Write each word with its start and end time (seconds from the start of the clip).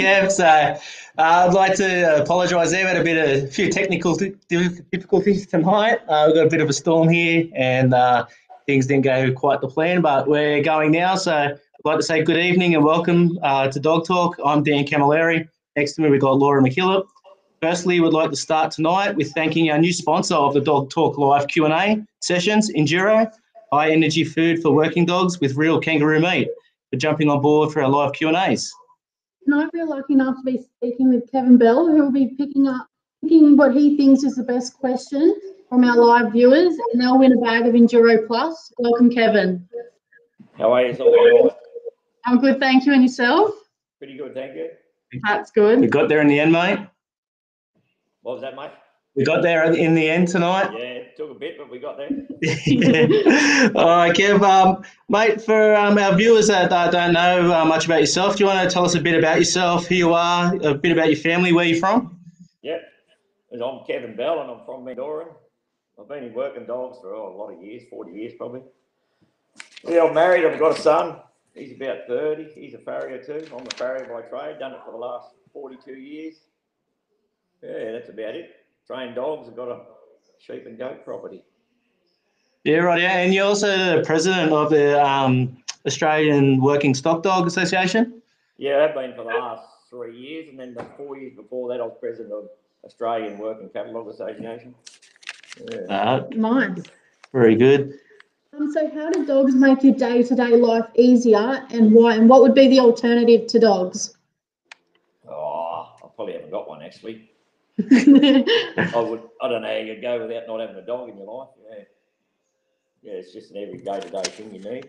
Kev. 0.00 0.32
So 0.32 0.46
uh, 0.46 0.78
I'd 1.18 1.52
like 1.52 1.74
to 1.76 2.22
apologise 2.22 2.70
there. 2.70 2.84
We 2.84 2.88
had 2.88 2.96
a 2.96 3.04
bit 3.04 3.18
of 3.18 3.44
a 3.44 3.46
few 3.48 3.70
technical 3.70 4.16
difficulties 4.16 5.46
tonight. 5.46 5.98
Uh, 6.08 6.24
we've 6.26 6.36
got 6.36 6.46
a 6.46 6.50
bit 6.50 6.62
of 6.62 6.70
a 6.70 6.72
storm 6.72 7.08
here 7.08 7.46
and 7.54 7.92
uh, 7.92 8.24
things 8.64 8.86
didn't 8.86 9.04
go 9.04 9.30
quite 9.32 9.60
the 9.60 9.68
plan, 9.68 10.00
but 10.00 10.26
we're 10.26 10.62
going 10.62 10.92
now. 10.92 11.16
So 11.16 11.34
I'd 11.34 11.58
like 11.84 11.98
to 11.98 12.02
say 12.02 12.22
good 12.22 12.38
evening 12.38 12.74
and 12.74 12.82
welcome 12.82 13.38
uh, 13.42 13.68
to 13.68 13.78
Dog 13.78 14.06
Talk. 14.06 14.36
I'm 14.42 14.62
Dan 14.62 14.86
Camilleri. 14.86 15.46
Next 15.76 15.94
to 15.94 16.02
me, 16.02 16.08
we've 16.08 16.20
got 16.20 16.38
Laura 16.38 16.62
McKillop. 16.62 17.06
Firstly, 17.60 18.00
we'd 18.00 18.14
like 18.14 18.30
to 18.30 18.36
start 18.36 18.70
tonight 18.70 19.14
with 19.16 19.34
thanking 19.34 19.70
our 19.70 19.78
new 19.78 19.92
sponsor 19.92 20.34
of 20.34 20.54
the 20.54 20.60
Dog 20.60 20.88
Talk 20.88 21.18
Live 21.18 21.46
Q&A 21.48 22.02
sessions, 22.20 22.72
Enduro, 22.72 23.30
high 23.70 23.90
energy 23.90 24.24
food 24.24 24.62
for 24.62 24.72
working 24.72 25.04
dogs 25.04 25.40
with 25.40 25.56
real 25.56 25.78
kangaroo 25.78 26.20
meat, 26.20 26.48
for 26.90 26.96
jumping 26.96 27.28
on 27.28 27.42
board 27.42 27.70
for 27.70 27.82
our 27.82 27.88
live 27.90 28.14
Q&As. 28.14 28.72
Tonight 29.44 29.70
we're 29.72 29.86
lucky 29.86 30.12
enough 30.14 30.36
to 30.36 30.42
be 30.42 30.62
speaking 30.76 31.08
with 31.08 31.30
Kevin 31.32 31.56
Bell, 31.56 31.86
who 31.86 32.02
will 32.02 32.12
be 32.12 32.34
picking 32.36 32.68
up 32.68 32.86
picking 33.22 33.56
what 33.56 33.74
he 33.74 33.96
thinks 33.96 34.22
is 34.22 34.36
the 34.36 34.42
best 34.42 34.74
question 34.74 35.34
from 35.68 35.84
our 35.84 35.96
live 35.96 36.32
viewers, 36.32 36.74
and 36.92 37.00
they'll 37.00 37.18
win 37.18 37.32
a 37.32 37.40
bag 37.40 37.66
of 37.66 37.74
Enduro 37.74 38.26
Plus. 38.26 38.72
Welcome, 38.78 39.10
Kevin. 39.10 39.66
How 40.58 40.72
are 40.72 40.82
you? 40.82 40.90
It's 40.90 41.00
all 41.00 41.12
right. 41.12 41.52
I'm 42.26 42.38
good, 42.38 42.58
thank 42.58 42.86
you. 42.86 42.92
And 42.92 43.02
yourself? 43.02 43.52
Pretty 43.98 44.16
good, 44.16 44.34
thank 44.34 44.56
you. 44.56 44.70
That's 45.24 45.50
good. 45.50 45.82
You 45.82 45.88
got 45.88 46.08
there 46.08 46.20
in 46.20 46.28
the 46.28 46.38
end, 46.38 46.52
mate. 46.52 46.80
What 48.22 48.34
was 48.34 48.42
that, 48.42 48.56
mate? 48.56 48.70
We 49.16 49.24
got 49.24 49.42
there 49.42 49.72
in 49.72 49.94
the 49.94 50.08
end 50.08 50.28
tonight. 50.28 50.70
Yeah, 50.72 50.78
it 50.78 51.16
took 51.16 51.32
a 51.32 51.34
bit, 51.34 51.58
but 51.58 51.68
we 51.68 51.80
got 51.80 51.96
there. 51.96 52.08
All 53.74 53.96
right, 53.96 54.14
Kev. 54.14 54.40
Um, 54.42 54.84
mate, 55.08 55.42
for 55.42 55.74
um, 55.74 55.98
our 55.98 56.14
viewers 56.14 56.46
that 56.46 56.72
uh, 56.72 56.90
don't 56.90 57.12
know 57.12 57.52
uh, 57.52 57.64
much 57.64 57.86
about 57.86 58.00
yourself, 58.00 58.36
do 58.36 58.44
you 58.44 58.46
want 58.46 58.68
to 58.68 58.72
tell 58.72 58.84
us 58.84 58.94
a 58.94 59.00
bit 59.00 59.18
about 59.18 59.38
yourself, 59.38 59.86
who 59.86 59.96
you 59.96 60.14
are, 60.14 60.54
a 60.62 60.74
bit 60.74 60.92
about 60.92 61.08
your 61.08 61.18
family, 61.18 61.52
where 61.52 61.64
you're 61.64 61.80
from? 61.80 62.18
Yeah. 62.62 62.78
I'm 63.52 63.84
Kevin 63.84 64.14
Bell, 64.14 64.40
and 64.42 64.50
I'm 64.50 64.64
from 64.64 64.84
Mendooran. 64.84 65.26
I've 66.00 66.08
been 66.08 66.24
in 66.24 66.32
working 66.32 66.64
dogs 66.64 66.98
for 67.00 67.14
oh, 67.14 67.34
a 67.34 67.36
lot 67.36 67.52
of 67.52 67.62
years, 67.62 67.82
40 67.90 68.12
years 68.12 68.32
probably. 68.38 68.62
Yeah, 69.86 70.04
I'm 70.04 70.14
married. 70.14 70.46
I've 70.46 70.58
got 70.58 70.78
a 70.78 70.80
son. 70.80 71.16
He's 71.54 71.74
about 71.74 72.06
30. 72.06 72.52
He's 72.54 72.74
a 72.74 72.78
farrier 72.78 73.22
too. 73.22 73.46
I'm 73.52 73.66
a 73.66 73.76
farrier 73.76 74.06
by 74.06 74.22
trade. 74.22 74.60
Done 74.60 74.72
it 74.72 74.80
for 74.84 74.92
the 74.92 74.96
last 74.96 75.34
42 75.52 75.92
years. 75.92 76.36
Yeah, 77.62 77.92
that's 77.92 78.08
about 78.08 78.34
it. 78.34 78.59
Trained 78.90 79.14
dogs. 79.14 79.48
I've 79.48 79.54
got 79.54 79.68
a 79.68 79.82
sheep 80.40 80.66
and 80.66 80.76
goat 80.76 81.04
property. 81.04 81.44
Yeah, 82.64 82.78
right. 82.78 83.00
Yeah, 83.00 83.18
and 83.18 83.32
you're 83.32 83.44
also 83.46 83.98
the 83.98 84.02
president 84.04 84.50
of 84.52 84.70
the 84.70 85.00
um, 85.00 85.56
Australian 85.86 86.60
Working 86.60 86.92
Stock 86.94 87.22
Dog 87.22 87.46
Association. 87.46 88.20
Yeah, 88.56 88.84
I've 88.88 88.96
been 88.96 89.14
for 89.14 89.22
the 89.22 89.28
last 89.28 89.62
three 89.88 90.18
years, 90.18 90.48
and 90.48 90.58
then 90.58 90.74
the 90.74 90.84
four 90.96 91.16
years 91.16 91.36
before 91.36 91.68
that, 91.68 91.80
I 91.80 91.84
was 91.84 91.98
president 92.00 92.32
of 92.32 92.48
Australian 92.82 93.38
Working 93.38 93.68
Cattle 93.68 93.92
Dog 93.92 94.08
Association. 94.08 94.74
Yeah. 95.70 95.78
Uh, 95.88 96.26
Nice. 96.32 96.82
very 97.32 97.54
good. 97.54 97.96
Um, 98.58 98.72
so 98.72 98.90
how 98.90 99.08
do 99.08 99.24
dogs 99.24 99.54
make 99.54 99.84
your 99.84 99.94
day-to-day 99.94 100.56
life 100.56 100.86
easier 100.96 101.64
and 101.70 101.92
why? 101.92 102.16
And 102.16 102.28
what 102.28 102.42
would 102.42 102.56
be 102.56 102.66
the 102.66 102.80
alternative 102.80 103.46
to 103.46 103.60
dogs? 103.60 104.16
Oh, 105.28 105.92
I 106.02 106.08
probably 106.16 106.32
haven't 106.32 106.50
got 106.50 106.68
one 106.68 106.82
actually. 106.82 107.30
I 108.94 109.00
would. 109.00 109.22
I 109.42 109.48
don't 109.48 109.62
know 109.62 109.68
how 109.68 109.74
you'd 109.76 110.02
go 110.02 110.20
without 110.26 110.46
not 110.46 110.60
having 110.60 110.76
a 110.76 110.84
dog 110.86 111.08
in 111.08 111.16
your 111.16 111.26
life. 111.26 111.48
Yeah, 111.70 111.84
yeah, 113.02 113.12
it's 113.18 113.32
just 113.32 113.50
an 113.52 113.58
every 113.58 113.78
day 113.78 114.00
to 114.00 114.08
day 114.08 114.22
thing 114.30 114.54
you 114.54 114.60
need. 114.62 114.86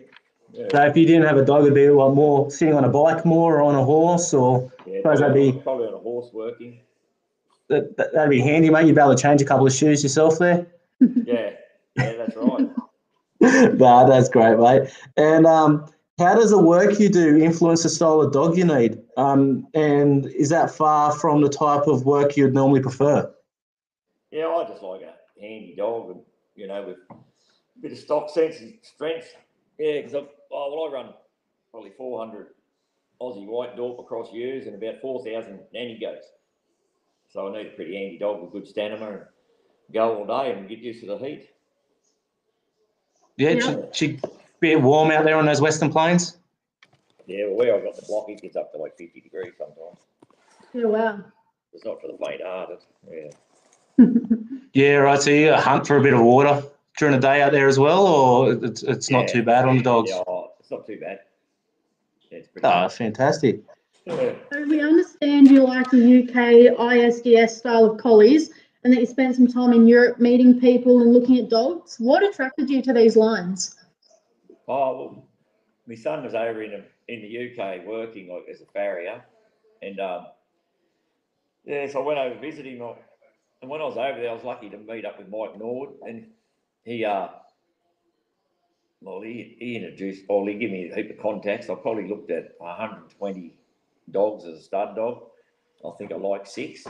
Yeah, 0.52 0.66
So 0.70 0.82
if 0.84 0.96
you 0.96 1.06
didn't 1.06 1.26
have 1.26 1.38
a 1.38 1.44
dog, 1.44 1.62
it'd 1.62 1.74
be 1.74 1.88
what 1.88 2.14
more 2.14 2.50
sitting 2.50 2.74
on 2.74 2.84
a 2.84 2.88
bike 2.88 3.24
more 3.24 3.58
or 3.58 3.62
on 3.62 3.74
a 3.74 3.84
horse, 3.84 4.34
or 4.34 4.70
yeah 4.86 4.98
suppose 4.98 5.20
that'd 5.20 5.34
be- 5.34 5.58
probably 5.62 5.86
on 5.86 5.94
a 5.94 5.98
horse 5.98 6.30
working. 6.32 6.80
that, 7.68 7.96
that, 7.96 8.12
that'd 8.12 8.30
be 8.30 8.40
handy, 8.40 8.68
mate. 8.68 8.86
You'd 8.86 8.94
be 8.96 9.00
able 9.00 9.14
to 9.14 9.22
change 9.22 9.40
a 9.40 9.44
couple 9.46 9.66
of 9.66 9.72
shoes 9.72 10.02
yourself 10.02 10.38
there. 10.38 10.66
Yeah, 11.00 11.52
yeah, 11.96 12.12
that's 12.16 12.36
right. 12.36 12.68
nah, 13.78 14.04
that's 14.04 14.28
great, 14.28 14.58
mate. 14.58 14.90
And 15.16 15.46
um, 15.46 15.86
how 16.18 16.34
does 16.34 16.50
the 16.50 16.58
work 16.58 16.98
you 16.98 17.08
do 17.08 17.38
influence 17.38 17.82
the 17.82 17.88
style 17.88 18.20
of 18.20 18.32
dog 18.32 18.56
you 18.56 18.64
need? 18.64 19.00
Um, 19.16 19.66
and 19.74 20.26
is 20.26 20.50
that 20.50 20.70
far 20.70 21.12
from 21.18 21.40
the 21.40 21.48
type 21.48 21.86
of 21.86 22.04
work 22.04 22.36
you'd 22.36 22.54
normally 22.54 22.80
prefer? 22.80 23.32
Yeah, 24.30 24.46
I 24.46 24.64
just 24.68 24.82
like 24.82 25.02
a 25.02 25.14
handy 25.40 25.74
dog, 25.76 26.10
and 26.10 26.20
you 26.54 26.66
know, 26.66 26.82
with 26.86 26.96
a 27.10 27.14
bit 27.80 27.92
of 27.92 27.98
stock 27.98 28.30
sense 28.30 28.60
and 28.60 28.74
strength. 28.82 29.34
Yeah, 29.78 30.02
because 30.02 30.14
oh, 30.14 30.28
well, 30.50 30.88
I 30.88 30.92
run 30.92 31.14
probably 31.70 31.92
400 31.96 32.48
Aussie 33.20 33.46
white 33.46 33.76
Dorper 33.76 34.06
cross 34.06 34.32
years 34.32 34.66
and 34.66 34.74
about 34.74 35.00
4,000 35.00 35.60
nanny 35.72 35.98
goats. 35.98 36.28
So 37.30 37.48
I 37.48 37.52
need 37.52 37.68
a 37.68 37.70
pretty 37.70 37.96
handy 37.96 38.18
dog 38.18 38.42
with 38.42 38.52
good 38.52 38.66
stamina 38.66 39.10
and 39.10 39.20
go 39.92 40.18
all 40.18 40.26
day 40.26 40.52
and 40.52 40.68
get 40.68 40.78
used 40.78 41.00
to 41.00 41.06
the 41.06 41.18
heat. 41.18 41.48
Yeah, 43.36 43.50
Yeah. 43.50 43.60
Should, 43.60 43.96
should 43.96 44.20
be 44.62 44.76
warm 44.76 45.10
out 45.10 45.24
there 45.24 45.36
on 45.36 45.44
those 45.44 45.60
western 45.60 45.90
plains. 45.90 46.38
Yeah, 47.26 47.46
well, 47.46 47.56
where 47.56 47.76
I've 47.76 47.84
got 47.84 47.96
the 47.96 48.06
block, 48.06 48.30
it 48.30 48.40
gets 48.40 48.56
up 48.56 48.72
to 48.72 48.78
like 48.78 48.96
50 48.96 49.20
degrees 49.20 49.52
sometimes. 49.58 49.98
Oh, 50.74 50.88
wow. 50.88 51.20
It's 51.74 51.84
not 51.84 52.00
for 52.00 52.06
the 52.06 52.16
faint-hearted. 52.16 52.78
Yeah. 53.10 54.06
Yeah, 54.74 54.94
right. 54.94 55.20
So 55.20 55.28
you 55.28 55.52
hunt 55.52 55.86
for 55.86 55.98
a 55.98 56.02
bit 56.02 56.14
of 56.14 56.22
water 56.22 56.62
during 56.96 57.14
the 57.14 57.20
day 57.20 57.42
out 57.42 57.52
there 57.52 57.68
as 57.68 57.78
well, 57.78 58.06
or 58.06 58.52
it's, 58.64 58.82
it's 58.82 59.10
not 59.10 59.28
too 59.28 59.42
bad 59.42 59.66
on 59.66 59.76
the 59.76 59.82
dogs. 59.82 60.10
Yeah, 60.10 60.22
oh, 60.26 60.52
it's 60.58 60.70
not 60.70 60.86
too 60.86 60.98
bad. 60.98 61.20
Yeah, 62.30 62.38
it's 62.38 62.48
pretty 62.48 62.66
Oh, 62.66 62.88
fantastic. 62.88 63.60
So 64.08 64.34
we 64.66 64.80
understand 64.80 65.50
you 65.50 65.64
like 65.64 65.90
the 65.90 66.22
UK 66.22 66.78
ISDS 66.78 67.50
style 67.50 67.84
of 67.84 67.98
collies 67.98 68.48
and 68.82 68.94
that 68.94 69.00
you 69.00 69.04
spent 69.04 69.36
some 69.36 69.46
time 69.46 69.74
in 69.74 69.86
Europe 69.86 70.18
meeting 70.18 70.58
people 70.58 71.02
and 71.02 71.12
looking 71.12 71.38
at 71.38 71.50
dogs. 71.50 71.96
What 71.98 72.22
attracted 72.22 72.70
you 72.70 72.80
to 72.80 72.94
these 72.94 73.14
lines? 73.14 73.76
Oh, 74.68 74.96
well, 74.98 75.28
my 75.86 75.94
son 75.94 76.24
was 76.24 76.34
over 76.34 76.62
in 76.62 76.70
the, 76.72 76.84
in 77.12 77.22
the 77.22 77.62
UK 77.62 77.84
working 77.86 78.28
like 78.28 78.44
as 78.50 78.60
a 78.60 78.66
farrier, 78.66 79.22
and 79.82 79.98
um, 80.00 80.26
yeah, 81.64 81.86
so 81.90 82.02
I 82.02 82.06
went 82.06 82.18
over 82.18 82.34
to 82.34 82.40
visit 82.40 82.66
him. 82.66 82.80
And 83.60 83.70
when 83.70 83.80
I 83.80 83.84
was 83.84 83.96
over 83.96 84.20
there, 84.20 84.30
I 84.30 84.34
was 84.34 84.44
lucky 84.44 84.68
to 84.70 84.78
meet 84.78 85.04
up 85.04 85.18
with 85.18 85.28
Mike 85.28 85.58
Nord, 85.58 85.90
and 86.02 86.26
he 86.84 87.04
uh, 87.04 87.28
well, 89.00 89.20
he, 89.20 89.56
he 89.58 89.76
introduced, 89.76 90.24
well, 90.28 90.46
he 90.46 90.54
gave 90.54 90.70
me 90.70 90.88
a 90.90 90.94
heap 90.94 91.10
of 91.10 91.18
contacts. 91.20 91.68
I 91.68 91.74
probably 91.74 92.08
looked 92.08 92.30
at 92.30 92.52
120 92.58 93.54
dogs 94.10 94.44
as 94.44 94.58
a 94.58 94.62
stud 94.62 94.94
dog. 94.96 95.24
I 95.84 95.90
think 95.98 96.12
I 96.12 96.16
liked 96.16 96.48
six. 96.48 96.84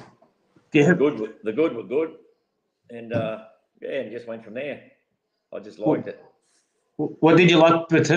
Yeah, 0.72 0.88
The 0.88 0.94
good, 0.94 1.20
were- 1.20 1.34
the 1.42 1.52
good 1.52 1.74
were 1.74 1.82
good, 1.82 2.16
and 2.90 3.12
uh, 3.12 3.44
yeah, 3.80 4.00
and 4.00 4.12
just 4.12 4.26
went 4.26 4.44
from 4.44 4.54
there. 4.54 4.82
I 5.54 5.58
just 5.60 5.78
liked 5.78 6.08
it. 6.08 6.22
What 6.96 7.36
did 7.36 7.50
you 7.50 7.58
like? 7.58 7.88
But 7.88 8.08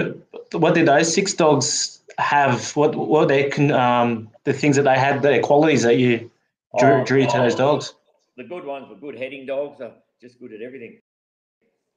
what 0.54 0.76
did 0.76 0.88
those 0.88 1.14
six 1.14 1.34
dogs 1.34 2.02
have? 2.18 2.76
What 2.76 2.96
what 2.96 3.28
they 3.28 3.50
can 3.50 3.72
um 3.72 4.30
the 4.44 4.54
things 4.54 4.76
that 4.76 4.84
they 4.84 4.98
had, 4.98 5.22
their 5.22 5.42
qualities 5.42 5.84
that 5.84 5.98
you 5.98 6.30
drew, 6.78 7.02
Oh, 7.02 7.04
drew 7.06 7.26
to 7.26 7.38
those 7.38 7.56
oh, 7.56 7.58
dogs? 7.58 7.94
The 8.38 8.44
good 8.44 8.66
ones 8.66 8.90
were 8.90 8.96
good 8.96 9.18
heading 9.18 9.46
dogs, 9.46 9.82
are 9.82 9.94
just 10.22 10.40
good 10.40 10.54
at 10.54 10.62
everything. 10.62 11.00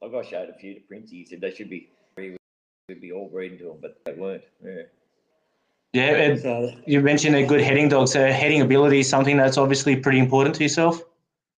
Like 0.01 0.13
I 0.13 0.27
showed 0.29 0.49
a 0.49 0.53
few 0.53 0.73
to 0.75 0.79
Princey, 0.81 1.17
he 1.17 1.25
said 1.25 1.41
they 1.41 1.53
should 1.53 1.69
be, 1.69 1.89
we'd 2.15 3.01
be 3.01 3.11
all 3.11 3.27
breeding 3.29 3.57
to 3.59 3.65
them, 3.65 3.77
but 3.81 3.99
they 4.05 4.13
weren't. 4.13 4.43
Yeah. 4.63 4.83
Yeah, 5.91 6.15
and 6.15 6.39
So, 6.39 6.71
you 6.85 7.01
mentioned 7.01 7.35
a 7.35 7.45
good 7.45 7.61
heading 7.61 7.89
dog. 7.89 8.07
So 8.07 8.31
heading 8.31 8.61
ability 8.61 8.99
is 8.99 9.09
something 9.09 9.35
that's 9.37 9.57
obviously 9.57 9.95
pretty 9.95 10.19
important 10.19 10.55
to 10.55 10.63
yourself. 10.63 11.01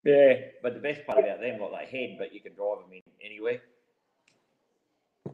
yeah, 0.04 0.34
but 0.62 0.72
the 0.74 0.80
best 0.80 1.04
part 1.04 1.18
about 1.18 1.40
them, 1.40 1.60
like 1.60 1.90
they 1.90 1.98
head, 1.98 2.16
but 2.18 2.32
you 2.32 2.40
can 2.40 2.54
drive 2.54 2.78
them 2.78 2.92
in 2.92 3.02
anywhere. 3.22 3.60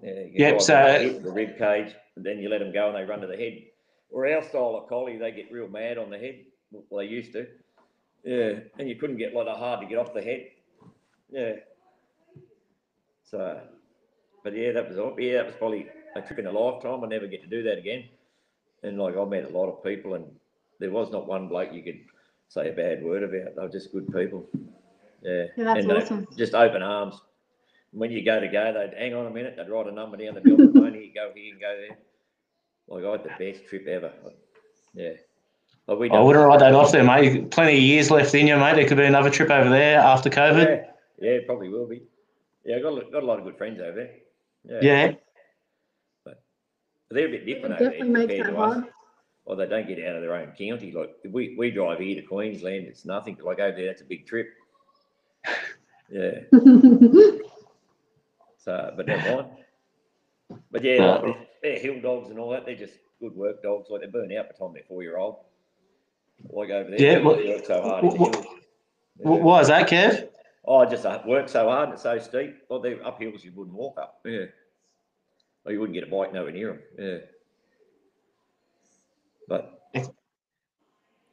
Yeah, 0.02 0.20
you 0.20 0.30
Yep, 0.34 0.60
so- 0.60 0.72
them, 0.74 1.00
hit 1.02 1.22
the 1.22 1.30
rib 1.32 1.58
cage, 1.58 1.94
and 2.16 2.24
then 2.24 2.38
you 2.38 2.48
let 2.48 2.58
them 2.60 2.72
go 2.72 2.88
and 2.88 2.96
they 2.96 3.04
run 3.04 3.20
to 3.20 3.26
the 3.26 3.36
head. 3.36 3.62
Or 4.10 4.26
our 4.26 4.42
style 4.42 4.76
of 4.76 4.88
collie, 4.88 5.16
they 5.18 5.32
get 5.32 5.50
real 5.52 5.68
mad 5.68 5.98
on 5.98 6.10
the 6.10 6.18
head. 6.18 6.44
Well, 6.70 6.84
they 7.04 7.06
used 7.10 7.32
to. 7.32 7.46
Yeah, 8.24 8.60
and 8.78 8.88
you 8.88 8.96
couldn't 8.96 9.18
get 9.18 9.34
like 9.34 9.46
they're 9.46 9.54
hard 9.54 9.80
to 9.80 9.86
get 9.86 9.98
off 9.98 10.14
the 10.14 10.22
head. 10.22 10.46
Yeah. 11.30 11.52
So, 13.24 13.60
but 14.44 14.54
yeah, 14.56 14.72
that 14.72 14.88
was 14.88 14.98
all. 14.98 15.18
Yeah, 15.18 15.34
that 15.38 15.46
was 15.46 15.54
probably 15.56 15.88
a 16.14 16.20
trip 16.22 16.38
in 16.38 16.46
a 16.46 16.52
lifetime. 16.52 17.02
I 17.04 17.08
never 17.08 17.26
get 17.26 17.42
to 17.42 17.48
do 17.48 17.62
that 17.64 17.78
again. 17.78 18.04
And 18.82 18.98
like 18.98 19.16
I 19.16 19.24
met 19.24 19.44
a 19.44 19.48
lot 19.56 19.68
of 19.68 19.82
people, 19.82 20.14
and 20.14 20.24
there 20.78 20.90
was 20.90 21.10
not 21.10 21.26
one 21.26 21.48
bloke 21.48 21.72
you 21.72 21.82
could 21.82 22.00
say 22.48 22.68
a 22.68 22.72
bad 22.72 23.02
word 23.04 23.22
about. 23.22 23.56
They 23.56 23.62
were 23.62 23.68
just 23.68 23.92
good 23.92 24.12
people. 24.12 24.46
Yeah, 25.22 25.46
Yeah, 25.56 25.64
that's 25.64 25.80
and 25.80 25.90
they- 25.90 25.94
awesome. 25.96 26.26
just 26.36 26.54
open 26.54 26.82
arms. 26.82 27.20
When 27.96 28.10
you 28.10 28.22
go 28.22 28.38
to 28.40 28.46
go, 28.48 28.72
they'd 28.74 28.92
hang 28.98 29.14
on 29.14 29.24
a 29.26 29.30
minute. 29.30 29.54
They'd 29.56 29.70
write 29.70 29.86
a 29.86 29.92
number 29.92 30.18
down. 30.18 30.34
They'd 30.34 30.42
be 30.44 30.52
on 30.52 30.58
the 30.58 30.72
phone. 30.78 30.92
Here 30.92 31.02
you 31.02 31.14
go. 31.14 31.30
Here 31.34 31.50
and 31.52 31.60
go 31.60 31.76
there. 31.78 31.98
Like 32.88 33.04
I 33.04 33.10
had 33.12 33.24
the 33.24 33.52
best 33.52 33.66
trip 33.66 33.86
ever. 33.86 34.12
Yeah. 34.92 35.12
Like 35.88 35.98
we 35.98 36.10
I 36.10 36.20
wouldn't 36.20 36.44
write 36.44 36.60
that 36.60 36.74
off 36.74 36.92
there, 36.92 37.02
mate. 37.04 37.50
Plenty 37.50 37.76
of 37.76 37.82
years 37.82 38.10
left 38.10 38.34
in 38.34 38.46
you, 38.46 38.56
mate. 38.58 38.76
There 38.76 38.86
could 38.86 38.98
be 38.98 39.04
another 39.04 39.30
trip 39.30 39.50
over 39.50 39.70
there 39.70 39.98
after 39.98 40.28
COVID. 40.28 40.84
Yeah, 41.20 41.30
yeah, 41.30 41.38
probably 41.46 41.70
will 41.70 41.86
be. 41.86 42.02
Yeah, 42.66 42.76
I 42.76 42.80
got 42.82 42.98
a, 42.98 43.10
got 43.10 43.22
a 43.22 43.26
lot 43.26 43.38
of 43.38 43.44
good 43.44 43.56
friends 43.56 43.80
over 43.80 43.92
there. 43.94 44.10
Yeah, 44.82 45.06
Yeah. 45.06 45.12
But 46.24 46.42
they're 47.10 47.28
a 47.28 47.30
bit 47.30 47.46
different 47.46 47.76
It 47.76 47.80
over 47.80 47.84
there 47.84 47.90
definitely 47.92 48.12
makes 48.12 48.34
compared 48.34 48.46
that 48.46 48.50
to 48.58 48.58
us. 48.62 48.74
hard. 48.74 48.86
or 49.46 49.56
they 49.56 49.66
don't 49.68 49.86
get 49.88 50.04
out 50.06 50.16
of 50.16 50.22
their 50.22 50.34
own 50.34 50.52
county. 50.58 50.92
Like 50.92 51.14
we, 51.30 51.54
we 51.56 51.70
drive 51.70 52.00
here 52.00 52.20
to 52.20 52.26
Queensland, 52.26 52.86
it's 52.88 53.04
nothing. 53.06 53.38
Like 53.42 53.60
over 53.60 53.76
there, 53.76 53.86
that's 53.86 54.02
a 54.02 54.04
big 54.04 54.26
trip. 54.26 54.48
Yeah. 56.08 56.38
So, 58.66 58.92
but 58.96 59.06
never 59.06 59.36
mind. 60.50 60.60
But 60.70 60.84
yeah, 60.84 61.04
like, 61.04 61.22
they're, 61.22 61.36
they're 61.62 61.78
hill 61.78 62.00
dogs 62.02 62.28
and 62.30 62.38
all 62.38 62.50
that. 62.50 62.66
They're 62.66 62.76
just 62.76 62.98
good 63.20 63.34
work 63.34 63.62
dogs. 63.62 63.88
Like 63.90 64.02
they 64.02 64.06
burn 64.08 64.30
out 64.36 64.46
by 64.48 64.52
the 64.52 64.58
time 64.58 64.74
they're 64.74 64.82
four 64.86 65.02
year 65.02 65.16
old. 65.16 65.36
Like 66.50 66.68
over 66.70 66.90
there, 66.90 67.00
Yeah, 67.00 67.14
they 67.18 67.24
well- 67.24 67.36
work 67.36 67.64
so 67.64 67.80
hard. 67.82 68.04
in 68.04 68.10
the 68.10 68.16
well- 68.16 68.32
Yeah. 69.18 69.42
Why 69.42 69.60
is 69.60 69.68
that, 69.68 69.88
Kev? 69.88 70.28
Oh, 70.66 70.84
just 70.84 71.06
uh, 71.06 71.22
work 71.26 71.48
so 71.48 71.68
hard 71.68 71.84
and 71.84 71.94
it's 71.94 72.02
so 72.02 72.18
steep. 72.18 72.56
Well, 72.68 72.80
they're 72.80 73.02
up 73.06 73.18
hills 73.20 73.42
you 73.44 73.52
wouldn't 73.54 73.74
walk 73.74 73.96
up. 73.98 74.20
Yeah. 74.26 74.46
Or 75.64 75.72
you 75.72 75.80
wouldn't 75.80 75.94
get 75.94 76.02
a 76.06 76.10
bike 76.10 76.32
nowhere 76.34 76.52
near 76.52 76.68
them. 76.72 76.80
Yeah. 76.98 77.18
But 79.48 79.80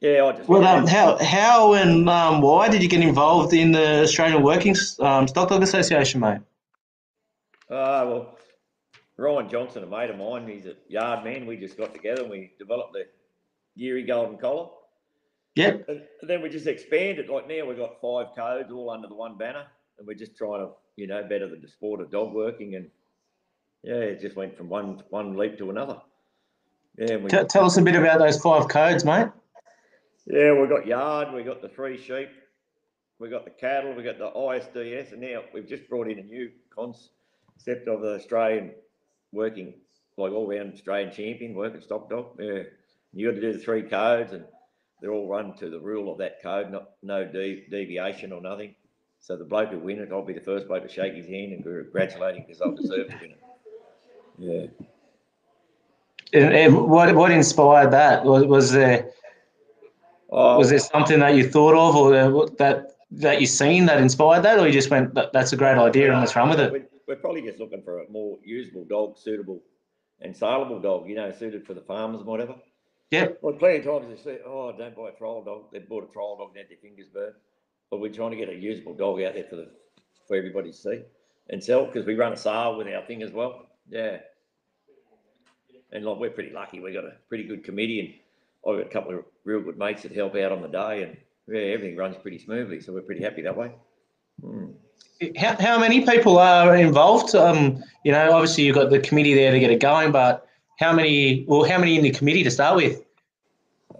yeah, 0.00 0.24
I 0.24 0.32
just 0.32 0.48
Well, 0.48 0.64
um, 0.64 0.86
how 0.86 1.18
how 1.22 1.74
and 1.74 2.08
um, 2.08 2.40
why 2.42 2.68
did 2.68 2.82
you 2.82 2.88
get 2.88 3.00
involved 3.02 3.52
in 3.52 3.72
the 3.72 4.02
Australian 4.02 4.42
Working 4.42 4.76
um, 5.00 5.26
Stock 5.26 5.48
Dog 5.48 5.62
Association, 5.62 6.20
mate? 6.20 6.38
Uh, 7.74 8.06
well, 8.06 8.38
Ryan 9.16 9.48
Johnson, 9.48 9.82
a 9.82 9.86
mate 9.86 10.10
of 10.10 10.16
mine, 10.16 10.48
he's 10.48 10.66
a 10.66 10.74
yard 10.88 11.24
man. 11.24 11.44
We 11.44 11.56
just 11.56 11.76
got 11.76 11.92
together 11.92 12.22
and 12.22 12.30
we 12.30 12.52
developed 12.58 12.94
the 12.94 13.06
Geurie 13.76 14.06
Golden 14.06 14.38
Collar. 14.38 14.68
Yep. 15.56 15.88
And 15.88 16.02
and 16.20 16.30
then 16.30 16.40
we 16.40 16.48
just 16.48 16.66
expanded. 16.66 17.28
Like 17.28 17.48
now 17.48 17.66
we've 17.66 17.76
got 17.76 18.00
five 18.00 18.34
codes 18.36 18.70
all 18.70 18.90
under 18.90 19.08
the 19.08 19.14
one 19.14 19.36
banner. 19.36 19.64
And 19.98 20.06
we're 20.06 20.14
just 20.14 20.36
trying 20.36 20.60
to, 20.60 20.70
you 20.96 21.06
know, 21.06 21.22
better 21.22 21.48
the 21.48 21.68
sport 21.68 22.00
of 22.00 22.10
dog 22.10 22.32
working. 22.32 22.76
And 22.76 22.88
yeah, 23.82 23.94
it 23.94 24.20
just 24.20 24.36
went 24.36 24.56
from 24.56 24.68
one 24.68 25.02
one 25.10 25.36
leap 25.36 25.58
to 25.58 25.70
another. 25.70 26.00
Yeah, 26.96 27.16
we, 27.16 27.28
T- 27.28 27.44
tell 27.48 27.66
us 27.66 27.76
a 27.76 27.82
bit 27.82 27.96
about 27.96 28.20
those 28.20 28.40
five 28.40 28.68
codes, 28.68 29.04
mate. 29.04 29.26
yeah, 30.26 30.52
we've 30.52 30.68
got 30.68 30.86
yard, 30.86 31.34
we 31.34 31.42
got 31.42 31.60
the 31.60 31.68
three 31.68 32.00
sheep, 32.00 32.28
we 33.18 33.28
got 33.28 33.44
the 33.44 33.50
cattle, 33.50 33.94
we 33.94 34.04
got 34.04 34.18
the 34.18 34.30
ISDS, 34.30 35.10
and 35.10 35.20
now 35.20 35.42
we've 35.52 35.66
just 35.66 35.88
brought 35.88 36.08
in 36.08 36.20
a 36.20 36.22
new 36.22 36.50
concept 37.56 37.88
of 37.88 38.00
the 38.00 38.14
Australian 38.14 38.72
working, 39.32 39.74
like 40.16 40.32
all 40.32 40.46
round 40.46 40.72
Australian 40.72 41.12
champion, 41.12 41.54
working 41.54 41.80
stock 41.80 42.10
dog. 42.10 42.36
Yeah, 42.38 42.62
you 43.12 43.28
got 43.28 43.36
to 43.36 43.40
do 43.40 43.52
the 43.52 43.58
three 43.58 43.82
codes, 43.82 44.32
and 44.32 44.44
they're 45.00 45.12
all 45.12 45.28
run 45.28 45.56
to 45.56 45.70
the 45.70 45.80
rule 45.80 46.12
of 46.12 46.18
that 46.18 46.42
code, 46.42 46.70
not 46.70 46.90
no 47.02 47.24
de- 47.24 47.66
deviation 47.70 48.32
or 48.32 48.40
nothing. 48.40 48.74
So 49.20 49.36
the 49.36 49.44
bloke 49.44 49.70
who 49.70 49.78
win 49.78 50.00
it, 50.00 50.10
I'll 50.12 50.24
be 50.24 50.34
the 50.34 50.40
first 50.40 50.68
bloke 50.68 50.82
to 50.82 50.88
shake 50.88 51.14
his 51.14 51.26
hand 51.26 51.52
and 51.52 51.64
congratulate 51.64 52.36
him 52.36 52.44
because 52.46 52.60
I 52.60 52.74
deserve 52.74 53.08
to 53.08 53.16
win 53.20 53.30
it. 53.30 53.40
Yeah. 54.38 54.66
And, 56.32 56.52
and 56.52 56.88
what 56.88 57.14
what 57.14 57.30
inspired 57.30 57.92
that? 57.92 58.24
Was, 58.24 58.44
was 58.44 58.72
there 58.72 59.10
Oh, 60.36 60.58
was 60.58 60.70
there 60.70 60.80
something 60.80 61.20
that 61.20 61.36
you 61.36 61.48
thought 61.48 61.76
of, 61.76 61.94
or 61.94 62.10
that 62.10 62.58
that 62.58 62.96
that 63.12 63.40
you 63.40 63.46
seen 63.46 63.86
that 63.86 64.00
inspired 64.00 64.42
that, 64.42 64.58
or 64.58 64.66
you 64.66 64.72
just 64.72 64.90
went, 64.90 65.14
that, 65.14 65.32
"That's 65.32 65.52
a 65.52 65.56
great 65.56 65.78
idea, 65.78 66.10
and 66.10 66.18
let's 66.18 66.34
run 66.34 66.50
with 66.50 66.58
it"? 66.58 66.90
We're, 67.06 67.16
probably 67.16 67.42
just 67.42 67.58
looking 67.58 67.82
for 67.82 68.00
a 68.00 68.10
more 68.10 68.38
usable 68.44 68.84
dog, 68.84 69.18
suitable 69.18 69.62
and 70.20 70.36
saleable 70.36 70.80
dog, 70.80 71.08
you 71.08 71.16
know, 71.16 71.30
suited 71.32 71.66
for 71.66 71.74
the 71.74 71.80
farmers 71.82 72.20
and 72.20 72.28
whatever. 72.28 72.54
Yeah. 73.10 73.28
Well, 73.42 73.54
plenty 73.54 73.78
of 73.78 73.84
times 73.84 74.08
they 74.08 74.22
say, 74.22 74.38
oh, 74.44 74.72
don't 74.76 74.96
buy 74.96 75.10
a 75.10 75.12
trial 75.12 75.42
dog. 75.44 75.72
They 75.72 75.80
bought 75.80 76.08
a 76.08 76.12
trial 76.12 76.36
dog 76.36 76.48
and 76.50 76.58
had 76.58 76.68
their 76.70 76.78
fingers 76.78 77.08
burnt. 77.12 77.34
But 77.90 78.00
we're 78.00 78.12
trying 78.12 78.30
to 78.30 78.36
get 78.36 78.48
a 78.48 78.54
usable 78.54 78.94
dog 78.94 79.22
out 79.22 79.34
there 79.34 79.44
for 79.44 79.56
the 79.56 79.68
for 80.26 80.36
everybody 80.36 80.70
to 80.70 80.76
see 80.76 81.02
and 81.50 81.62
sell 81.62 81.86
because 81.86 82.06
we 82.06 82.14
run 82.14 82.32
a 82.32 82.36
sale 82.36 82.76
with 82.76 82.88
our 82.88 83.04
thing 83.06 83.22
as 83.22 83.30
well. 83.30 83.66
Yeah. 83.88 84.18
And 85.92 86.04
like 86.04 86.18
we're 86.18 86.30
pretty 86.30 86.52
lucky. 86.52 86.80
We 86.80 86.92
got 86.92 87.04
a 87.04 87.12
pretty 87.28 87.44
good 87.44 87.64
committee 87.64 88.00
and 88.00 88.08
I've 88.66 88.82
got 88.82 88.90
a 88.90 88.92
couple 88.92 89.18
of 89.18 89.24
real 89.44 89.60
good 89.60 89.78
mates 89.78 90.02
that 90.02 90.12
help 90.12 90.34
out 90.36 90.52
on 90.52 90.62
the 90.62 90.68
day 90.68 91.02
and 91.02 91.16
yeah, 91.46 91.72
everything 91.72 91.96
runs 91.96 92.16
pretty 92.16 92.38
smoothly. 92.38 92.80
So 92.80 92.92
we're 92.92 93.02
pretty 93.02 93.22
happy 93.22 93.42
that 93.42 93.56
way. 93.56 93.72
Hmm. 94.40 94.70
How, 95.38 95.56
how 95.58 95.78
many 95.78 96.04
people 96.04 96.38
are 96.38 96.76
involved? 96.76 97.34
Um, 97.34 97.82
you 98.04 98.12
know, 98.12 98.32
obviously 98.32 98.64
you've 98.64 98.74
got 98.74 98.90
the 98.90 98.98
committee 98.98 99.34
there 99.34 99.52
to 99.52 99.60
get 99.60 99.70
it 99.70 99.80
going, 99.80 100.12
but 100.12 100.46
how 100.78 100.92
many? 100.92 101.44
Well, 101.48 101.64
how 101.64 101.78
many 101.78 101.96
in 101.96 102.02
the 102.02 102.10
committee 102.10 102.42
to 102.44 102.50
start 102.50 102.76
with? 102.76 103.02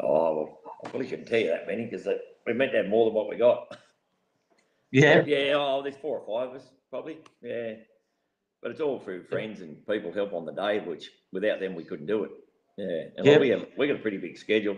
Oh, 0.01 0.35
well, 0.37 0.61
I 0.85 0.89
probably 0.89 1.09
shouldn't 1.09 1.29
tell 1.29 1.39
you 1.41 1.49
that 1.49 1.67
many 1.67 1.87
because 1.87 2.07
we 2.47 2.53
meant 2.53 2.73
to 2.73 2.79
have 2.79 2.89
more 2.89 3.07
than 3.07 3.15
what 3.15 3.29
we 3.29 3.37
got. 3.37 3.79
Yeah. 4.91 5.25
Yeah, 5.27 5.55
oh, 5.57 5.83
there's 5.83 5.97
four 5.97 6.21
or 6.21 6.27
five 6.27 6.55
of 6.55 6.61
us 6.61 6.69
probably. 6.91 7.19
Yeah, 7.43 7.75
but 8.63 8.71
it's 8.71 8.81
all 8.81 8.99
through 9.01 9.25
friends 9.25 9.61
and 9.61 9.85
people 9.87 10.13
help 10.13 10.33
on 10.33 10.45
the 10.45 10.53
day, 10.53 10.81
which 10.81 11.11
without 11.33 11.61
them 11.61 11.75
we 11.75 11.85
couldn't 11.85 12.07
do 12.07 12.25
it. 12.25 12.31
Yeah, 12.77 13.05
and 13.17 13.27
Yep. 13.27 13.41
we 13.41 13.49
have 13.51 13.67
we 13.77 13.87
got 13.87 13.97
a 13.97 14.01
pretty 14.01 14.19
big 14.19 14.37
schedule. 14.37 14.77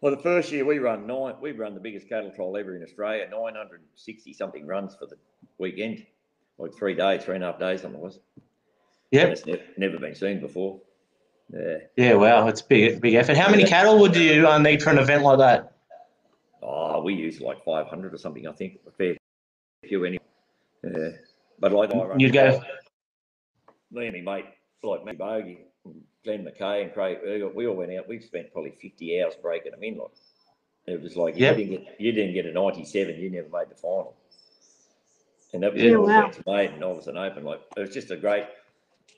Well, 0.00 0.14
the 0.14 0.22
first 0.22 0.52
year 0.52 0.64
we 0.64 0.78
run 0.78 1.06
nine, 1.06 1.34
we 1.40 1.52
run 1.52 1.74
the 1.74 1.80
biggest 1.80 2.08
cattle 2.08 2.30
trial 2.30 2.56
ever 2.56 2.76
in 2.76 2.82
Australia, 2.82 3.26
nine 3.30 3.54
hundred 3.54 3.80
and 3.80 3.88
sixty 3.94 4.32
something 4.32 4.66
runs 4.66 4.94
for 4.94 5.06
the 5.06 5.16
weekend, 5.58 6.04
like 6.58 6.74
three 6.74 6.94
days, 6.94 7.24
three 7.24 7.36
and 7.36 7.44
a 7.44 7.50
half 7.50 7.58
days, 7.58 7.82
something 7.82 8.00
was. 8.00 8.20
Yep. 9.12 9.28
It's 9.28 9.46
never, 9.46 9.62
never 9.78 9.98
been 9.98 10.14
seen 10.14 10.40
before. 10.40 10.80
Yeah. 11.52 11.76
Yeah. 11.96 12.14
Wow, 12.14 12.48
it's 12.48 12.60
big, 12.60 13.00
big 13.00 13.14
effort. 13.14 13.36
How 13.36 13.50
many 13.50 13.64
cattle 13.64 13.98
would 14.00 14.16
you 14.16 14.46
uh, 14.46 14.58
need 14.58 14.82
for 14.82 14.90
an 14.90 14.98
event 14.98 15.22
like 15.22 15.38
that? 15.38 15.72
Oh, 16.62 17.00
we 17.02 17.14
use 17.14 17.40
like 17.40 17.64
500 17.64 18.12
or 18.12 18.18
something, 18.18 18.46
I 18.48 18.52
think. 18.52 18.80
A 18.86 18.90
fair 18.90 19.16
few 19.84 20.04
anyway. 20.04 20.24
Yeah. 20.82 21.10
But 21.58 21.72
like 21.72 21.94
I 21.94 21.98
run, 21.98 22.20
You'd 22.20 22.32
go. 22.32 22.60
me 23.92 24.08
and 24.08 24.24
my 24.24 24.36
mate, 24.36 24.46
like 24.82 25.04
me 25.04 25.12
Bogey, 25.12 25.60
Glenn 26.24 26.44
McKay 26.44 26.82
and 26.82 26.92
Craig 26.92 27.18
Ergot, 27.24 27.54
we 27.54 27.66
all 27.66 27.76
went 27.76 27.92
out. 27.92 28.08
We've 28.08 28.22
spent 28.24 28.52
probably 28.52 28.72
50 28.72 29.22
hours 29.22 29.34
breaking 29.40 29.72
them 29.72 29.82
in. 29.82 29.98
Like 29.98 30.10
it 30.86 31.00
was 31.02 31.16
like 31.16 31.36
Yep. 31.36 31.58
you 31.58 31.64
didn't 31.64 31.84
get 31.84 32.00
you 32.00 32.12
didn't 32.12 32.34
get 32.34 32.46
a 32.46 32.52
97, 32.52 33.16
you 33.16 33.30
never 33.30 33.48
made 33.48 33.68
the 33.70 33.74
final. 33.76 34.14
And 35.52 35.62
that 35.62 35.72
was 35.74 35.82
Yeah, 35.82 35.96
wow. 35.96 36.30
made 36.46 36.70
and 36.70 36.82
all 36.84 36.94
was 36.96 37.06
an 37.06 37.16
open. 37.16 37.44
Like 37.44 37.60
it 37.76 37.80
was 37.80 37.90
just 37.94 38.10
a 38.10 38.16
great. 38.16 38.44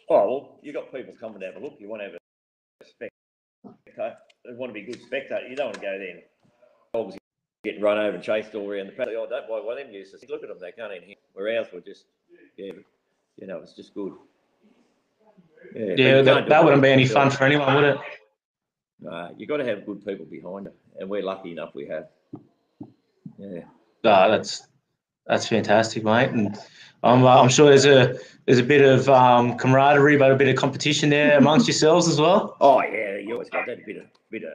Oh 0.09 0.27
well, 0.31 0.59
you 0.63 0.73
got 0.73 0.93
people 0.93 1.15
coming 1.19 1.41
to 1.41 1.47
have 1.47 1.57
a 1.57 1.61
look. 1.61 1.77
You 1.79 1.89
want 1.89 2.03
to 2.03 2.07
have 2.07 2.15
a 2.15 2.85
spectator. 2.85 4.17
They 4.45 4.55
want 4.55 4.71
to 4.71 4.75
be 4.75 4.83
good 4.83 5.03
spectator. 5.03 5.47
You 5.49 5.57
don't 5.57 5.67
want 5.67 5.77
to 5.77 5.81
go 5.83 5.99
there 5.99 6.11
and 6.11 6.23
dogs 6.95 7.17
getting 7.65 7.83
run 7.83 7.99
over 7.99 8.15
and 8.15 8.23
chased 8.25 8.55
all 8.55 8.71
around 8.71 8.87
the 8.87 8.93
paddock. 8.93 9.15
Oh, 9.17 9.27
don't 9.29 9.49
buy 9.49 9.61
one 9.61 9.79
of 9.79 9.85
them 9.85 9.93
useless. 9.93 10.25
Look 10.29 10.43
at 10.43 10.49
them, 10.49 10.59
they 10.61 10.73
can't 10.73 10.93
even. 10.95 11.15
Where 11.35 11.59
ours 11.59 11.67
were 11.73 11.81
just, 11.81 12.05
yeah, 12.57 12.73
you 13.37 13.47
know, 13.47 13.59
it's 13.59 13.75
just 13.75 13.95
good. 13.95 14.13
Yeah, 15.75 15.95
Yeah, 15.97 16.23
that, 16.23 16.49
that 16.49 16.65
wouldn't 16.65 16.83
be 16.83 16.91
any 16.91 17.07
fun 17.07 17.31
for 17.31 17.45
anyone, 17.45 17.75
would 17.75 17.85
it? 17.85 17.99
Nah, 19.01 19.31
you 19.37 19.47
got 19.47 19.59
to 19.59 19.65
have 19.65 19.87
good 19.87 20.05
people 20.05 20.27
behind 20.27 20.67
it, 20.67 20.75
and 20.99 21.09
we're 21.09 21.23
lucky 21.23 21.53
enough 21.53 21.75
we 21.75 21.87
have. 21.87 22.09
Yeah. 23.39 23.61
Ah, 24.05 24.29
that's 24.29 24.67
that's 25.27 25.47
fantastic, 25.47 26.03
mate. 26.03 26.31
And 26.31 26.57
I'm 27.05 27.25
uh, 27.25 27.41
I'm 27.41 27.49
sure 27.49 27.69
there's 27.69 27.85
a 27.85 28.19
there's 28.47 28.59
a 28.59 28.65
bit 28.65 28.83
of 28.83 29.09
um, 29.09 29.57
camaraderie, 29.57 30.17
but 30.17 30.33
a 30.33 30.37
bit 30.37 30.49
of 30.49 30.57
competition 30.57 31.11
there 31.11 31.39
amongst 31.39 31.69
yourselves 31.69 32.09
as 32.09 32.21
well. 32.21 32.57
Oh 32.61 32.83
yeah, 32.83 33.17
you 33.19 33.35
always 33.35 33.51
got 33.51 33.67
that 33.67 33.87
bit 33.87 33.99
of 33.99 34.05
bit 34.31 34.43
of 34.43 34.55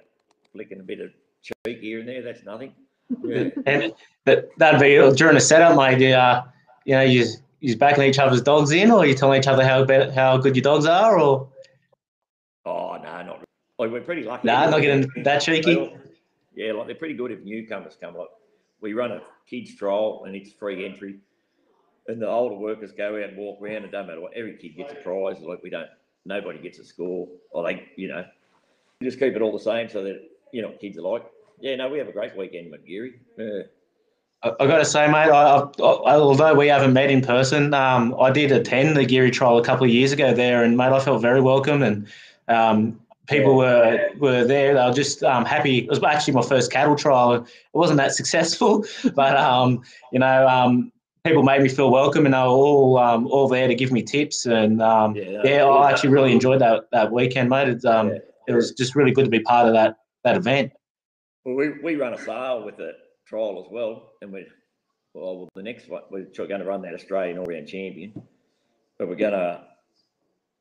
flicking 0.51 0.79
a 0.79 0.83
bit 0.83 0.99
of 0.99 1.11
cheek 1.41 1.79
here 1.79 1.99
and 1.99 2.09
there. 2.09 2.21
That's 2.21 2.43
nothing. 2.43 2.73
Yeah. 3.23 3.49
And 3.65 3.93
that 4.25 4.49
that'd 4.57 4.81
be 4.81 4.95
during 5.15 5.35
the 5.35 5.41
setup, 5.41 5.77
mate. 5.77 6.13
Uh, 6.13 6.43
you 6.85 6.95
know, 6.95 7.01
you 7.01 7.25
you 7.63 7.77
backing 7.77 8.03
each 8.03 8.19
other's 8.19 8.41
dogs 8.41 8.71
in, 8.71 8.91
or 8.91 9.05
you 9.05 9.15
telling 9.15 9.39
each 9.39 9.47
other 9.47 9.63
how 9.65 9.85
how 10.11 10.37
good 10.37 10.55
your 10.55 10.63
dogs 10.63 10.85
are, 10.85 11.17
or 11.17 11.49
Oh 12.65 12.95
no, 12.97 13.03
not 13.03 13.25
really. 13.25 13.45
Like 13.79 13.91
we're 13.91 14.01
pretty 14.01 14.23
lucky. 14.23 14.47
nah, 14.47 14.69
not 14.69 14.81
getting 14.81 15.09
that 15.23 15.39
cheeky. 15.39 15.75
all- 15.77 15.97
Yeah, 16.55 16.73
like 16.73 16.87
they're 16.87 16.95
pretty 16.95 17.15
good 17.15 17.31
if 17.31 17.39
newcomers 17.43 17.97
come. 17.99 18.15
Like 18.15 18.27
we 18.81 18.93
run 18.93 19.11
a 19.11 19.21
kids 19.49 19.75
trial 19.75 20.23
and 20.25 20.35
it's 20.35 20.51
free 20.51 20.85
entry, 20.85 21.19
and 22.07 22.21
the 22.21 22.27
older 22.27 22.55
workers 22.55 22.91
go 22.91 23.15
out 23.17 23.29
and 23.29 23.37
walk 23.37 23.61
around. 23.61 23.85
It 23.85 23.91
don't 23.91 24.07
matter 24.07 24.21
what. 24.21 24.33
Every 24.35 24.57
kid 24.57 24.75
gets 24.77 24.93
a 24.93 24.97
prize. 24.97 25.39
Like 25.39 25.63
we 25.63 25.69
don't. 25.69 25.87
Nobody 26.25 26.59
gets 26.59 26.79
a 26.79 26.85
score. 26.85 27.27
Or 27.51 27.63
they, 27.63 27.89
you 27.97 28.07
know, 28.07 28.23
just 29.01 29.19
keep 29.19 29.35
it 29.35 29.41
all 29.41 29.51
the 29.51 29.59
same 29.63 29.89
so 29.89 30.03
that 30.03 30.21
you 30.51 30.61
know 30.61 30.71
kids 30.79 30.97
are 30.97 31.01
like. 31.01 31.25
Yeah, 31.59 31.75
no, 31.77 31.87
we 31.89 31.97
have 31.99 32.09
a 32.09 32.11
great 32.11 32.35
weekend, 32.37 32.73
McGeary. 32.73 33.13
Yeah. 33.37 33.63
I, 34.43 34.67
got 34.67 34.79
to 34.79 34.85
say, 34.85 35.07
mate, 35.07 35.29
I, 35.29 35.59
I, 35.59 36.15
although 36.15 36.53
we 36.53 36.67
haven't 36.67 36.93
met 36.93 37.09
in 37.09 37.21
person, 37.21 37.73
um, 37.73 38.13
I 38.19 38.29
did 38.29 38.51
attend 38.51 38.97
the 38.97 39.05
Geurie 39.05 39.31
trial 39.31 39.57
a 39.57 39.63
couple 39.63 39.85
of 39.85 39.91
years 39.91 40.11
ago 40.11 40.33
there, 40.33 40.63
and 40.63 40.75
mate, 40.75 40.91
I 40.91 40.99
felt 40.99 41.21
very 41.21 41.39
welcome, 41.39 41.81
and 41.81 42.07
um, 42.49 42.99
people 43.29 43.55
were 43.55 44.09
were 44.17 44.43
there. 44.43 44.73
They 44.73 44.85
were 44.85 44.93
just 44.93 45.23
um, 45.23 45.45
happy. 45.45 45.79
It 45.79 45.89
was 45.89 46.03
actually 46.03 46.33
my 46.33 46.41
first 46.41 46.71
cattle 46.71 46.95
trial. 46.95 47.35
It 47.35 47.47
wasn't 47.73 47.97
that 47.97 48.13
successful, 48.13 48.85
but 49.15 49.37
um, 49.37 49.81
you 50.11 50.19
know, 50.19 50.47
um, 50.47 50.91
people 51.23 51.43
made 51.43 51.61
me 51.61 51.69
feel 51.69 51.89
welcome, 51.89 52.25
and 52.25 52.33
they 52.33 52.39
were 52.39 52.43
all 52.43 52.97
um, 52.97 53.27
all 53.27 53.47
there 53.47 53.69
to 53.69 53.75
give 53.75 53.93
me 53.93 54.03
tips. 54.03 54.45
And 54.45 54.81
um, 54.81 55.15
Yeah, 55.15 55.41
yeah, 55.45 55.65
I 55.65 55.89
actually 55.89 56.09
really 56.09 56.33
enjoyed 56.33 56.59
that 56.59 56.91
that 56.91 57.13
weekend, 57.13 57.49
mate. 57.49 57.83
Um, 57.85 58.09
Yeah. 58.09 58.17
It 58.45 58.53
was 58.53 58.73
just 58.73 58.93
really 58.93 59.11
good 59.11 59.23
to 59.23 59.31
be 59.31 59.39
part 59.39 59.67
of 59.67 59.73
that 59.73 59.99
that 60.25 60.35
event. 60.35 60.73
Well, 61.45 61.55
we, 61.55 61.69
we 61.81 61.95
run 61.95 62.13
a 62.13 62.17
sale 62.17 62.63
with 62.65 62.75
the 62.75 62.93
trial 63.33 63.63
as 63.65 63.71
well, 63.71 64.11
and 64.21 64.31
we 64.31 64.45
well, 65.13 65.37
well 65.37 65.49
the 65.55 65.63
next 65.63 65.89
one 65.89 66.03
we're 66.11 66.25
going 66.35 66.59
to 66.59 66.65
run 66.65 66.83
that 66.83 66.93
Australian 66.93 67.39
all 67.39 67.45
round 67.45 67.67
champion, 67.67 68.13
but 68.99 69.07
we're 69.07 69.15
going 69.15 69.33
to 69.33 69.63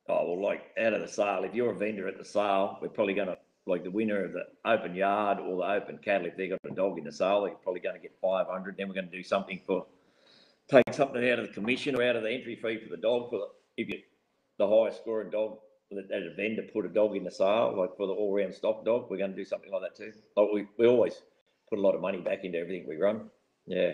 oh 0.08 0.26
well 0.26 0.42
like 0.42 0.62
out 0.80 0.94
of 0.94 1.02
the 1.02 1.08
sale. 1.08 1.44
If 1.44 1.54
you're 1.54 1.72
a 1.72 1.76
vendor 1.76 2.08
at 2.08 2.16
the 2.16 2.24
sale, 2.24 2.78
we're 2.80 2.88
probably 2.88 3.14
going 3.14 3.28
to 3.28 3.36
like 3.66 3.84
the 3.84 3.90
winner 3.90 4.24
of 4.24 4.32
the 4.32 4.44
open 4.64 4.94
yard 4.94 5.38
or 5.38 5.56
the 5.58 5.82
open 5.82 5.98
cattle, 5.98 6.26
if 6.26 6.36
they 6.36 6.48
got 6.48 6.58
a 6.64 6.74
dog 6.74 6.98
in 6.98 7.04
the 7.04 7.12
sale, 7.12 7.42
they're 7.42 7.54
probably 7.62 7.80
going 7.80 7.94
to 7.94 8.00
get 8.00 8.16
500. 8.20 8.76
Then 8.76 8.88
we're 8.88 8.94
going 8.94 9.10
to 9.10 9.16
do 9.16 9.22
something 9.22 9.60
for 9.66 9.86
take 10.70 10.92
something 10.92 11.28
out 11.28 11.38
of 11.38 11.48
the 11.48 11.52
commission 11.52 11.94
or 11.94 12.02
out 12.02 12.16
of 12.16 12.22
the 12.22 12.30
entry 12.30 12.56
fee 12.56 12.80
for 12.82 12.88
the 12.88 13.00
dog 13.00 13.30
for 13.30 13.38
the, 13.38 13.46
if 13.76 13.88
you 13.88 14.00
the 14.58 14.66
highest 14.66 15.02
scoring 15.02 15.30
dog 15.30 15.58
that 15.90 16.10
at 16.10 16.22
a 16.22 16.34
vendor 16.34 16.62
put 16.72 16.86
a 16.86 16.88
dog 16.88 17.16
in 17.16 17.24
the 17.24 17.30
sale, 17.30 17.74
like 17.76 17.94
for 17.98 18.06
the 18.06 18.14
all 18.14 18.34
round 18.34 18.54
stock 18.54 18.82
dog, 18.82 19.10
we're 19.10 19.18
going 19.18 19.30
to 19.30 19.36
do 19.36 19.44
something 19.44 19.70
like 19.70 19.82
that 19.82 19.96
too. 19.96 20.12
Like 20.36 20.48
we, 20.54 20.66
we 20.78 20.86
always 20.86 21.20
put 21.72 21.78
a 21.78 21.82
lot 21.82 21.94
of 21.94 22.02
money 22.02 22.18
back 22.18 22.44
into 22.44 22.58
everything 22.58 22.86
we 22.86 22.96
run. 22.96 23.30
Yeah. 23.66 23.92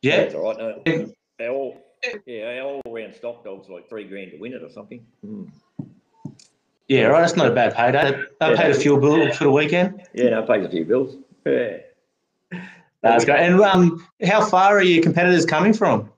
Yeah. 0.00 0.16
That's 0.22 0.34
all 0.34 0.54
right. 0.54 0.56
No, 0.86 1.12
our 1.40 1.48
all, 1.50 1.76
yeah, 2.24 2.62
our 2.62 2.62
all 2.62 2.82
round 2.86 3.14
stock 3.14 3.44
dogs 3.44 3.68
like 3.68 3.86
three 3.86 4.04
grand 4.04 4.30
to 4.30 4.38
win 4.38 4.54
it 4.54 4.62
or 4.62 4.70
something. 4.70 5.04
Mm. 5.26 5.50
Yeah, 6.88 7.02
right. 7.08 7.20
That's 7.20 7.36
not 7.36 7.48
a 7.48 7.54
bad 7.54 7.74
payday. 7.74 8.12
They 8.40 8.50
Yeah. 8.50 8.56
paid 8.56 8.70
a 8.70 8.74
fuel 8.74 8.98
bill 8.98 9.30
for 9.34 9.44
the 9.44 9.50
weekend. 9.50 10.02
Yeah, 10.14 10.30
no, 10.30 10.42
it 10.42 10.48
pays 10.48 10.64
a 10.64 10.70
few 10.70 10.86
bills. 10.86 11.16
Yeah. 11.44 11.76
That's 13.02 13.26
great. 13.26 13.40
And 13.40 13.60
um, 13.60 14.06
how 14.24 14.42
far 14.42 14.78
are 14.78 14.82
your 14.82 15.02
competitors 15.02 15.44
coming 15.44 15.74
from? 15.74 16.10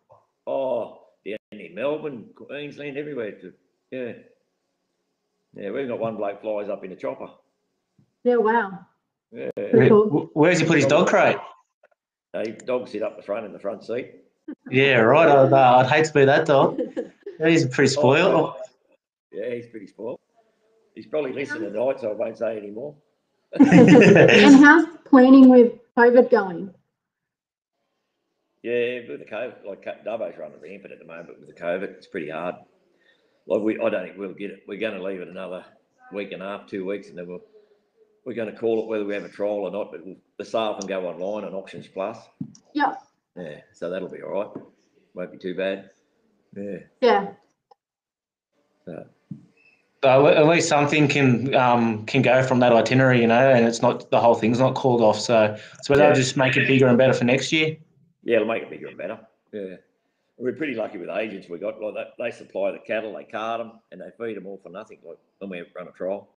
Oh, 0.47 1.01
down 1.27 1.39
in 1.51 1.75
Melbourne, 1.75 2.27
Queensland, 2.37 2.97
everywhere. 2.97 3.33
To, 3.33 3.53
yeah. 3.91 4.13
Yeah, 5.57 5.71
we've 5.73 5.89
got 5.89 5.99
one 5.99 6.17
bloke 6.17 6.41
flies 6.41 6.69
up 6.69 6.85
in 6.85 6.93
a 6.93 6.97
chopper. 6.97 7.31
Yeah, 8.23 8.37
wow. 8.37 8.87
Yeah. 9.33 9.51
Pretty. 9.55 9.89
Where's 9.91 10.59
he 10.61 10.67
put 10.67 10.77
his 10.77 10.87
dog 10.87 11.09
crate? 11.09 11.37
They 12.33 12.57
dog 12.65 12.89
sit 12.89 13.03
up 13.03 13.17
the 13.17 13.23
front 13.23 13.47
in 13.47 13.53
the 13.53 13.59
front 13.59 13.85
seat. 13.85 14.15
Yeah, 14.71 14.99
right. 15.01 15.29
I'd, 15.29 15.53
uh, 15.53 15.77
I'd 15.79 15.87
hate 15.87 16.05
to 16.07 16.13
be 16.13 16.25
that 16.25 16.47
dog. 16.47 16.81
He's 17.45 17.67
pretty 17.67 17.89
spoiled. 17.89 18.55
Yeah, 19.33 19.49
he's 19.55 19.67
pretty 19.69 19.87
spoiled. 19.87 20.19
He's 20.95 21.07
probably 21.07 21.33
listening 21.33 21.73
tonight, 21.73 22.01
so 22.01 22.11
I 22.11 22.15
won't 22.15 22.37
say 22.37 22.59
any 22.59 22.71
more. 22.71 22.95
And 23.59 24.57
how's 24.57 24.87
planning 25.09 25.49
with 25.49 25.73
COVID 25.97 26.31
going? 26.31 26.75
Yeah, 28.63 29.09
with 29.09 29.21
the 29.21 29.25
COVID, 29.25 29.65
like 29.67 29.83
Ca- 29.83 30.03
Dubbo's 30.05 30.37
running 30.37 30.61
rampant 30.61 30.93
at 30.93 30.99
the 30.99 31.07
moment 31.07 31.41
with 31.41 31.49
the 31.49 31.61
COVID. 31.61 31.85
It's 31.85 32.07
pretty 32.09 32.29
hard. 32.29 32.57
Like 33.47 33.63
we, 33.63 33.81
I 33.81 33.89
don't 33.89 34.05
think 34.05 34.19
we'll 34.19 34.35
get 34.35 34.51
it. 34.51 34.65
We're 34.69 34.79
going 34.79 34.95
to 34.95 35.03
leave 35.03 35.21
it 35.21 35.29
another 35.29 35.65
week 36.13 36.33
and 36.33 36.43
a 36.43 36.47
half, 36.47 36.67
two 36.69 36.85
weeks, 36.85 37.09
and 37.09 37.17
then 37.17 37.27
we'll 37.27 37.41
we're 38.25 38.35
going 38.35 38.53
to 38.53 38.59
call 38.59 38.83
it 38.83 38.89
whether 38.89 39.05
we 39.05 39.15
have 39.15 39.25
a 39.25 39.29
trial 39.29 39.53
or 39.53 39.71
not. 39.71 39.91
But 39.91 40.05
we'll, 40.05 40.17
the 40.39 40.45
sale 40.45 40.77
can 40.79 40.87
go 40.87 41.07
online 41.07 41.45
on 41.45 41.55
Auctions 41.55 41.87
Plus. 41.89 42.19
Yeah. 42.75 42.95
Yeah, 43.37 43.61
so 43.73 43.91
that'll 43.91 44.09
be 44.09 44.23
all 44.23 44.33
right. 44.33 44.65
Won't 45.15 45.33
be 45.33 45.39
too 45.39 45.55
bad. 45.55 45.91
Yeah. 46.57 46.79
Yeah. 47.00 47.29
So, 48.85 49.07
So 50.03 50.27
at 50.27 50.47
least 50.47 50.69
something 50.69 51.09
can 51.09 51.55
um, 51.55 52.05
can 52.07 52.23
go 52.23 52.43
from 52.43 52.61
that 52.61 52.73
itinerary, 52.73 53.21
you 53.21 53.27
know, 53.27 53.50
and 53.50 53.65
it's 53.67 53.83
not 53.83 54.11
the 54.11 54.21
whole 54.21 54.35
thing's 54.35 54.59
not 54.59 54.75
called 54.75 55.00
off. 55.00 55.19
So 55.21 55.57
so 55.83 55.95
they'll 55.95 56.15
just 56.15 56.37
make 56.37 56.57
it 56.57 56.67
bigger 56.67 56.87
and 56.89 56.99
better 56.99 57.12
for 57.12 57.25
next 57.25 57.53
year. 57.53 57.77
yeah, 58.25 58.37
it'll 58.37 58.49
make 58.49 58.62
it 58.65 58.71
bigger 58.71 58.89
and 58.89 58.99
better. 58.99 59.21
Yeah. 59.53 59.77
We're 60.39 60.55
pretty 60.55 60.75
lucky 60.75 60.99
with 60.99 61.11
agents 61.11 61.49
we 61.49 61.59
got. 61.59 61.81
Like 61.81 61.95
that, 61.95 62.07
they 62.19 62.31
supply 62.31 62.73
the 62.73 62.79
cattle, 62.79 63.15
they 63.15 63.25
cart 63.25 63.59
them, 63.59 63.73
and 63.93 64.00
they 64.00 64.11
feed 64.19 64.37
them 64.37 64.47
all 64.47 64.59
for 64.62 64.71
nothing. 64.71 64.99
Like 65.07 65.19
when 65.39 65.50
we 65.50 65.62
run 65.77 65.87
a 65.87 65.93
trial. 65.93 66.31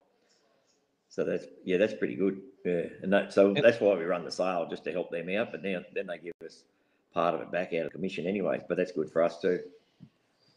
So 1.13 1.24
that's 1.24 1.46
yeah, 1.63 1.77
that's 1.77 1.93
pretty 1.93 2.15
good. 2.15 2.41
Yeah, 2.65 2.86
and 3.03 3.13
that 3.13 3.32
so 3.32 3.53
that's 3.53 3.79
why 3.79 3.93
we 3.96 4.03
run 4.03 4.25
the 4.25 4.32
sale 4.32 4.65
just 4.67 4.84
to 4.86 4.91
help 4.91 5.12
them 5.12 5.29
out. 5.29 5.51
But 5.51 5.62
now 5.63 5.84
then 5.93 6.08
they 6.08 6.17
give 6.17 6.34
us 6.43 6.63
part 7.13 7.36
of 7.36 7.41
it 7.41 7.51
back 7.51 7.72
out 7.74 7.86
of 7.86 7.91
commission 7.91 8.25
anyway. 8.25 8.62
But 8.67 8.77
that's 8.77 8.91
good 8.91 9.12
for 9.12 9.22
us 9.22 9.39
too. 9.39 9.60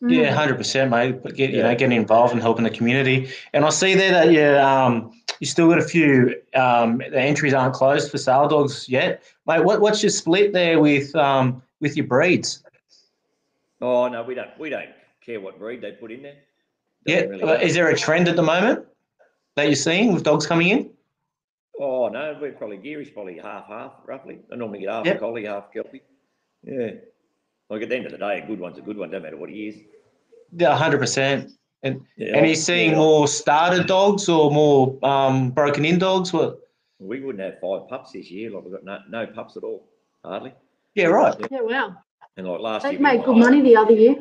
Yeah, 0.00 0.30
Mm. 0.30 0.34
hundred 0.34 0.56
percent, 0.56 0.90
mate. 0.90 1.22
But 1.22 1.34
get 1.34 1.50
you 1.50 1.62
know 1.62 1.68
Yeah. 1.68 1.74
getting 1.74 1.98
involved 1.98 2.32
and 2.32 2.40
helping 2.40 2.64
the 2.64 2.70
community. 2.70 3.28
And 3.52 3.66
I 3.66 3.68
see 3.68 3.94
there 3.94 4.12
that 4.12 4.32
you 4.32 4.46
um 4.58 5.12
you 5.40 5.46
still 5.46 5.68
got 5.68 5.76
a 5.78 5.82
few 5.84 6.40
um 6.54 6.98
the 6.98 7.20
entries 7.20 7.52
aren't 7.52 7.74
closed 7.74 8.10
for 8.10 8.16
sale 8.16 8.48
dogs 8.48 8.88
yet, 8.88 9.22
mate. 9.46 9.62
What 9.62 9.82
what's 9.82 10.02
your 10.02 10.08
split 10.08 10.54
there 10.54 10.80
with 10.80 11.14
um 11.16 11.62
with 11.82 11.98
your 11.98 12.06
breeds? 12.06 12.64
Oh 13.82 14.08
no, 14.08 14.22
we 14.22 14.34
don't 14.34 14.58
we 14.58 14.70
don't 14.70 14.88
care 15.20 15.38
what 15.38 15.58
breed 15.58 15.82
they 15.82 15.92
put 15.92 16.12
in 16.12 16.22
there. 16.22 16.36
Yeah, 17.04 17.26
Doesn't 17.26 17.40
really 17.46 17.62
is 17.62 17.74
there 17.74 17.88
a 17.90 17.96
trend 17.96 18.26
at 18.28 18.36
the 18.36 18.42
moment 18.42 18.86
that 19.56 19.66
you're 19.66 19.74
seeing 19.74 20.12
with 20.12 20.22
dogs 20.22 20.46
coming 20.46 20.68
in? 20.68 20.90
Oh 21.80 22.08
no, 22.08 22.36
we're 22.40 22.52
probably 22.52 22.78
Geurie's 22.78 23.10
probably 23.10 23.38
half 23.38 23.66
half 23.66 23.92
roughly. 24.06 24.38
I 24.52 24.56
normally 24.56 24.80
get 24.80 24.88
half 24.90 25.04
Yep. 25.06 25.20
collie, 25.20 25.44
half 25.46 25.72
kelpie. 25.72 26.02
Yeah. 26.62 26.90
Like 27.68 27.82
at 27.82 27.88
the 27.88 27.96
end 27.96 28.06
of 28.06 28.12
the 28.12 28.18
day, 28.18 28.40
a 28.42 28.46
good 28.46 28.60
one's 28.60 28.78
a 28.78 28.82
good 28.82 28.96
one, 28.96 29.10
don't 29.10 29.22
matter 29.22 29.36
what 29.36 29.50
he 29.50 29.68
is. 29.68 29.76
Yeah, 30.56 30.76
hundred 30.76 30.98
percent. 30.98 31.50
And 31.82 32.00
Yeah, 32.16 32.36
and 32.36 32.46
he's 32.46 32.64
seeing 32.64 32.92
yeah. 32.92 32.96
more 32.98 33.28
started 33.28 33.86
dogs 33.86 34.28
or 34.28 34.50
more 34.50 34.98
um 35.02 35.50
broken 35.50 35.84
in 35.84 35.98
dogs. 35.98 36.32
What? 36.32 36.60
We 36.98 37.20
wouldn't 37.20 37.44
have 37.44 37.60
five 37.60 37.88
pups 37.88 38.12
this 38.12 38.30
year. 38.30 38.50
Like 38.50 38.64
we've 38.64 38.72
got 38.72 38.84
no, 38.84 38.98
no 39.10 39.26
pups 39.26 39.56
at 39.58 39.62
all, 39.64 39.86
hardly. 40.24 40.54
Yeah, 40.94 41.06
right. 41.06 41.34
Yeah, 41.50 41.60
wow. 41.60 41.96
And 42.38 42.46
like 42.46 42.60
last 42.60 42.82
They 42.84 42.90
year, 42.92 42.98
we 42.98 43.02
made 43.02 43.18
won- 43.18 43.26
good 43.26 43.36
money 43.36 43.60
the 43.62 43.76
other 43.76 43.92
year. 43.92 44.16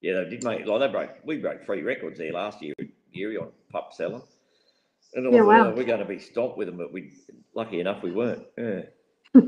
Yeah, 0.00 0.22
they 0.22 0.30
did 0.30 0.44
make 0.44 0.64
like 0.66 0.80
they 0.80 0.88
broke. 0.88 1.10
We 1.24 1.36
broke 1.38 1.64
three 1.66 1.82
records 1.82 2.18
there 2.18 2.32
last 2.32 2.62
year, 2.62 2.74
Geurie 3.14 3.38
on 3.40 3.48
pup 3.70 3.92
selling. 3.92 4.22
And 5.14 5.26
I 5.26 5.30
Yeah, 5.30 5.38
thought, 5.38 5.46
wow. 5.46 5.66
"Oh, 5.72 5.74
we're 5.74 5.84
going 5.84 6.00
to 6.00 6.04
be 6.04 6.18
stopped 6.18 6.58
with 6.58 6.68
them, 6.68 6.76
but 6.76 6.92
we 6.92 7.12
lucky 7.54 7.80
enough 7.80 8.02
we 8.02 8.12
weren't. 8.12 8.46
Yeah. 8.56 8.82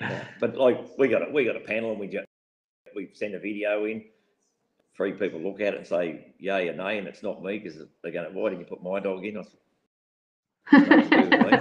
Yeah. 0.00 0.24
But 0.40 0.56
like 0.56 0.84
we 0.98 1.08
got 1.08 1.26
a, 1.26 1.32
we 1.32 1.44
got 1.44 1.56
a 1.56 1.60
panel 1.60 1.92
and 1.92 2.00
we 2.00 2.08
just 2.08 2.26
we 2.94 3.08
send 3.14 3.34
a 3.34 3.38
video 3.38 3.84
in. 3.86 4.04
Three 4.96 5.12
people 5.12 5.40
look 5.40 5.60
at 5.60 5.72
it 5.74 5.78
and 5.78 5.86
say 5.86 6.34
yay 6.38 6.68
or 6.68 6.74
nay, 6.74 6.98
and 6.98 7.06
it's 7.06 7.22
not 7.22 7.42
me 7.42 7.58
because 7.58 7.80
they're 8.02 8.12
going, 8.12 8.34
"Why 8.34 8.50
didn't 8.50 8.60
you 8.62 8.66
put 8.66 8.82
my 8.82 8.98
dog 9.00 9.24
in?" 9.24 9.38
I 9.38 9.42
said, 9.42 10.88
"Nothing 10.88 11.10
to 11.10 11.22
do 11.22 11.30
with 11.30 11.52
me." 11.52 11.58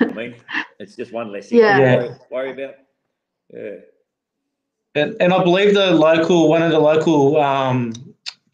I 0.00 0.12
mean, 0.14 0.36
it's 0.78 0.96
just 0.96 1.12
one 1.12 1.32
less 1.32 1.48
thing 1.48 1.58
Yeah. 1.58 1.76
to 1.76 1.80
Yeah. 1.82 1.96
worry, 1.96 2.14
worry 2.30 2.50
about. 2.52 2.74
Yeah, 3.52 3.74
And, 4.94 5.16
and 5.20 5.34
I 5.34 5.42
believe 5.42 5.74
the 5.74 5.90
local 5.90 6.48
one 6.48 6.62
of 6.62 6.70
the 6.70 6.78
local 6.78 7.38
um, 7.40 7.92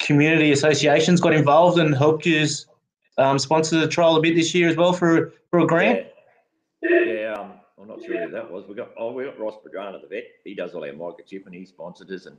community 0.01 0.51
associations 0.53 1.21
got 1.21 1.35
involved 1.35 1.79
and 1.79 1.95
helped 1.95 2.27
you 2.27 2.47
um, 3.19 3.39
sponsor 3.39 3.81
the 3.81 3.89
trial 3.89 4.17
a 4.17 4.21
bit 4.21 4.35
this 4.35 4.55
year 4.55 4.69
as 4.69 4.77
well 4.77 4.93
for 4.93 5.35
for 5.51 5.61
a 5.61 5.67
grant. 5.67 6.07
Yeah, 6.83 7.01
yeah 7.01 7.35
um, 7.35 7.53
I'm 7.81 7.89
not 7.89 8.03
sure 8.03 8.25
who 8.25 8.31
that 8.31 8.51
was. 8.51 8.67
We 8.67 8.75
got 8.75 8.91
oh, 8.99 9.13
we 9.13 9.25
got 9.25 9.39
Ross 9.39 9.57
Padrana, 9.65 10.01
the 10.01 10.09
vet. 10.09 10.25
He 10.45 10.55
does 10.55 10.75
all 10.75 10.85
our 10.85 10.91
microchip 10.91 11.47
and 11.47 11.55
he 11.55 11.65
sponsored 11.67 12.11
us. 12.11 12.27
And 12.27 12.37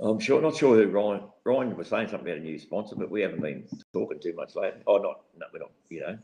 I'm 0.00 0.20
sure 0.20 0.40
not 0.42 0.56
sure 0.56 0.76
who 0.76 0.90
Ryan 0.90 1.22
Ryan 1.44 1.76
was 1.76 1.88
saying 1.88 2.08
something 2.08 2.28
about 2.28 2.40
a 2.40 2.44
new 2.44 2.58
sponsor, 2.58 2.96
but 2.96 3.10
we 3.10 3.22
haven't 3.22 3.40
been 3.40 3.66
talking 3.92 4.20
too 4.20 4.34
much 4.34 4.54
lately. 4.54 4.80
Oh, 4.86 4.98
not 4.98 5.22
no, 5.38 5.46
we're 5.52 5.60
not. 5.60 5.70
You 5.88 6.00
know, 6.00 6.18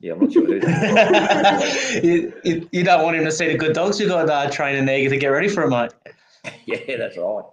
yeah, 0.00 0.12
I'm 0.12 0.20
not 0.20 0.32
sure 0.32 0.46
who. 0.46 0.60
You, 2.02 2.32
you, 2.44 2.68
you 2.72 2.84
don't 2.84 3.02
want 3.02 3.16
him 3.16 3.24
to 3.24 3.32
see 3.32 3.48
the 3.48 3.56
good 3.56 3.72
dogs 3.72 4.00
you 4.00 4.08
got 4.08 4.28
uh, 4.28 4.50
training 4.50 4.84
there 4.84 5.08
to 5.08 5.16
get 5.16 5.28
ready 5.28 5.48
for 5.48 5.62
it, 5.62 5.70
mate. 5.70 5.92
yeah, 6.66 6.96
that's 6.96 7.16
right. 7.16 7.44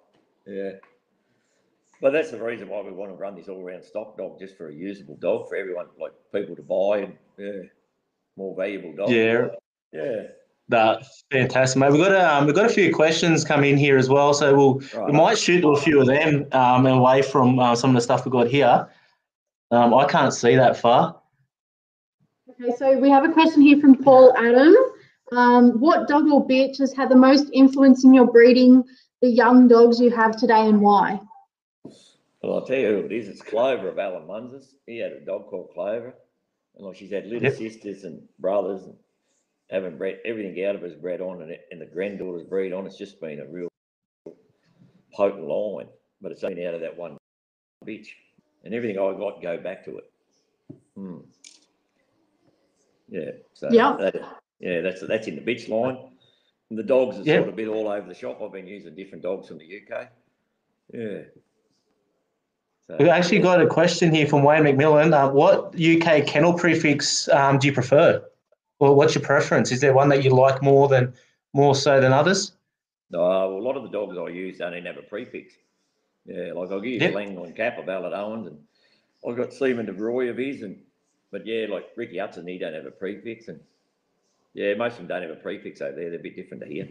Yeah. 0.45 0.71
But 2.01 2.13
that's 2.13 2.31
the 2.31 2.43
reason 2.43 2.67
why 2.67 2.81
we 2.81 2.91
want 2.91 3.12
to 3.12 3.15
run 3.15 3.36
this 3.36 3.48
all-round 3.48 3.84
stock 3.84 4.17
dog, 4.17 4.39
just 4.39 4.58
for 4.58 4.70
a 4.70 4.74
usable 4.74 5.17
dog 5.17 5.48
for 5.48 5.55
everyone, 5.55 5.86
like 6.00 6.13
people 6.34 6.55
to 6.55 6.63
buy 6.63 7.05
and 7.05 7.13
yeah, 7.38 7.70
more 8.36 8.55
valuable 8.55 8.93
dog. 8.96 9.12
Yeah. 9.12 9.48
Yeah. 9.93 10.24
That 10.70 11.05
fantastic, 11.31 11.79
mate. 11.79 11.91
We've 11.91 12.01
got 12.01 12.13
a, 12.13 12.34
um, 12.34 12.46
we've 12.46 12.55
got 12.55 12.65
a 12.65 12.74
few 12.74 12.93
questions 12.93 13.43
come 13.43 13.63
in 13.63 13.77
here 13.77 13.98
as 13.98 14.10
well, 14.10 14.34
so 14.34 14.55
we'll 14.55 15.05
we 15.05 15.12
might 15.12 15.38
shoot 15.38 15.65
a 15.65 15.75
few 15.75 16.00
of 16.00 16.08
them 16.08 16.48
um, 16.53 16.86
away 16.86 17.22
from 17.22 17.60
uh, 17.60 17.75
some 17.75 17.89
of 17.89 17.96
the 17.96 18.01
stuff 18.01 18.25
we've 18.25 18.31
got 18.31 18.48
here. 18.48 18.88
Um, 19.72 19.93
I 19.93 20.05
can't 20.05 20.34
see 20.34 20.55
that 20.55 20.77
far. 20.77 21.22
Okay, 22.50 22.74
so 22.77 22.98
we 22.98 23.10
have 23.10 23.25
a 23.25 23.34
question 23.34 23.62
here 23.62 23.81
from 23.81 24.01
Paul 24.01 24.34
Adam. 24.38 24.74
Um, 25.34 25.79
what 25.79 26.08
dog 26.08 26.31
or 26.31 26.48
bitch 26.48 26.77
has 26.79 26.93
had 26.93 27.10
the 27.10 27.15
most 27.17 27.50
influence 27.53 28.05
in 28.05 28.13
your 28.13 28.31
breeding 28.31 28.84
the 29.22 29.29
young 29.29 29.67
dogs 29.67 30.00
you 30.00 30.10
have 30.10 30.38
today 30.38 30.67
and 30.67 30.81
why? 30.81 31.20
Well, 32.41 32.55
I'll 32.55 32.65
tell 32.65 32.77
you 32.77 32.88
who 32.88 33.05
it 33.05 33.12
is. 33.12 33.27
It's 33.27 33.41
Clover 33.41 33.89
of 33.89 34.00
Alan 34.00 34.25
Munz's. 34.27 34.75
He 34.88 34.98
had 34.98 35.12
a 35.12 35.19
dog 35.24 35.48
called 35.48 35.69
Clover. 35.74 36.13
And 36.75 36.86
like 36.86 36.95
she's 36.95 37.12
had 37.12 37.25
little 37.25 37.43
Yep. 37.43 37.53
sisters 37.55 38.03
and 38.03 38.27
brothers 38.39 38.83
and 38.86 38.95
having 39.69 39.98
bred 39.98 40.19
everything 40.25 40.63
out 40.65 40.75
of 40.75 40.83
us 40.83 40.93
bred 40.95 41.21
on 41.21 41.41
and, 41.41 41.51
it, 41.51 41.67
and 41.71 41.79
the 41.79 41.86
granddaughters 41.86 42.43
breed 42.43 42.74
on. 42.74 42.86
It's 42.88 42.98
just 42.98 43.19
been 43.21 43.39
a 43.41 43.45
real 43.45 43.69
potent 45.13 45.43
line. 45.48 45.88
But 46.21 46.31
it's 46.31 46.43
only 46.43 46.55
been 46.55 46.67
out 46.67 46.75
of 46.75 46.81
that 46.81 46.98
one 46.98 47.17
bitch. 47.86 48.07
And 48.63 48.74
everything 48.74 48.98
I 48.98 49.12
got 49.17 49.41
go 49.41 49.57
back 49.57 49.83
to 49.86 49.98
it. 49.98 50.12
Hmm. 50.95 51.17
Yeah. 53.10 53.31
So 53.53 53.69
Yeah. 53.71 53.98
that- 54.00 54.38
yeah, 54.60 54.81
that's 54.81 55.01
that's 55.01 55.27
in 55.27 55.36
the 55.36 55.41
bitch 55.41 55.67
line. 55.69 55.98
And 56.69 56.79
the 56.79 56.83
dogs 56.83 57.17
are 57.19 57.24
Yep. 57.24 57.38
sort 57.39 57.50
of 57.50 57.55
been 57.55 57.67
all 57.67 57.88
over 57.89 58.07
the 58.07 58.13
shop. 58.15 58.41
I've 58.41 58.51
been 58.51 58.67
using 58.67 58.95
different 58.95 59.24
dogs 59.24 59.48
from 59.48 59.57
the 59.57 59.65
UK. 59.65 60.10
Yeah. 60.93 61.24
So, 62.91 62.98
We've 63.00 63.07
actually 63.07 63.39
got 63.39 63.62
a 63.62 63.67
question 63.67 64.13
here 64.13 64.27
from 64.27 64.43
Wayne 64.43 64.63
McMillan. 64.63 65.13
Uh, 65.13 65.31
what 65.31 65.74
UK 65.79 66.27
kennel 66.27 66.53
prefix 66.53 67.29
um, 67.29 67.57
do 67.57 67.67
you 67.67 67.74
prefer? 67.74 68.21
Or 68.79 68.93
what's 68.95 69.15
your 69.15 69.24
preference? 69.24 69.71
Is 69.71 69.79
there 69.79 69.93
one 69.93 70.10
that 70.10 70.25
you 70.25 70.31
like 70.31 70.62
more 70.62 70.89
than 70.89 71.13
more 71.53 71.74
so 71.74 72.01
than 72.01 72.12
others? 72.12 72.51
No, 73.10 73.19
well, 73.19 73.51
a 73.51 73.60
lot 73.62 73.77
of 73.77 73.83
the 73.83 73.89
dogs 73.89 74.17
I 74.17 74.27
use 74.27 74.57
don't 74.57 74.74
even 74.74 74.86
have 74.88 74.98
a 74.98 75.03
prefix. 75.03 75.53
Yeah, 76.25 76.51
like 76.53 76.69
I'll 76.71 76.83
use 76.83 77.01
Yep. 77.01 77.13
Langhorn 77.13 77.53
Cap 77.53 77.77
of 77.77 77.86
Ballard 77.86 78.13
Owens 78.13 78.48
and 78.48 78.60
I've 79.25 79.38
got 79.38 79.53
Seaman 79.53 79.86
Stephen 79.86 79.95
DeBroy 79.95 80.29
of 80.29 80.38
his, 80.38 80.62
and 80.63 80.77
but 81.31 81.45
yeah, 81.45 81.67
like 81.69 81.86
Ricky 81.95 82.17
Hudson, 82.17 82.45
he 82.45 82.57
don't 82.57 82.74
have 82.74 82.86
a 82.86 82.91
prefix, 82.91 83.48
and 83.48 83.60
yeah, 84.53 84.74
most 84.74 84.93
of 84.93 84.98
them 85.00 85.07
don't 85.07 85.21
have 85.21 85.31
a 85.31 85.39
prefix 85.41 85.79
over 85.79 85.95
there. 85.95 86.10
They're 86.10 86.19
a 86.19 86.24
bit 86.24 86.36
different 86.36 86.63
to 86.63 86.67
here. 86.69 86.89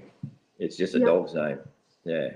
It's 0.58 0.76
just 0.76 0.94
a 0.94 0.98
Yep. 0.98 1.06
dog's 1.08 1.34
name. 1.34 1.58
Yeah. 2.04 2.28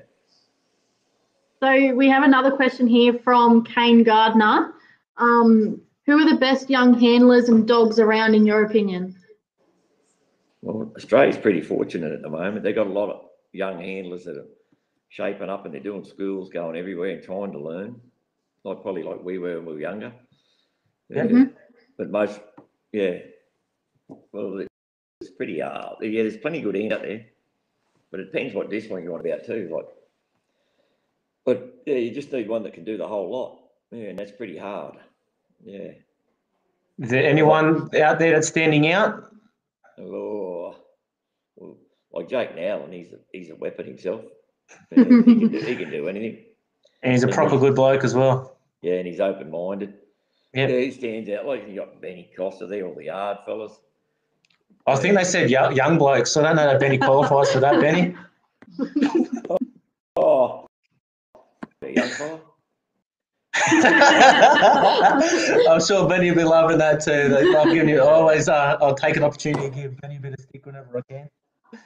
So 1.65 1.95
we 1.95 2.11
have 2.11 2.25
another 2.25 2.51
question 2.51 2.87
here 2.87 3.15
from 3.25 3.65
Kane 3.65 4.03
Gardner. 4.03 4.75
Um, 5.17 5.81
who 6.05 6.19
are 6.19 6.29
the 6.31 6.37
best 6.37 6.69
young 6.69 6.93
handlers 6.93 7.49
and 7.49 7.67
dogs 7.67 7.99
around, 7.99 8.35
in 8.35 8.45
your 8.45 8.65
opinion? 8.67 9.17
Well, 10.61 10.93
Australia's 10.95 11.39
pretty 11.39 11.63
fortunate 11.63 12.13
at 12.13 12.21
the 12.21 12.29
moment. 12.29 12.65
They've 12.65 12.75
got 12.75 12.87
a 12.87 12.93
lot 12.93 13.09
of 13.09 13.23
young 13.53 13.81
handlers 13.81 14.25
that 14.25 14.37
are 14.37 14.45
shaping 15.09 15.49
up 15.49 15.65
and 15.65 15.73
they're 15.73 15.81
doing 15.81 16.05
schools, 16.05 16.51
going 16.51 16.77
everywhere 16.77 17.13
and 17.13 17.23
trying 17.23 17.53
to 17.53 17.59
learn. 17.59 17.99
Like 18.65 18.83
probably 18.83 19.03
like 19.03 19.25
we 19.25 19.39
were 19.39 19.57
when 19.57 19.65
we 19.65 19.73
were 19.73 19.81
younger. 19.81 20.13
Yeah. 21.09 21.25
Mhm. 21.25 21.55
But 21.97 22.11
most, 22.11 22.41
yeah. 22.93 23.21
Well, 24.33 24.67
it's 25.23 25.31
pretty 25.31 25.61
hard. 25.61 25.97
Yeah, 26.03 26.25
there's 26.25 26.37
plenty 26.37 26.59
of 26.59 26.65
good 26.65 26.75
hand 26.75 26.93
out 26.93 27.03
there. 27.03 27.25
But 28.11 28.21
it 28.21 28.33
depends 28.33 28.55
what 28.55 28.69
discipline 28.69 29.05
you 29.05 29.13
want 29.13 29.25
about 29.25 29.47
too. 29.47 29.71
Like, 29.75 29.87
but 31.45 31.83
yeah, 31.87 31.97
you 31.97 32.11
just 32.11 32.33
need 32.33 32.49
one 32.49 32.63
that 32.63 32.75
can 32.75 32.85
do 32.85 32.97
the 32.97 33.07
whole 33.07 33.31
lot. 33.31 33.59
Yeah, 33.91 34.09
and 34.09 34.19
that's 34.19 34.33
pretty 34.33 34.59
hard. 34.59 34.97
Yeah. 35.65 35.93
Is 36.99 37.11
there 37.11 37.25
anyone 37.25 37.91
out 37.97 38.19
there 38.19 38.33
that's 38.33 38.49
standing 38.49 38.91
out? 38.93 39.25
Oh, 39.99 40.77
well, 41.57 41.77
like 42.13 42.29
Jake 42.29 42.57
Nowlin, 42.57 42.93
he's 42.93 43.13
a, 43.13 43.19
he's 43.33 43.51
a 43.51 43.57
weapon 43.57 43.87
himself. 43.87 44.23
Yeah, 44.91 45.05
he, 45.05 45.23
can 45.23 45.49
do, 45.49 45.59
he 45.59 45.77
can 45.77 45.91
do 45.91 46.09
anything. 46.09 46.45
And 47.03 47.13
he's 47.13 47.23
a 47.23 47.29
proper 47.29 47.59
good 47.59 47.75
bloke 47.75 48.05
as 48.05 48.15
well. 48.15 48.57
Yeah, 48.83 48.95
and 48.95 49.07
he's 49.07 49.21
open 49.21 49.51
minded. 49.51 49.95
Yep. 50.55 50.71
Yeah, 50.71 50.79
he 50.79 50.91
stands 50.91 51.29
out. 51.31 51.47
Like 51.47 51.69
you 51.69 51.77
got 51.77 52.01
Benny 52.01 52.31
Costa 52.37 52.67
there, 52.67 52.87
all 52.87 52.95
the 52.95 53.09
hard 53.09 53.39
fellas. 53.45 53.81
I 54.87 54.97
think 54.97 55.17
they 55.17 55.25
said 55.25 55.51
young, 55.51 55.75
young 55.75 55.99
blokes. 55.99 56.31
So 56.31 56.41
I 56.41 56.45
don't 56.45 56.57
know 56.57 56.67
that 56.67 56.81
Benny 56.81 56.99
qualifies 56.99 57.51
for 57.51 57.61
that, 57.61 57.81
Benny. 57.81 58.15
Oh, 61.97 62.17
young. 62.19 62.41
I'm 65.69 65.81
sure 65.81 66.09
Benny 66.09 66.31
will 66.31 66.37
be 66.39 66.45
loving 66.45 66.79
that 66.79 67.01
too. 67.01 67.29
They- 67.29 67.55
I've 67.57 67.73
given 67.73 67.89
you 67.89 68.03
always. 68.03 68.49
Uh, 68.49 68.77
I'll 68.81 68.95
take 68.95 69.17
an 69.17 69.23
opportunity 69.23 69.69
to 69.71 69.75
give 69.75 70.01
Benny 70.01 70.17
a 70.17 70.21
bit 70.21 70.35
of 70.35 70.41
stick 70.41 70.67
whenever 70.67 70.99
I 70.99 71.13
can. 71.13 71.29
A 71.73 71.79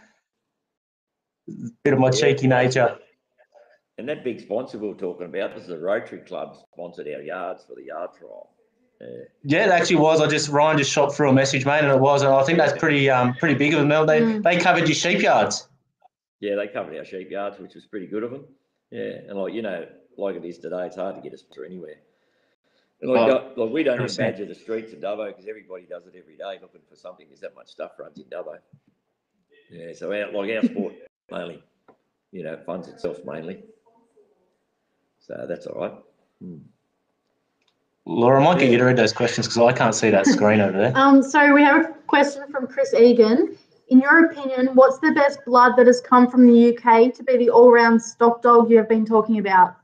Bit 1.84 1.94
of 1.94 1.98
my 2.00 2.10
cheeky 2.10 2.46
nature. 2.46 2.96
And 3.98 4.08
that 4.08 4.22
big 4.24 4.40
sponsor 4.40 4.78
we 4.78 4.88
were 4.88 4.94
talking 4.94 5.26
about, 5.26 5.54
this 5.54 5.62
is 5.64 5.68
the 5.68 5.78
Rotary 5.78 6.20
Club 6.20 6.56
sponsored 6.72 7.08
our 7.08 7.20
yards 7.22 7.64
for 7.64 7.74
the 7.74 7.84
yard 7.84 8.10
trial. 8.18 8.50
Yeah, 9.00 9.06
Yeah, 9.44 9.64
it 9.66 9.70
actually 9.70 9.96
was. 9.96 10.20
I 10.20 10.26
just 10.28 10.48
Ryan 10.48 10.78
just 10.78 10.90
shot 10.92 11.14
through 11.14 11.30
a 11.30 11.32
message, 11.32 11.66
mate, 11.66 11.80
and 11.84 11.92
it 11.92 12.00
was. 12.00 12.22
And 12.22 12.32
I 12.32 12.42
think 12.44 12.58
that's 12.58 12.78
pretty 12.78 13.10
um 13.10 13.34
pretty 13.34 13.54
big 13.54 13.74
of 13.74 13.86
them. 13.86 14.06
They 14.06 14.20
Mm. 14.20 14.42
they 14.42 14.58
covered 14.58 14.88
your 14.88 14.94
sheep 14.94 15.20
yards. 15.22 15.68
yeah, 16.40 16.54
they 16.56 16.68
covered 16.68 16.96
our 16.96 17.04
sheep 17.04 17.30
yards, 17.30 17.58
which 17.58 17.74
was 17.74 17.86
pretty 17.86 18.06
good 18.06 18.22
of 18.22 18.30
them. 18.30 18.46
Yeah, 18.90 19.20
and 19.28 19.38
like 19.38 19.52
you 19.54 19.62
know, 19.62 19.86
like 20.16 20.36
it 20.36 20.44
is 20.44 20.58
today, 20.58 20.86
it's 20.86 20.96
hard 20.96 21.16
to 21.16 21.20
get 21.20 21.32
a 21.32 21.38
sponsor 21.38 21.64
anywhere. 21.64 21.96
And 23.00 23.12
like, 23.12 23.30
Oh, 23.30 23.52
like 23.56 23.70
we 23.72 23.82
don't 23.82 23.94
even 23.94 24.06
100%. 24.06 24.18
badger 24.18 24.44
the 24.46 24.54
streets 24.54 24.92
of 24.92 25.00
Dubbo 25.00 25.28
because 25.28 25.46
everybody 25.48 25.84
does 25.84 26.06
it 26.06 26.14
every 26.18 26.36
day 26.36 26.58
looking 26.60 26.80
for 26.88 26.96
something. 26.96 27.26
There's 27.28 27.40
that 27.40 27.54
much 27.54 27.68
stuff 27.68 27.92
runs 27.98 28.18
in 28.18 28.24
Dubbo. 28.24 28.58
Yeah, 29.70 29.92
so 29.94 30.12
our, 30.12 30.32
like 30.32 30.50
our 30.56 30.62
sport 30.62 30.94
mainly, 31.30 31.62
you 32.32 32.42
know, 32.42 32.58
funds 32.66 32.88
itself 32.88 33.18
mainly. 33.24 33.62
So 35.20 35.44
that's 35.48 35.66
all 35.66 35.80
right. 35.80 35.94
Hmm. 36.42 36.56
Laura, 38.06 38.40
I 38.40 38.44
might 38.44 38.58
get 38.58 38.70
you 38.70 38.78
to 38.78 38.84
read 38.84 38.96
those 38.96 39.12
questions 39.12 39.46
because 39.46 39.58
I 39.58 39.76
can't 39.76 39.94
see 39.94 40.08
that 40.08 40.24
screen 40.24 40.60
over 40.60 40.78
there. 40.78 40.92
Um, 40.96 41.22
so 41.22 41.52
we 41.52 41.62
have 41.62 41.84
a 41.84 41.92
question 42.06 42.42
from 42.50 42.66
Chris 42.66 42.94
Egan. 42.94 43.54
In 43.90 44.00
your 44.00 44.26
opinion, 44.26 44.74
what's 44.74 44.98
the 44.98 45.12
best 45.12 45.44
blood 45.46 45.72
that 45.76 45.86
has 45.86 46.00
come 46.00 46.30
from 46.30 46.46
the 46.46 46.76
UK 46.76 47.14
to 47.14 47.22
be 47.22 47.38
the 47.38 47.50
all-round 47.50 48.02
stock 48.02 48.42
dog 48.42 48.70
you 48.70 48.76
have 48.76 48.88
been 48.88 49.06
talking 49.06 49.38
about? 49.38 49.76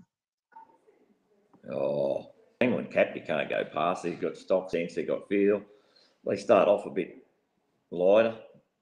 Oh, 1.72 2.30
England 2.60 2.92
cap, 2.92 3.12
you 3.14 3.22
can't 3.26 3.48
go 3.48 3.64
past. 3.64 4.04
He's 4.04 4.18
got 4.18 4.36
stock 4.36 4.70
sense, 4.70 4.94
they've 4.94 5.06
got 5.06 5.28
feel. 5.28 5.62
They 6.26 6.36
start 6.36 6.68
off 6.68 6.84
a 6.86 6.90
bit 6.90 7.24
lighter, 7.90 8.34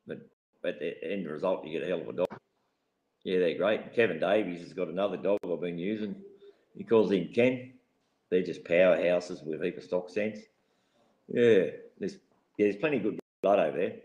but 0.07 0.19
at 0.65 0.81
the 0.81 0.95
end 1.05 1.27
result, 1.29 1.65
you 1.65 1.79
get 1.79 1.87
a 1.87 1.91
hell 1.91 2.01
of 2.01 2.09
a 2.09 2.13
dog. 2.13 2.29
Yeah, 3.25 3.39
they're 3.39 3.57
great. 3.57 3.95
Kevin 3.95 4.19
Davies 4.19 4.63
has 4.63 4.73
got 4.73 4.89
another 4.89 5.17
dog 5.17 5.39
I've 5.45 5.61
been 5.61 5.79
using. 5.79 6.17
He 6.77 6.83
calls 6.83 7.13
him 7.13 7.29
Ken. 7.33 7.75
They're 8.31 8.43
just 8.43 8.65
powerhouses 8.65 9.45
with 9.45 9.61
a 9.61 9.65
heap 9.65 9.77
of 9.77 9.85
stock 9.85 10.11
sense. 10.11 10.39
Yeah, 11.29 11.67
there's 11.99 12.15
yeah, 12.59 12.67
there's 12.67 12.77
plenty 12.77 12.97
of 12.97 13.03
good 13.05 13.21
blood 13.43 13.61
over 13.61 13.77
there. 13.77 13.97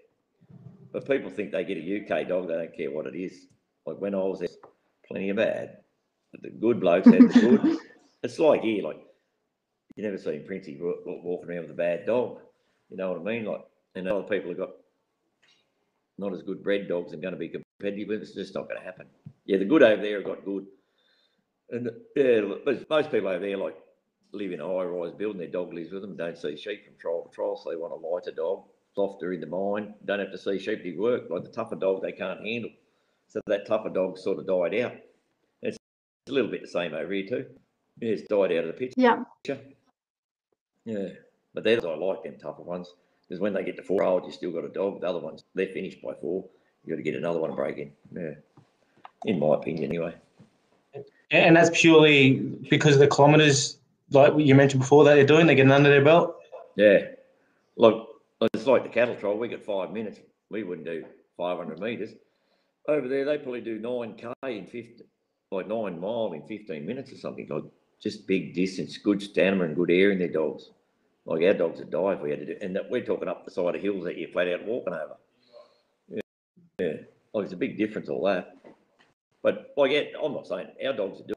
But 0.98 1.08
people 1.08 1.30
think 1.30 1.52
they 1.52 1.64
get 1.64 1.78
a 1.78 1.82
UK 2.22 2.28
dog, 2.28 2.48
they 2.48 2.56
don't 2.56 2.76
care 2.76 2.90
what 2.90 3.06
it 3.06 3.16
is. 3.16 3.46
Like 3.86 3.98
when 3.98 4.16
I 4.16 4.18
was 4.18 4.40
there, 4.40 4.50
plenty 5.08 5.30
of 5.30 5.38
bad. 5.38 5.78
But 6.32 6.42
the 6.42 6.50
good 6.50 6.80
blokes 6.80 7.06
had 7.06 7.22
the 7.22 7.40
good. 7.40 7.78
it's 8.24 8.40
like 8.40 8.62
here, 8.62 8.84
like 8.84 8.98
you 9.96 10.04
never 10.04 10.18
seen 10.18 10.44
Princey 10.48 10.76
wa- 10.82 10.96
wa- 11.06 11.22
walking 11.24 11.52
around 11.52 11.62
with 11.62 11.70
a 11.70 11.76
bad 11.76 12.08
dog. 12.08 12.40
You 12.90 12.98
know 12.98 13.12
what 13.12 13.22
I 13.22 13.24
mean? 13.26 13.46
Like, 13.46 13.62
and 13.94 14.08
other 14.08 14.24
people 14.24 14.50
have 14.50 14.58
got 14.58 14.72
not 16.18 16.34
as 16.34 16.42
good 16.42 16.64
bred 16.64 16.88
dogs 16.88 17.14
and 17.14 17.22
going 17.22 17.36
to 17.36 17.40
be 17.40 17.50
competitive. 17.50 18.10
It's 18.20 18.34
just 18.34 18.56
not 18.56 18.68
going 18.68 18.80
to 18.80 18.84
happen. 18.86 19.06
Yeah, 19.46 19.60
the 19.60 19.66
good 19.66 19.84
over 19.84 20.02
there 20.02 20.16
have 20.18 20.26
got 20.26 20.46
good. 20.46 20.66
And 21.70 21.92
yeah, 22.16 22.42
but 22.66 22.90
most 22.90 23.12
people 23.12 23.28
over 23.28 23.46
there 23.46 23.58
like 23.58 23.78
live 24.34 24.52
in 24.52 24.62
a 24.62 24.68
high 24.68 24.86
rise 24.86 25.14
building. 25.14 25.38
Their 25.38 25.48
dog 25.50 25.76
lives 25.76 25.92
with 25.92 26.02
them. 26.02 26.18
Don't 26.18 26.40
see 26.40 26.58
sheep 26.58 26.86
from 26.86 26.96
trial 26.98 27.30
to 27.30 27.36
trial, 27.36 27.56
so 27.56 27.70
they 27.70 27.76
want 27.76 27.94
a 27.94 27.98
lighter 27.98 28.32
dog, 28.32 28.64
softer 28.98 29.32
in 29.32 29.42
the 29.42 29.48
mind. 29.48 29.94
Don't 30.06 30.20
have 30.20 30.32
to 30.32 30.38
see 30.40 30.58
sheep 30.58 30.84
do 30.84 31.00
work. 31.00 31.30
Like 31.30 31.44
the 31.44 31.50
tougher 31.50 31.76
dog, 31.76 32.02
they 32.02 32.12
can't 32.12 32.44
handle. 32.44 32.72
So 33.28 33.40
that 33.46 33.68
tougher 33.68 33.90
dog 33.90 34.18
sort 34.18 34.40
of 34.40 34.48
died 34.48 34.82
out. 34.82 34.94
It's 35.62 35.78
a 36.28 36.32
little 36.32 36.50
bit 36.50 36.62
the 36.62 36.68
same 36.68 36.96
over 36.96 37.14
here 37.14 37.28
too. 37.28 37.46
Yeah, 38.00 38.14
it's 38.14 38.24
died 38.24 38.52
out 38.54 38.66
of 38.66 38.68
the 38.68 38.74
picture. 38.74 39.00
Yeah. 39.00 39.24
Yeah, 40.86 41.10
but 41.54 41.64
there's 41.64 41.86
I 41.86 41.94
like 41.96 42.24
them 42.24 42.38
tougher 42.42 42.64
ones 42.64 42.94
because 43.28 43.40
when 43.40 43.54
they 43.54 43.64
get 43.64 43.76
to 43.76 43.84
four 43.84 44.04
old, 44.04 44.26
you 44.26 44.32
still 44.32 44.52
got 44.52 44.64
a 44.64 44.70
dog. 44.70 45.02
The 45.02 45.08
other 45.08 45.20
ones 45.20 45.44
they're 45.54 45.68
finished 45.68 46.02
by 46.02 46.14
four. 46.20 46.46
You 46.84 46.94
got 46.94 46.98
to 46.98 47.04
get 47.04 47.16
another 47.16 47.40
one 47.40 47.52
to 47.52 47.56
break 47.56 47.78
in. 47.78 47.92
Yeah, 48.16 48.36
in 49.26 49.40
my 49.40 49.56
opinion, 49.56 49.84
anyway. 49.84 50.16
And 51.30 51.56
that's 51.56 51.70
purely 51.74 52.36
because 52.70 52.94
of 52.94 53.00
the 53.00 53.08
kilometres, 53.08 53.78
like 54.12 54.32
you 54.38 54.56
mentioned 54.56 54.80
before, 54.80 55.04
that 55.04 55.16
they're 55.16 55.26
doing. 55.26 55.46
They're 55.46 55.58
getting 55.58 55.74
under 55.74 55.90
their 55.90 56.04
belt. 56.04 56.38
Yeah, 56.78 57.00
look, 57.76 58.07
it's 58.42 58.68
like 58.68 58.84
the 58.84 58.90
cattle 58.90 59.16
trial. 59.16 59.38
We 59.38 59.48
got 59.48 59.64
five 59.64 59.92
minutes. 59.92 60.20
We 60.50 60.64
wouldn't 60.64 60.88
do 60.88 61.06
500 61.38 61.80
meters. 61.80 62.12
Over 62.88 63.08
there, 63.08 63.26
they 63.26 63.38
probably 63.38 63.62
do 63.62 63.80
nine 63.80 64.16
k 64.16 64.34
in 64.44 64.66
50, 64.66 65.04
like 65.52 65.68
nine 65.68 66.00
mile 66.00 66.32
in 66.34 66.44
15 66.48 66.86
minutes 66.86 67.12
or 67.12 67.18
something. 67.18 67.48
Like 67.50 67.64
just 68.02 68.28
big 68.28 68.54
distance, 68.54 68.98
good 68.98 69.22
stamina 69.22 69.66
and 69.66 69.76
good 69.76 69.92
air 69.92 70.12
in 70.12 70.20
their 70.20 70.32
dogs. 70.32 70.70
Like 71.26 71.44
our 71.44 71.54
dogs 71.54 71.80
would 71.80 71.92
die 71.92 72.14
if 72.14 72.22
we 72.22 72.30
had 72.30 72.40
to 72.40 72.46
do. 72.46 72.58
And 72.62 72.76
that 72.76 72.90
we're 72.90 73.04
talking 73.04 73.28
up 73.28 73.44
the 73.44 73.52
side 73.52 73.76
of 73.76 73.82
hills 73.82 74.06
that 74.06 74.18
you're 74.18 74.30
flat 74.30 74.48
out 74.48 74.66
walking 74.66 74.94
over. 74.94 75.18
Yeah, 76.08 76.22
yeah. 76.80 76.94
Like 77.34 77.46
it's 77.46 77.54
a 77.54 77.58
big 77.58 77.78
difference, 77.78 78.08
all 78.08 78.24
that. 78.26 78.56
But 79.44 79.74
like, 79.76 79.92
I'm 80.24 80.34
not 80.34 80.48
saying 80.48 80.68
our 80.86 80.94
dogs 80.94 81.20
are 81.20 81.24
doing. 81.24 81.37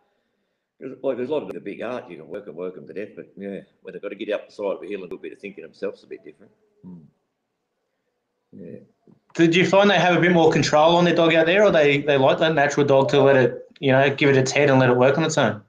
Like, 1.03 1.17
there's 1.17 1.29
a 1.29 1.33
lot 1.33 1.43
of 1.43 1.51
the 1.51 1.61
big 1.61 1.83
art 1.83 2.11
you 2.11 2.17
can 2.17 2.29
work 2.29 2.47
and 2.47 2.57
work 2.57 2.75
them 2.75 2.87
to 2.87 2.93
death, 2.95 3.11
but 3.15 3.27
yeah, 3.37 3.61
when 3.83 3.93
they've 3.93 4.01
got 4.01 4.09
to 4.09 4.15
get 4.15 4.33
up 4.33 4.49
the 4.49 4.53
side 4.53 4.77
of 4.77 4.83
a 4.83 4.87
hill 4.87 5.03
and 5.03 5.11
do 5.11 5.17
a 5.17 5.19
bit 5.19 5.33
of 5.33 5.39
thinking 5.39 5.63
themselves, 5.63 6.03
a 6.03 6.07
bit 6.07 6.25
different. 6.25 6.53
Hmm. 6.83 6.99
Yeah. 8.53 8.79
Did 9.35 9.55
you 9.55 9.67
find 9.67 9.91
they 9.91 9.99
have 9.99 10.17
a 10.17 10.21
bit 10.21 10.33
more 10.33 10.51
control 10.51 10.97
on 10.97 11.05
their 11.05 11.15
dog 11.15 11.35
out 11.35 11.47
there, 11.47 11.65
or 11.65 11.71
they 11.71 11.99
they 11.99 12.17
like 12.17 12.39
that 12.39 12.55
natural 12.55 12.87
dog 12.87 13.11
to 13.11 13.23
let 13.23 13.37
it, 13.37 13.71
you 13.79 13.93
know, 13.93 14.13
give 14.15 14.29
it 14.31 14.37
its 14.37 14.51
head 14.51 14.71
and 14.71 14.81
let 14.81 14.91
it 14.91 14.97
work 14.97 15.19
on 15.19 15.25
its 15.25 15.39
own? 15.39 15.63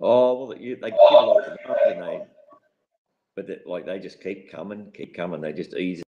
Oh 0.00 0.46
well, 0.46 0.56
you, 0.56 0.76
they 0.76 0.90
give 0.90 0.98
a 1.00 1.14
lot 1.14 1.44
of 1.48 1.58
but 3.34 3.48
they, 3.48 3.58
like 3.66 3.86
they 3.86 3.98
just 3.98 4.22
keep 4.22 4.50
coming, 4.50 4.92
keep 4.92 5.14
coming. 5.14 5.40
They 5.40 5.52
just 5.52 5.74
ease 5.74 6.02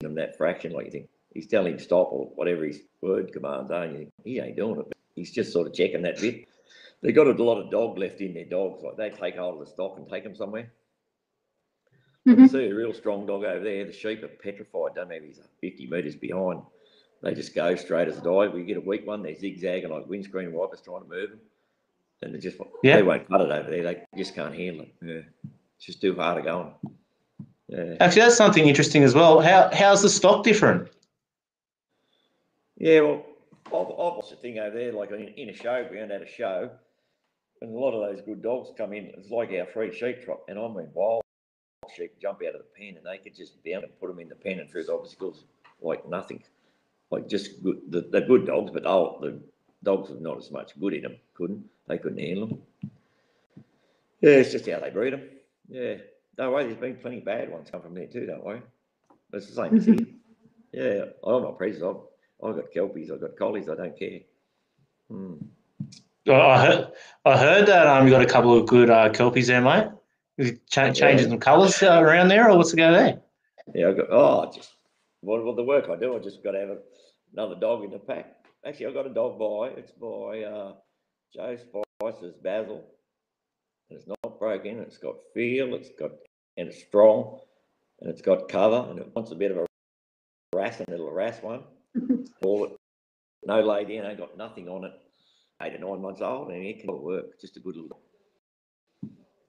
them 0.00 0.14
that 0.14 0.36
fraction. 0.36 0.72
Like 0.72 0.86
you 0.86 0.90
think 0.90 1.08
he's 1.34 1.46
telling 1.46 1.74
him 1.74 1.78
stop 1.78 2.08
or 2.12 2.26
whatever 2.34 2.64
his 2.64 2.80
word 3.00 3.32
commands 3.32 3.70
are, 3.70 3.84
and 3.84 3.92
you 3.92 3.98
think 3.98 4.12
he 4.24 4.40
ain't 4.40 4.56
doing 4.56 4.80
it. 4.80 4.86
But 4.88 4.96
he's 5.14 5.32
just 5.32 5.52
sort 5.52 5.66
of 5.66 5.74
checking 5.74 6.02
that 6.02 6.20
bit. 6.20 6.48
They 7.02 7.12
got 7.12 7.26
a 7.26 7.42
lot 7.42 7.60
of 7.60 7.70
dog 7.70 7.98
left 7.98 8.20
in 8.20 8.32
their 8.34 8.44
dogs. 8.44 8.82
Like 8.82 8.96
they 8.96 9.10
take 9.10 9.36
hold 9.36 9.54
of 9.60 9.66
the 9.66 9.72
stock 9.72 9.94
and 9.98 10.08
take 10.08 10.22
them 10.24 10.36
somewhere. 10.36 10.70
You 12.24 12.36
Mhm. 12.36 12.48
see 12.50 12.66
a 12.68 12.74
real 12.74 12.92
strong 12.94 13.26
dog 13.26 13.42
over 13.44 13.64
there. 13.64 13.84
The 13.84 13.92
sheep 13.92 14.22
are 14.22 14.28
petrified. 14.28 14.94
Don't 14.94 15.08
matter 15.08 15.24
if 15.24 15.36
he's 15.36 15.48
50 15.60 15.88
metres 15.88 16.14
behind. 16.14 16.62
They 17.22 17.34
just 17.34 17.54
go 17.54 17.74
straight 17.74 18.06
as 18.08 18.18
a 18.18 18.22
dive. 18.22 18.52
We 18.52 18.64
get 18.64 18.76
a 18.76 18.80
weak 18.80 19.06
one. 19.06 19.22
They're 19.22 19.34
zigzagging 19.34 19.90
like 19.90 20.06
windscreen 20.06 20.52
wipers 20.52 20.80
trying 20.80 21.02
to 21.02 21.08
move 21.08 21.30
them. 21.30 21.40
And 22.22 22.32
they 22.34 22.38
just 22.38 22.58
Yeah. 22.84 22.96
they 22.96 23.02
won't 23.02 23.26
cut 23.28 23.40
it 23.40 23.50
over 23.50 23.68
there. 23.68 23.82
They 23.82 24.06
just 24.16 24.34
can't 24.36 24.54
handle 24.54 24.86
it. 24.86 24.94
Yeah. 25.02 25.22
It's 25.76 25.86
just 25.86 26.00
too 26.00 26.14
hard 26.14 26.36
to 26.36 26.42
go 26.48 26.58
on. 26.58 26.74
Yeah. 27.66 27.96
Actually, 27.98 28.22
that's 28.22 28.36
something 28.36 28.68
interesting 28.68 29.02
as 29.02 29.14
well. 29.14 29.40
How 29.40 29.70
how's 29.72 30.02
the 30.02 30.08
stock 30.08 30.44
different? 30.44 30.88
Yeah, 32.76 33.00
well, 33.00 33.26
I've, 33.66 33.72
I've 33.90 34.16
watched 34.16 34.32
a 34.32 34.36
thing 34.36 34.58
over 34.58 34.76
there, 34.76 34.92
like 34.92 35.10
in, 35.10 35.28
in 35.28 35.48
a 35.48 35.54
show, 35.54 35.86
we 35.90 35.98
had 35.98 36.10
a 36.10 36.26
show. 36.26 36.70
And 37.62 37.74
a 37.74 37.78
lot 37.78 37.92
of 37.94 38.10
those 38.10 38.24
good 38.24 38.42
dogs 38.42 38.70
come 38.76 38.92
in. 38.92 39.06
It's 39.16 39.30
like 39.30 39.50
our 39.52 39.66
free 39.66 39.96
sheep 39.96 40.24
trot, 40.24 40.40
and 40.48 40.58
I 40.58 40.62
mean 40.68 40.88
wild 40.92 41.22
sheep 41.94 42.18
jump 42.20 42.40
out 42.46 42.56
of 42.56 42.62
the 42.62 42.78
pen, 42.78 42.96
and 42.96 43.06
they 43.06 43.18
could 43.18 43.36
just 43.36 43.62
bound 43.64 43.84
and 43.84 44.00
put 44.00 44.08
them 44.08 44.18
in 44.18 44.28
the 44.28 44.34
pen 44.34 44.58
and 44.58 44.68
through 44.68 44.84
the 44.84 44.92
obstacles 44.92 45.44
like 45.80 46.06
nothing. 46.08 46.42
Like 47.10 47.28
just 47.28 47.62
good, 47.62 47.80
the, 47.88 48.08
they're 48.10 48.26
good 48.26 48.46
dogs, 48.46 48.72
but 48.72 48.84
oh, 48.84 49.18
the 49.20 49.40
dogs 49.84 50.10
with 50.10 50.20
not 50.20 50.38
as 50.38 50.50
much 50.50 50.78
good 50.80 50.94
in 50.94 51.02
them 51.02 51.16
couldn't. 51.34 51.64
They 51.86 51.98
couldn't 51.98 52.18
handle 52.18 52.46
them. 52.48 52.62
Yeah, 54.20 54.30
it's 54.30 54.52
just 54.52 54.68
how 54.68 54.80
they 54.80 54.90
breed 54.90 55.12
them. 55.12 55.28
Yeah, 55.68 55.96
don't 56.36 56.52
worry. 56.52 56.64
There's 56.64 56.78
been 56.78 56.96
plenty 56.96 57.18
of 57.18 57.24
bad 57.24 57.50
ones 57.50 57.70
come 57.70 57.82
from 57.82 57.94
there 57.94 58.06
too. 58.06 58.26
Don't 58.26 58.44
worry. 58.44 58.62
It's 59.32 59.46
the 59.46 59.54
same 59.54 59.76
as 59.76 59.86
here. 59.86 59.96
Yeah, 60.74 61.04
I'm 61.22 61.42
not 61.42 61.58
prejudiced. 61.58 61.84
I've, 61.84 61.96
I've 62.42 62.56
got 62.56 62.72
kelpies. 62.72 63.10
I've 63.10 63.20
got 63.20 63.36
collies. 63.36 63.68
I 63.68 63.74
don't 63.74 63.98
care. 63.98 64.20
Hmm. 65.10 65.34
Oh, 66.28 66.34
I 66.34 66.66
heard, 66.66 66.92
I 67.24 67.36
heard 67.36 67.66
that 67.66 67.86
um, 67.86 68.06
you 68.06 68.12
got 68.12 68.22
a 68.22 68.26
couple 68.26 68.56
of 68.56 68.66
good 68.66 68.90
uh, 68.90 69.10
kelpies 69.10 69.48
there, 69.48 69.60
mate. 69.60 69.88
You 70.38 70.58
cha- 70.70 70.92
changing 70.92 71.30
some 71.30 71.40
colours 71.40 71.82
uh, 71.82 72.00
around 72.00 72.28
there, 72.28 72.48
or 72.50 72.56
what's 72.56 72.70
the 72.70 72.76
go 72.76 72.92
there? 72.92 73.20
Yeah, 73.74 73.88
I 73.88 73.92
got. 73.92 74.06
Oh, 74.10 74.52
just 74.54 74.72
what, 75.20 75.44
what 75.44 75.56
the 75.56 75.64
work 75.64 75.88
I 75.90 75.96
do. 75.96 76.16
I 76.16 76.20
just 76.20 76.42
got 76.44 76.52
to 76.52 76.60
have 76.60 76.68
a, 76.68 76.78
another 77.32 77.56
dog 77.58 77.84
in 77.84 77.90
the 77.90 77.98
pack. 77.98 78.36
Actually, 78.64 78.86
I 78.86 78.92
got 78.92 79.06
a 79.06 79.14
dog 79.14 79.38
by. 79.38 79.78
It's 79.78 79.92
by 79.92 80.42
uh, 80.42 80.74
Joe 81.34 81.56
Spicer's 82.00 82.34
Basil. 82.42 82.84
And 83.90 83.98
it's 83.98 84.08
not 84.08 84.38
broken. 84.38 84.78
It's 84.80 84.98
got 84.98 85.16
feel. 85.34 85.74
It's 85.74 85.90
got 85.98 86.12
and 86.56 86.68
it's 86.68 86.82
strong, 86.82 87.40
and 88.00 88.10
it's 88.10 88.22
got 88.22 88.48
cover, 88.48 88.86
and 88.90 88.98
it 88.98 89.10
wants 89.14 89.32
a 89.32 89.34
bit 89.34 89.50
of 89.50 89.58
a 89.58 89.66
harassing 90.52 90.86
little 90.88 91.08
harass 91.08 91.42
one. 91.42 91.64
All 92.44 92.64
it, 92.64 92.76
no 93.44 93.60
lady, 93.60 93.96
in. 93.96 94.04
Ain't 94.04 94.18
got 94.18 94.36
nothing 94.36 94.68
on 94.68 94.84
it. 94.84 94.92
Eight 95.62 95.74
or 95.74 95.78
nine 95.78 96.02
months 96.02 96.20
old, 96.20 96.50
and 96.50 96.64
it 96.64 96.80
can 96.80 97.00
work. 97.00 97.40
Just 97.40 97.56
a 97.56 97.60
good 97.60 97.76
little. 97.76 98.00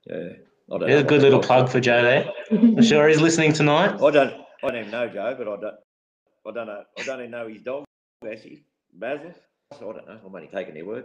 Yeah. 0.06 0.14
I 0.16 0.78
don't 0.78 0.80
know 0.80 0.86
There's 0.86 1.02
a 1.02 1.06
good 1.06 1.22
little 1.22 1.40
plug 1.40 1.66
got. 1.66 1.72
for 1.72 1.80
Joe 1.80 2.02
there. 2.02 2.30
I'm 2.50 2.82
sure 2.90 3.08
he's 3.08 3.20
listening 3.20 3.52
tonight. 3.52 3.94
I 4.00 4.10
don't, 4.10 4.34
I 4.62 4.68
don't 4.68 4.76
even 4.76 4.90
know 4.90 5.08
Joe, 5.08 5.34
but 5.36 5.48
I 5.48 5.56
don't, 5.60 5.74
I 6.46 6.50
don't 6.52 6.66
know, 6.66 6.82
I 6.98 7.02
don't 7.02 7.18
even 7.20 7.30
know 7.30 7.48
his 7.48 7.62
dog, 7.62 7.84
actually, 8.30 8.64
Basil. 8.94 9.34
So 9.78 9.90
I 9.90 9.92
don't 9.94 10.06
know, 10.06 10.18
I'm 10.24 10.34
only 10.34 10.48
taking 10.48 10.74
their 10.74 10.86
word. 10.86 11.04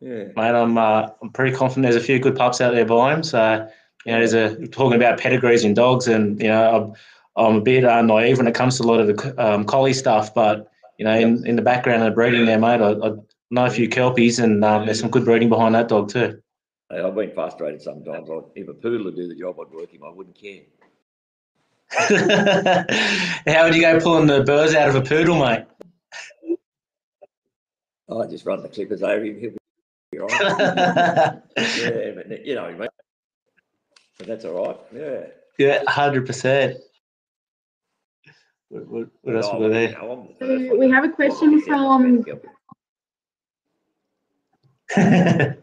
Yeah, 0.00 0.24
Mate, 0.34 0.54
I'm 0.54 0.76
uh, 0.78 1.08
I'm 1.22 1.30
pretty 1.30 1.54
confident 1.54 1.84
there's 1.84 2.02
a 2.02 2.04
few 2.04 2.18
good 2.18 2.36
pups 2.36 2.60
out 2.60 2.74
there 2.74 2.84
by 2.84 3.14
him. 3.14 3.22
So, 3.22 3.68
you 4.04 4.12
know, 4.12 4.18
there's 4.18 4.32
a 4.32 4.66
talking 4.68 4.96
about 4.96 5.20
pedigrees 5.20 5.64
in 5.64 5.74
dogs, 5.74 6.08
and 6.08 6.40
you 6.40 6.48
know, 6.48 6.96
I'm, 7.36 7.44
I'm 7.44 7.56
a 7.56 7.60
bit 7.60 7.84
uh, 7.84 8.02
naive 8.02 8.38
when 8.38 8.48
it 8.48 8.54
comes 8.54 8.78
to 8.78 8.82
a 8.82 8.86
lot 8.86 9.00
of 9.00 9.06
the 9.06 9.44
um, 9.44 9.64
collie 9.64 9.92
stuff. 9.92 10.34
But 10.34 10.70
you 10.98 11.04
know, 11.04 11.16
in, 11.16 11.46
in 11.46 11.56
the 11.56 11.62
background 11.62 12.02
of 12.02 12.06
the 12.06 12.14
breeding 12.14 12.46
there, 12.46 12.58
mate, 12.58 12.80
I, 12.80 12.92
I 12.92 13.12
know 13.52 13.66
a 13.66 13.70
few 13.70 13.88
kelpies, 13.88 14.38
and 14.38 14.64
um, 14.64 14.86
there's 14.86 15.00
some 15.00 15.10
good 15.10 15.24
breeding 15.24 15.48
behind 15.48 15.74
that 15.74 15.88
dog 15.88 16.08
too. 16.08 16.40
Hey, 16.90 17.00
I've 17.00 17.14
been 17.14 17.32
frustrated 17.32 17.82
sometimes. 17.82 18.28
I'd, 18.30 18.42
if 18.54 18.68
a 18.68 18.74
poodle 18.74 19.04
would 19.04 19.16
do 19.16 19.28
the 19.28 19.34
job, 19.34 19.56
I'd 19.60 19.72
work 19.72 19.90
him, 19.92 20.02
I 20.04 20.10
wouldn't 20.10 20.36
care. 20.36 20.62
How 23.46 23.64
would 23.64 23.74
you 23.74 23.82
go 23.82 24.00
pulling 24.00 24.26
the 24.26 24.42
burrs 24.44 24.74
out 24.74 24.88
of 24.88 24.94
a 24.94 25.02
poodle, 25.02 25.38
mate? 25.38 25.64
I 28.10 28.26
just 28.26 28.44
run 28.46 28.62
the 28.62 28.68
clippers 28.68 29.02
over 29.02 29.24
him, 29.24 29.38
he'll 29.40 29.50
be 30.10 30.18
all 30.18 30.26
right. 30.28 30.40
Yeah, 31.56 32.12
but 32.14 32.46
you 32.46 32.54
know, 32.54 32.62
what 32.62 32.70
I 32.74 32.78
mean. 32.78 32.88
But 34.18 34.26
that's 34.26 34.44
all 34.44 34.66
right, 34.66 34.76
yeah. 34.94 35.20
yeah, 35.58 35.82
hundred 35.88 36.26
percent. 36.26 36.76
What, 38.68 38.86
what, 38.88 39.08
what 39.20 39.36
else 39.36 39.48
But 39.50 39.60
we 39.60 39.66
got 39.66 39.72
there? 39.72 39.88
you 39.90 39.94
know, 39.96 40.12
I'm 40.12 40.28
the 40.38 40.68
So 40.70 40.76
we 40.78 40.90
have 40.90 41.04
a 41.04 41.08
question 41.10 41.54
I 41.54 41.58
guess 41.58 41.68
I'm 41.68 42.16
the 42.22 42.22
from- 42.22 42.38
best 42.38 42.46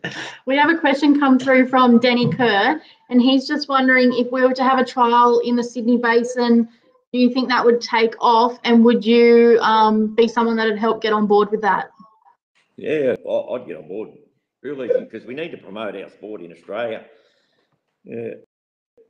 We 0.45 0.57
have 0.57 0.71
a 0.71 0.77
question 0.79 1.19
come 1.19 1.37
through 1.37 1.67
from 1.67 1.99
Denny 1.99 2.31
Kerr, 2.31 2.81
and 3.09 3.21
he's 3.21 3.47
just 3.47 3.69
wondering 3.69 4.11
if 4.13 4.31
we 4.31 4.41
were 4.41 4.53
to 4.53 4.63
have 4.63 4.79
a 4.79 4.83
trial 4.85 5.39
in 5.45 5.55
the 5.55 5.63
Sydney 5.63 5.97
Basin, 5.97 6.67
do 7.13 7.19
you 7.19 7.31
think 7.31 7.49
that 7.49 7.63
would 7.63 7.81
take 7.81 8.15
off, 8.19 8.57
and 8.63 8.83
would 8.83 9.05
you 9.05 9.59
um, 9.61 10.15
be 10.15 10.27
someone 10.27 10.55
that 10.57 10.67
would 10.67 10.79
help 10.79 11.03
get 11.03 11.13
on 11.13 11.27
board 11.27 11.51
with 11.51 11.61
that? 11.61 11.91
Yeah, 12.77 13.15
I- 13.29 13.53
I'd 13.53 13.67
get 13.67 13.77
on 13.77 13.87
board 13.87 14.09
real 14.63 14.83
easy 14.83 14.99
because 14.99 15.25
we 15.25 15.33
need 15.33 15.51
to 15.51 15.57
promote 15.57 15.95
our 15.95 16.09
sport 16.09 16.41
in 16.41 16.51
Australia. 16.51 17.05
Yeah, 18.03 18.33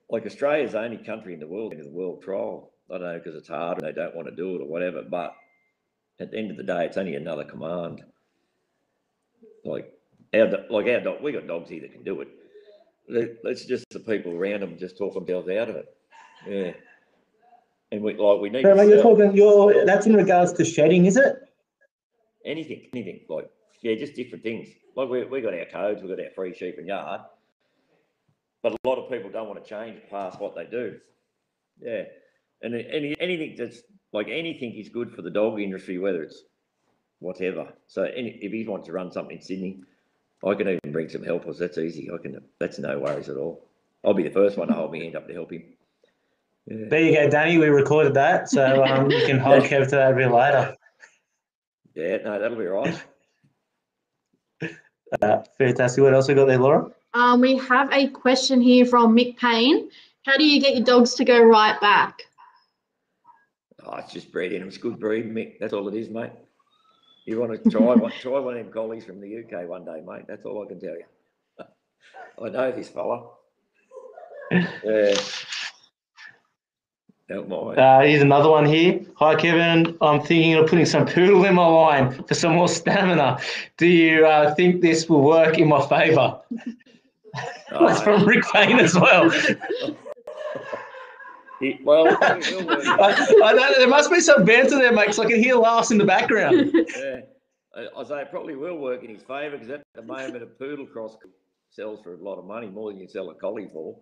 like 0.10 0.25
Australia's 0.25 0.73
the 0.73 0.79
only 0.82 0.97
country 0.97 1.34
in 1.34 1.39
the 1.39 1.47
world 1.47 1.73
into 1.73 1.86
the 1.86 1.91
world 1.91 2.21
trial. 2.21 2.71
I 2.91 2.97
don't 2.97 3.03
know 3.03 3.17
because 3.17 3.36
it's 3.36 3.47
hard 3.47 3.77
and 3.77 3.88
they 3.88 3.93
don't 3.93 4.15
want 4.15 4.27
to 4.27 4.36
do 4.36 4.55
it 4.55 4.62
or 4.62 4.67
whatever, 4.67 5.03
but 5.03 5.34
at 6.19 6.32
the 6.32 6.38
end 6.38 6.51
of 6.51 6.58
the 6.58 6.63
day, 6.63 6.86
it's 6.86 6.97
only 6.97 7.15
another 7.15 7.43
command. 7.43 8.03
Like 9.63 9.93
our 10.34 10.48
do- 10.48 10.65
like 10.70 10.88
our 10.88 11.00
dog, 11.02 11.22
we 11.22 11.32
got 11.32 11.48
dogs 11.48 11.70
here 11.70 11.82
that 11.82 11.92
can 11.92 12.04
do 12.04 12.22
it. 12.22 12.28
Let- 13.08 13.44
Let's 13.44 13.65
just 13.65 13.86
the 13.92 14.00
people 14.00 14.34
around 14.34 14.62
them 14.62 14.78
just 14.78 14.98
talk 14.98 15.13
themselves 15.13 15.50
out 15.50 15.70
of 15.70 15.76
it. 15.78 15.96
Yeah, 16.48 16.72
and 17.92 18.02
we 18.04 18.13
like 18.15 18.42
we 18.42 18.50
need. 18.50 18.62
To 18.63 18.70
you're 18.70 19.02
sell- 19.02 19.15
talking. 19.15 19.36
You're 19.36 19.86
that's 19.86 20.06
in 20.06 20.15
regards 20.15 20.54
to 20.54 20.65
shedding, 20.65 21.06
is 21.06 21.18
it? 21.18 21.36
anything, 22.46 22.88
anything 22.94 23.20
like 23.30 23.50
yeah, 23.82 23.96
just 23.96 24.15
different 24.15 24.44
things. 24.44 24.70
Like 24.96 25.10
we 25.10 25.24
we 25.26 25.42
got 25.42 25.54
our 25.54 25.65
codes, 25.65 26.02
we 26.02 26.08
got 26.10 26.20
our 26.20 26.32
free 26.36 26.54
sheep 26.54 26.76
and 26.78 26.88
yard, 26.88 27.22
but 28.63 28.74
a 28.74 28.88
lot 28.88 28.98
of 28.98 29.12
people 29.12 29.30
don't 29.30 29.48
want 29.48 29.63
to 29.63 29.70
change 29.70 30.00
past 30.10 30.39
what 30.39 30.56
they 30.56 30.65
do. 30.65 30.98
Yeah, 31.82 32.04
and 32.62 32.74
any 32.76 33.15
anything 33.20 33.56
that's 33.58 33.82
like 34.13 34.28
anything 34.30 34.74
is 34.76 34.89
good 34.89 35.12
for 35.13 35.22
the 35.22 35.30
dog 35.30 35.60
industry, 35.60 35.98
whether 35.98 36.24
it's 36.24 36.44
whatever. 37.20 37.74
So 37.88 38.04
any, 38.04 38.39
if 38.42 38.52
he 38.52 38.65
wants 38.68 38.88
to 38.88 38.94
run 38.94 39.12
something 39.12 39.36
in 39.38 39.42
Sydney, 39.44 39.82
I 40.45 40.54
can 40.56 40.67
even 40.69 40.91
bring 40.91 41.10
some 41.10 41.23
helpers. 41.23 41.58
That's 41.60 41.78
easy. 41.78 42.10
I 42.12 42.17
can. 42.17 42.39
That's 42.60 42.80
no 42.80 42.99
worries 42.99 43.30
at 43.30 43.38
all. 43.38 43.65
I'll 44.06 44.13
be 44.13 44.23
the 44.23 44.32
first 44.32 44.58
one 44.58 44.69
to 44.69 44.73
hold 44.73 44.91
my 44.91 44.99
hand 44.99 45.15
up 45.15 45.28
to 45.28 45.34
help 45.34 45.52
him. 45.52 45.63
Yeah. 46.65 46.86
There 46.89 47.02
you 47.02 47.13
go, 47.15 47.30
Danny. 47.30 47.58
We 47.58 47.67
recorded 47.67 48.13
that, 48.13 48.49
so 48.49 48.84
um, 48.84 49.12
you 49.12 49.25
can 49.25 49.39
hold 49.39 49.63
Kev 49.63 49.89
to 49.89 49.95
that 49.95 50.13
a 50.13 50.15
bit 50.15 50.32
later. 50.32 50.75
Yeah, 51.95 52.17
no, 52.23 52.39
that'll 52.39 52.58
be 52.58 52.67
all 52.67 52.84
right. 52.84 53.04
Uh, 55.23 55.41
fantastic. 55.58 56.04
What 56.04 56.13
else 56.13 56.28
we 56.28 56.36
got 56.36 56.45
there, 56.45 56.60
Laura? 56.60 56.91
Um, 57.15 57.41
we 57.41 57.58
have 57.58 57.91
a 57.91 58.10
question 58.10 58.62
here 58.62 58.86
from 58.86 59.15
Mick 59.15 59.38
Payne. 59.38 59.89
How 60.23 60.38
do 60.38 60.45
you 60.45 60.62
get 60.62 60.75
your 60.75 60.86
dogs 60.86 61.15
to 61.15 61.25
go 61.25 61.41
right 61.41 61.82
back? 61.82 62.21
Oh, 63.84 63.95
it's 63.95 64.13
just 64.13 64.32
breeding. 64.32 64.62
It's 64.62 64.78
good 64.78 64.99
breeding, 64.99 65.34
Mick. 65.34 65.58
That's 65.60 65.73
all 65.73 65.88
it 65.88 65.95
is, 65.95 66.12
mate. 66.12 66.30
You 67.30 67.39
want 67.39 67.63
to 67.63 67.70
try 67.70 67.82
one, 67.82 68.12
try 68.20 68.39
one 68.39 68.58
of 68.58 68.63
them 68.63 68.74
collies 68.74 69.06
from 69.06 69.22
the 69.22 69.28
UK 69.38 69.70
one 69.70 69.86
day, 69.86 70.02
mate. 70.04 70.26
That's 70.28 70.44
all 70.46 70.65
I 70.65 70.68
can 70.68 70.80
tell 70.80 70.96
you. 70.96 71.04
I 72.44 72.50
know 72.50 72.72
this 72.72 72.89
fella. 72.89 73.28
Yeah. 74.52 75.13
Uh, 77.30 78.02
here's 78.02 78.24
another 78.24 78.50
one 78.50 78.65
here. 78.65 79.02
Hi, 79.18 79.36
Kevin. 79.36 79.96
I'm 80.02 80.22
thinking 80.22 80.56
of 80.56 80.68
putting 80.68 80.88
some 80.88 81.06
poodle 81.06 81.46
in 81.46 81.54
my 81.54 81.68
line 81.68 82.24
for 82.24 82.34
some 82.34 82.56
more 82.56 82.68
stamina. 82.68 83.39
Do 83.78 83.86
you 83.86 84.26
uh, 84.26 84.56
think 84.56 84.82
this 84.82 85.08
will 85.08 85.22
work 85.22 85.60
in 85.60 85.68
my 85.68 85.86
favour? 85.86 86.42
That's 87.70 88.02
Oh, 88.02 88.04
from 88.04 88.26
Rick 88.26 88.44
Payne 88.52 88.80
as 88.80 88.96
well. 88.96 89.32
He- 91.60 91.80
well, 91.84 92.08
it 92.08 92.17
probably 92.19 92.56
will 92.56 92.65
work. 92.67 92.86
I, 92.86 93.28
I 93.43 93.74
there 93.78 93.88
must 93.88 94.12
be 94.12 94.19
some 94.19 94.45
banter 94.45 94.78
there, 94.78 94.91
mate, 94.93 95.08
'cause 95.08 95.19
I 95.19 95.26
can 95.26 95.41
hear 95.41 95.56
laughs 95.56 95.91
in 95.91 95.98
the 95.98 96.06
background. 96.06 96.72
yeah. 96.74 97.22
I, 97.76 97.88
I 97.98 98.04
say 98.04 98.22
it 98.22 98.32
probably 98.32 98.56
will 98.56 98.78
work 98.78 99.04
in 99.04 99.10
his 99.10 99.22
favour 99.24 99.52
because 99.58 99.69
at 99.69 99.84
the 99.93 100.02
moment 100.02 100.41
a 100.41 100.48
poodle 100.48 100.86
cross 100.88 101.15
sells 101.69 102.00
for 102.02 102.13
a 102.15 102.17
lot 102.17 102.38
of 102.39 102.45
money, 102.45 102.67
more 102.67 102.91
than 102.91 103.00
you 103.00 103.08
sell 103.08 103.30
a 103.30 103.36
collie 103.36 103.69
for. 103.72 103.98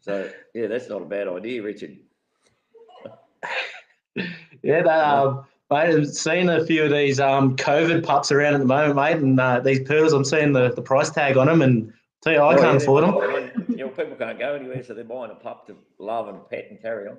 So 0.00 0.30
yeah, 0.54 0.68
that's 0.68 0.88
not 0.88 1.02
a 1.02 1.04
bad 1.04 1.28
idea, 1.28 1.62
Richard. 1.62 1.98
Yeah, 4.62 4.82
that, 4.82 5.04
um, 5.04 5.44
mate, 5.70 5.94
I've 5.94 6.08
seen 6.08 6.48
a 6.48 6.64
few 6.66 6.84
of 6.84 6.90
these 6.90 7.20
um, 7.20 7.56
COVID 7.56 8.02
pups 8.04 8.32
around 8.32 8.54
at 8.54 8.60
the 8.60 8.66
moment, 8.66 8.96
mate, 8.96 9.16
and 9.18 9.38
uh, 9.38 9.60
these 9.60 9.80
poodles, 9.80 10.12
I'm 10.12 10.24
seeing 10.24 10.52
the, 10.52 10.72
the 10.74 10.82
price 10.82 11.10
tag 11.10 11.36
on 11.36 11.46
them, 11.46 11.62
and 11.62 11.92
tell 12.22 12.32
you, 12.32 12.40
I 12.40 12.54
Oh, 12.54 12.58
can't 12.58 12.78
they're 12.80 12.88
afford 12.88 13.04
them. 13.04 13.67
Buying- 13.98 14.08
You 14.08 14.14
know, 14.14 14.16
people 14.16 14.26
can't 14.26 14.38
go 14.38 14.54
anywhere, 14.54 14.82
so 14.84 14.94
they're 14.94 15.04
buying 15.04 15.30
a 15.30 15.34
pup 15.34 15.66
to 15.66 15.76
love 15.98 16.28
and 16.28 16.48
pet 16.48 16.68
and 16.70 16.80
carry 16.80 17.08
on. 17.08 17.18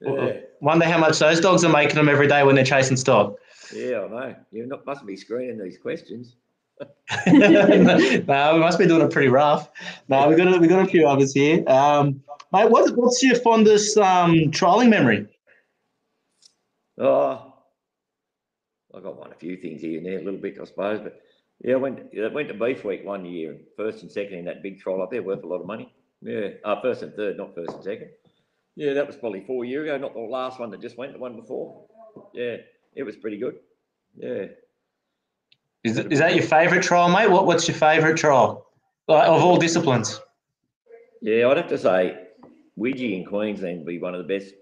Yeah, 0.00 0.40
Wonder 0.60 0.86
how 0.86 0.98
much 0.98 1.18
those 1.18 1.40
dogs 1.40 1.64
are 1.64 1.72
making 1.72 1.94
them 1.94 2.08
every 2.08 2.26
day 2.26 2.42
when 2.42 2.56
they're 2.56 2.64
chasing 2.64 2.96
stock. 2.96 3.36
yeah, 3.72 4.02
I 4.02 4.08
know. 4.08 4.36
You 4.50 4.80
must 4.84 5.06
be 5.06 5.16
screening 5.16 5.58
these 5.58 5.78
questions. 5.78 6.36
no, 7.28 8.54
we 8.54 8.58
must 8.58 8.78
be 8.78 8.86
doing 8.86 9.02
it 9.02 9.12
pretty 9.12 9.28
rough. 9.28 9.70
No, 10.08 10.28
we 10.28 10.34
got 10.34 10.52
a, 10.52 10.58
we 10.58 10.66
got 10.66 10.82
a 10.82 10.90
few 10.90 11.06
others 11.06 11.32
here. 11.32 11.62
Um, 11.68 12.22
mate, 12.52 12.68
what, 12.68 12.96
what's 12.96 13.22
your 13.22 13.36
fondest 13.36 13.96
um, 13.96 14.32
trialing 14.50 14.88
memory? 14.88 15.28
Oh, 16.98 17.54
I 18.92 19.00
got 19.00 19.16
one, 19.16 19.30
a 19.32 19.36
few 19.36 19.56
things 19.56 19.80
here 19.80 19.98
and 19.98 20.06
there, 20.06 20.18
a 20.18 20.22
little 20.24 20.40
bit, 20.40 20.58
I 20.60 20.64
suppose. 20.64 20.98
But 21.00 21.20
yeah, 21.62 21.74
I 21.74 21.76
went, 21.76 22.00
I 22.18 22.28
went 22.28 22.48
to 22.48 22.54
Beef 22.54 22.84
Week 22.84 23.04
one 23.04 23.24
year, 23.24 23.56
first 23.76 24.02
and 24.02 24.10
second 24.10 24.38
in 24.38 24.44
that 24.46 24.62
big 24.62 24.80
trial 24.80 25.02
up 25.02 25.10
there, 25.10 25.22
worth 25.22 25.44
a 25.44 25.46
lot 25.46 25.60
of 25.60 25.66
money. 25.66 25.92
Yeah, 26.22 26.48
uh, 26.64 26.80
first 26.80 27.02
and 27.02 27.14
third, 27.14 27.36
not 27.36 27.54
first 27.54 27.72
and 27.72 27.84
second. 27.84 28.10
Yeah, 28.76 28.94
that 28.94 29.06
was 29.06 29.16
probably 29.16 29.44
four 29.44 29.64
years 29.64 29.84
ago, 29.84 29.98
not 29.98 30.14
the 30.14 30.20
last 30.20 30.58
one 30.58 30.70
that 30.70 30.80
just 30.80 30.98
went, 30.98 31.12
the 31.12 31.18
one 31.18 31.36
before. 31.36 31.86
Yeah, 32.32 32.56
it 32.94 33.02
was 33.02 33.16
pretty 33.16 33.38
good. 33.38 33.56
Yeah. 34.16 34.46
Is, 35.84 35.98
is 35.98 36.18
that 36.18 36.34
your 36.34 36.44
favourite 36.44 36.82
trial, 36.82 37.08
mate? 37.10 37.30
What, 37.30 37.46
what's 37.46 37.68
your 37.68 37.76
favourite 37.76 38.16
trial 38.16 38.66
like, 39.06 39.28
of 39.28 39.42
all 39.42 39.58
disciplines? 39.58 40.20
Yeah, 41.20 41.48
I'd 41.48 41.58
have 41.58 41.68
to 41.68 41.78
say 41.78 42.18
Widgie 42.78 43.18
in 43.18 43.24
Queensland 43.24 43.78
would 43.78 43.86
be 43.86 43.98
one 43.98 44.14
of 44.14 44.26
the 44.26 44.38
best 44.38 44.54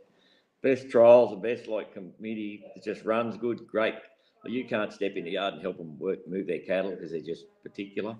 best 0.62 0.90
trials, 0.90 1.30
the 1.30 1.36
best 1.36 1.68
like 1.68 1.92
committee. 1.92 2.64
It 2.76 2.82
just 2.84 3.04
runs 3.04 3.36
good, 3.36 3.66
great. 3.66 3.94
But 4.42 4.52
you 4.52 4.64
can't 4.64 4.92
step 4.92 5.12
in 5.16 5.24
the 5.24 5.32
yard 5.32 5.54
and 5.54 5.62
help 5.62 5.78
them 5.78 5.98
work, 5.98 6.26
move 6.26 6.46
their 6.46 6.60
cattle 6.60 6.90
because 6.90 7.12
they're 7.12 7.20
just 7.20 7.44
particular. 7.62 8.16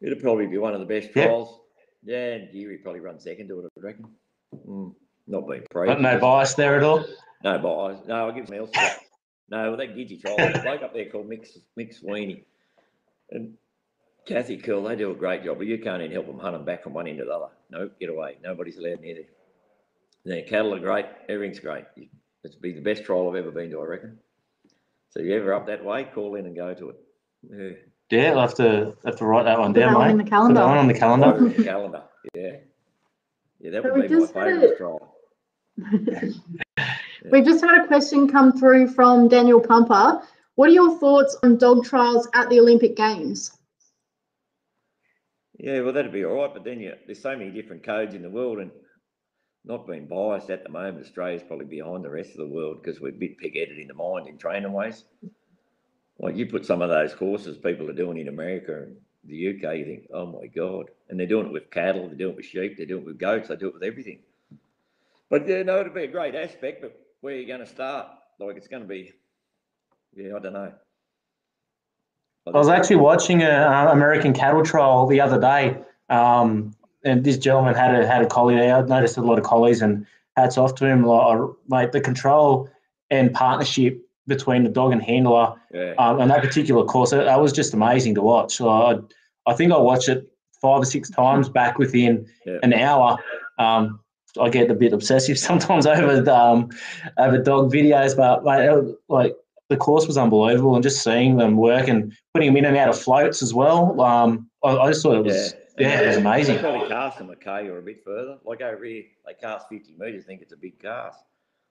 It'll 0.00 0.20
probably 0.20 0.46
be 0.46 0.58
one 0.58 0.74
of 0.74 0.80
the 0.80 0.86
best 0.86 1.12
trials. 1.12 1.60
Yeah, 2.04 2.34
and 2.34 2.48
Geurie 2.54 2.82
probably 2.82 3.00
run 3.00 3.18
second 3.18 3.48
to 3.48 3.60
it, 3.60 3.72
I 3.76 3.80
reckon. 3.80 4.06
Mm, 4.68 4.94
not 5.26 5.48
being 5.48 5.64
pro. 5.70 5.86
Got 5.86 6.00
no 6.00 6.18
bias 6.18 6.54
there 6.54 6.76
at 6.76 6.82
all. 6.82 7.04
No 7.42 7.58
bias. 7.58 8.06
No, 8.06 8.26
I'll 8.26 8.32
give 8.32 8.46
someone 8.46 8.68
else. 8.68 8.98
no, 9.48 9.70
well, 9.70 9.76
that 9.76 9.96
Gidgy 9.96 10.20
trial, 10.20 10.36
there's 10.36 10.56
a 10.56 10.62
bloke 10.62 10.82
up 10.82 10.94
there 10.94 11.08
called 11.08 11.28
Mick, 11.28 11.48
Mick 11.78 11.94
Sweeney. 11.94 12.44
And 13.30 13.54
Kathy 14.26 14.56
Curl, 14.56 14.82
they 14.82 14.96
do 14.96 15.10
a 15.10 15.14
great 15.14 15.44
job, 15.44 15.58
but 15.58 15.66
you 15.66 15.78
can't 15.78 16.02
even 16.02 16.12
help 16.12 16.26
them 16.26 16.38
hunt 16.38 16.54
them 16.54 16.64
back 16.64 16.82
from 16.82 16.92
one 16.94 17.08
end 17.08 17.18
to 17.18 17.24
the 17.24 17.32
other. 17.32 17.52
No, 17.70 17.90
get 17.98 18.10
away. 18.10 18.36
Nobody's 18.42 18.76
allowed 18.76 19.00
near 19.00 19.14
there. 19.14 19.24
Their 20.24 20.42
cattle 20.42 20.74
are 20.74 20.80
great. 20.80 21.06
Everything's 21.28 21.60
great. 21.60 21.84
It's 22.44 22.56
be 22.56 22.72
the 22.72 22.80
best 22.80 23.04
trial 23.04 23.28
I've 23.28 23.36
ever 23.36 23.50
been 23.50 23.70
to, 23.70 23.80
I 23.80 23.84
reckon. 23.84 24.18
So 25.16 25.22
you 25.22 25.34
ever 25.34 25.54
up 25.54 25.66
that 25.66 25.82
way, 25.82 26.04
call 26.04 26.34
in 26.34 26.44
and 26.44 26.54
go 26.54 26.74
to 26.74 26.90
it. 26.90 26.96
Yeah. 27.50 27.70
Yeah, 28.10 28.32
I'll 28.32 28.40
have 28.42 28.54
to 28.56 28.94
have 29.06 29.16
to 29.16 29.24
write 29.24 29.44
that 29.44 29.58
one 29.58 29.72
Put 29.72 29.80
down, 29.80 29.92
that 29.94 29.98
one 29.98 30.06
mate. 30.08 30.12
in 30.12 30.18
the 30.18 30.24
Put 30.24 30.30
calendar. 30.30 30.54
that 30.60 30.66
one 30.66 30.76
on 30.78 30.86
the 30.88 30.94
calendar. 30.94 31.26
Over 31.34 31.48
the 31.48 31.64
calendar. 31.64 32.02
Yeah. 32.34 32.50
Yeah, 33.60 33.70
that 33.70 33.82
So 33.82 33.92
would 33.94 34.02
we 34.02 34.08
be 34.08 34.14
my 34.14 34.20
just 34.20 34.34
had 34.34 34.44
favourite 34.44 34.72
a- 34.72 34.76
trial. 34.76 35.14
We've 37.32 37.44
just 37.46 37.64
had 37.64 37.82
a 37.82 37.86
question 37.86 38.28
come 38.28 38.52
through 38.58 38.88
from 38.88 39.28
Daniel 39.28 39.58
Pumper. 39.60 40.20
What 40.56 40.68
are 40.68 40.72
your 40.72 40.98
thoughts 40.98 41.36
on 41.42 41.56
dog 41.56 41.84
trials 41.86 42.28
at 42.34 42.50
the 42.50 42.60
Olympic 42.60 42.94
Games? 42.94 43.52
Yeah, 45.58 45.80
well, 45.80 45.94
that'd 45.94 46.12
be 46.12 46.24
all 46.26 46.34
right, 46.34 46.52
but 46.52 46.62
then 46.64 46.78
you, 46.80 46.92
there's 47.06 47.22
so 47.22 47.34
many 47.36 47.50
different 47.50 47.82
codes 47.82 48.14
in 48.14 48.20
the 48.22 48.28
world, 48.30 48.58
and 48.58 48.70
not 49.66 49.86
being 49.86 50.06
biased 50.06 50.48
at 50.50 50.62
the 50.62 50.68
moment, 50.68 51.04
Australia's 51.04 51.42
probably 51.42 51.66
behind 51.66 52.04
the 52.04 52.10
rest 52.10 52.30
of 52.30 52.36
the 52.36 52.46
world 52.46 52.82
because 52.82 53.00
we're 53.00 53.08
a 53.08 53.12
bit 53.12 53.36
pig-headed 53.38 53.78
in 53.78 53.88
the 53.88 53.94
mind 53.94 54.28
in 54.28 54.38
training 54.38 54.72
ways. 54.72 55.04
Like 56.18 56.36
you 56.36 56.46
put 56.46 56.64
some 56.64 56.82
of 56.82 56.88
those 56.88 57.14
courses 57.14 57.58
people 57.58 57.90
are 57.90 57.94
doing 57.94 58.18
in 58.18 58.28
America 58.28 58.84
and 58.84 58.96
the 59.24 59.48
UK, 59.48 59.76
you 59.76 59.84
think, 59.84 60.06
oh 60.14 60.26
my 60.26 60.46
god, 60.46 60.90
and 61.08 61.18
they're 61.18 61.26
doing 61.26 61.46
it 61.46 61.52
with 61.52 61.70
cattle, 61.70 62.06
they're 62.06 62.16
doing 62.16 62.32
it 62.32 62.36
with 62.36 62.46
sheep, 62.46 62.76
they're 62.76 62.86
doing 62.86 63.02
it 63.02 63.06
with 63.06 63.18
goats, 63.18 63.48
they 63.48 63.56
do 63.56 63.68
it 63.68 63.74
with 63.74 63.82
everything. 63.82 64.20
But 65.28 65.48
yeah, 65.48 65.64
no, 65.64 65.80
it'd 65.80 65.94
be 65.94 66.04
a 66.04 66.08
great 66.08 66.36
aspect, 66.36 66.80
but 66.82 66.98
where 67.20 67.34
are 67.34 67.38
you 67.38 67.46
going 67.46 67.60
to 67.60 67.66
start? 67.66 68.06
Like 68.38 68.56
it's 68.56 68.68
going 68.68 68.82
to 68.82 68.88
be, 68.88 69.12
yeah, 70.14 70.36
I 70.36 70.38
don't 70.38 70.52
know. 70.52 70.72
I 72.46 72.50
was 72.50 72.68
actually 72.68 72.96
watching 72.96 73.42
a 73.42 73.48
uh, 73.48 73.90
American 73.90 74.32
cattle 74.32 74.64
trial 74.64 75.08
the 75.08 75.20
other 75.20 75.40
day, 75.40 75.78
um, 76.08 76.75
and 77.06 77.24
this 77.24 77.38
gentleman 77.38 77.74
had 77.74 77.94
a 77.94 78.06
had 78.06 78.22
a 78.22 78.26
collie 78.26 78.56
there. 78.56 78.76
I 78.76 78.82
noticed 78.82 79.16
a 79.16 79.22
lot 79.22 79.38
of 79.38 79.44
collies, 79.44 79.80
and 79.82 80.06
hats 80.36 80.58
off 80.58 80.74
to 80.76 80.86
him. 80.86 81.04
Like, 81.04 81.38
like 81.68 81.92
the 81.92 82.00
control 82.00 82.68
and 83.10 83.32
partnership 83.32 84.00
between 84.26 84.64
the 84.64 84.68
dog 84.68 84.90
and 84.92 85.00
handler 85.02 85.54
yeah, 85.72 85.94
um, 85.98 86.20
and 86.20 86.30
that 86.30 86.42
particular 86.42 86.84
course, 86.84 87.10
that, 87.10 87.24
that 87.24 87.40
was 87.40 87.52
just 87.52 87.72
amazing 87.74 88.14
to 88.16 88.22
watch. 88.22 88.54
So 88.56 88.68
I, 88.68 88.96
I 89.46 89.54
think 89.54 89.72
I 89.72 89.78
watched 89.78 90.08
it 90.08 90.28
five 90.60 90.82
or 90.82 90.84
six 90.84 91.08
times 91.08 91.48
back 91.48 91.78
within 91.78 92.26
Yeah. 92.44 92.58
an 92.64 92.72
hour. 92.72 93.18
Um, 93.58 94.00
I 94.40 94.48
get 94.50 94.68
a 94.70 94.74
bit 94.74 94.92
obsessive 94.92 95.38
sometimes 95.48 95.86
over 95.86 96.20
the, 96.20 96.34
um, 96.36 96.70
over 97.18 97.38
dog 97.38 97.72
videos, 97.72 98.16
but 98.16 98.44
mate, 98.44 98.96
like 99.08 99.34
the 99.68 99.76
course 99.76 100.06
was 100.08 100.18
unbelievable, 100.18 100.74
and 100.74 100.82
just 100.82 101.02
seeing 101.04 101.36
them 101.36 101.56
work 101.56 101.86
and 101.88 102.12
putting 102.34 102.48
them 102.48 102.56
in 102.56 102.64
and 102.64 102.76
out 102.76 102.88
of 102.88 102.98
floats 102.98 103.42
as 103.42 103.54
well. 103.54 104.00
Um, 104.00 104.50
I, 104.64 104.76
I 104.76 104.88
just 104.90 105.02
thought 105.04 105.16
it 105.16 105.24
was 105.24 105.52
yeah, 105.54 105.60
it 105.76 106.06
was 106.06 106.16
amazing. 106.16 106.56
They 106.56 106.62
probably 106.62 106.88
cast 106.88 107.18
them 107.18 107.30
a 107.30 107.36
K 107.36 107.68
or 107.68 107.78
a 107.78 107.82
bit 107.82 108.04
further. 108.04 108.38
Like 108.44 108.60
over 108.60 108.84
here, 108.84 109.04
they 109.26 109.34
cast 109.34 109.68
50 109.68 109.94
metres, 109.98 110.24
think 110.24 110.42
it's 110.42 110.52
a 110.52 110.56
big 110.56 110.80
cast. 110.80 111.24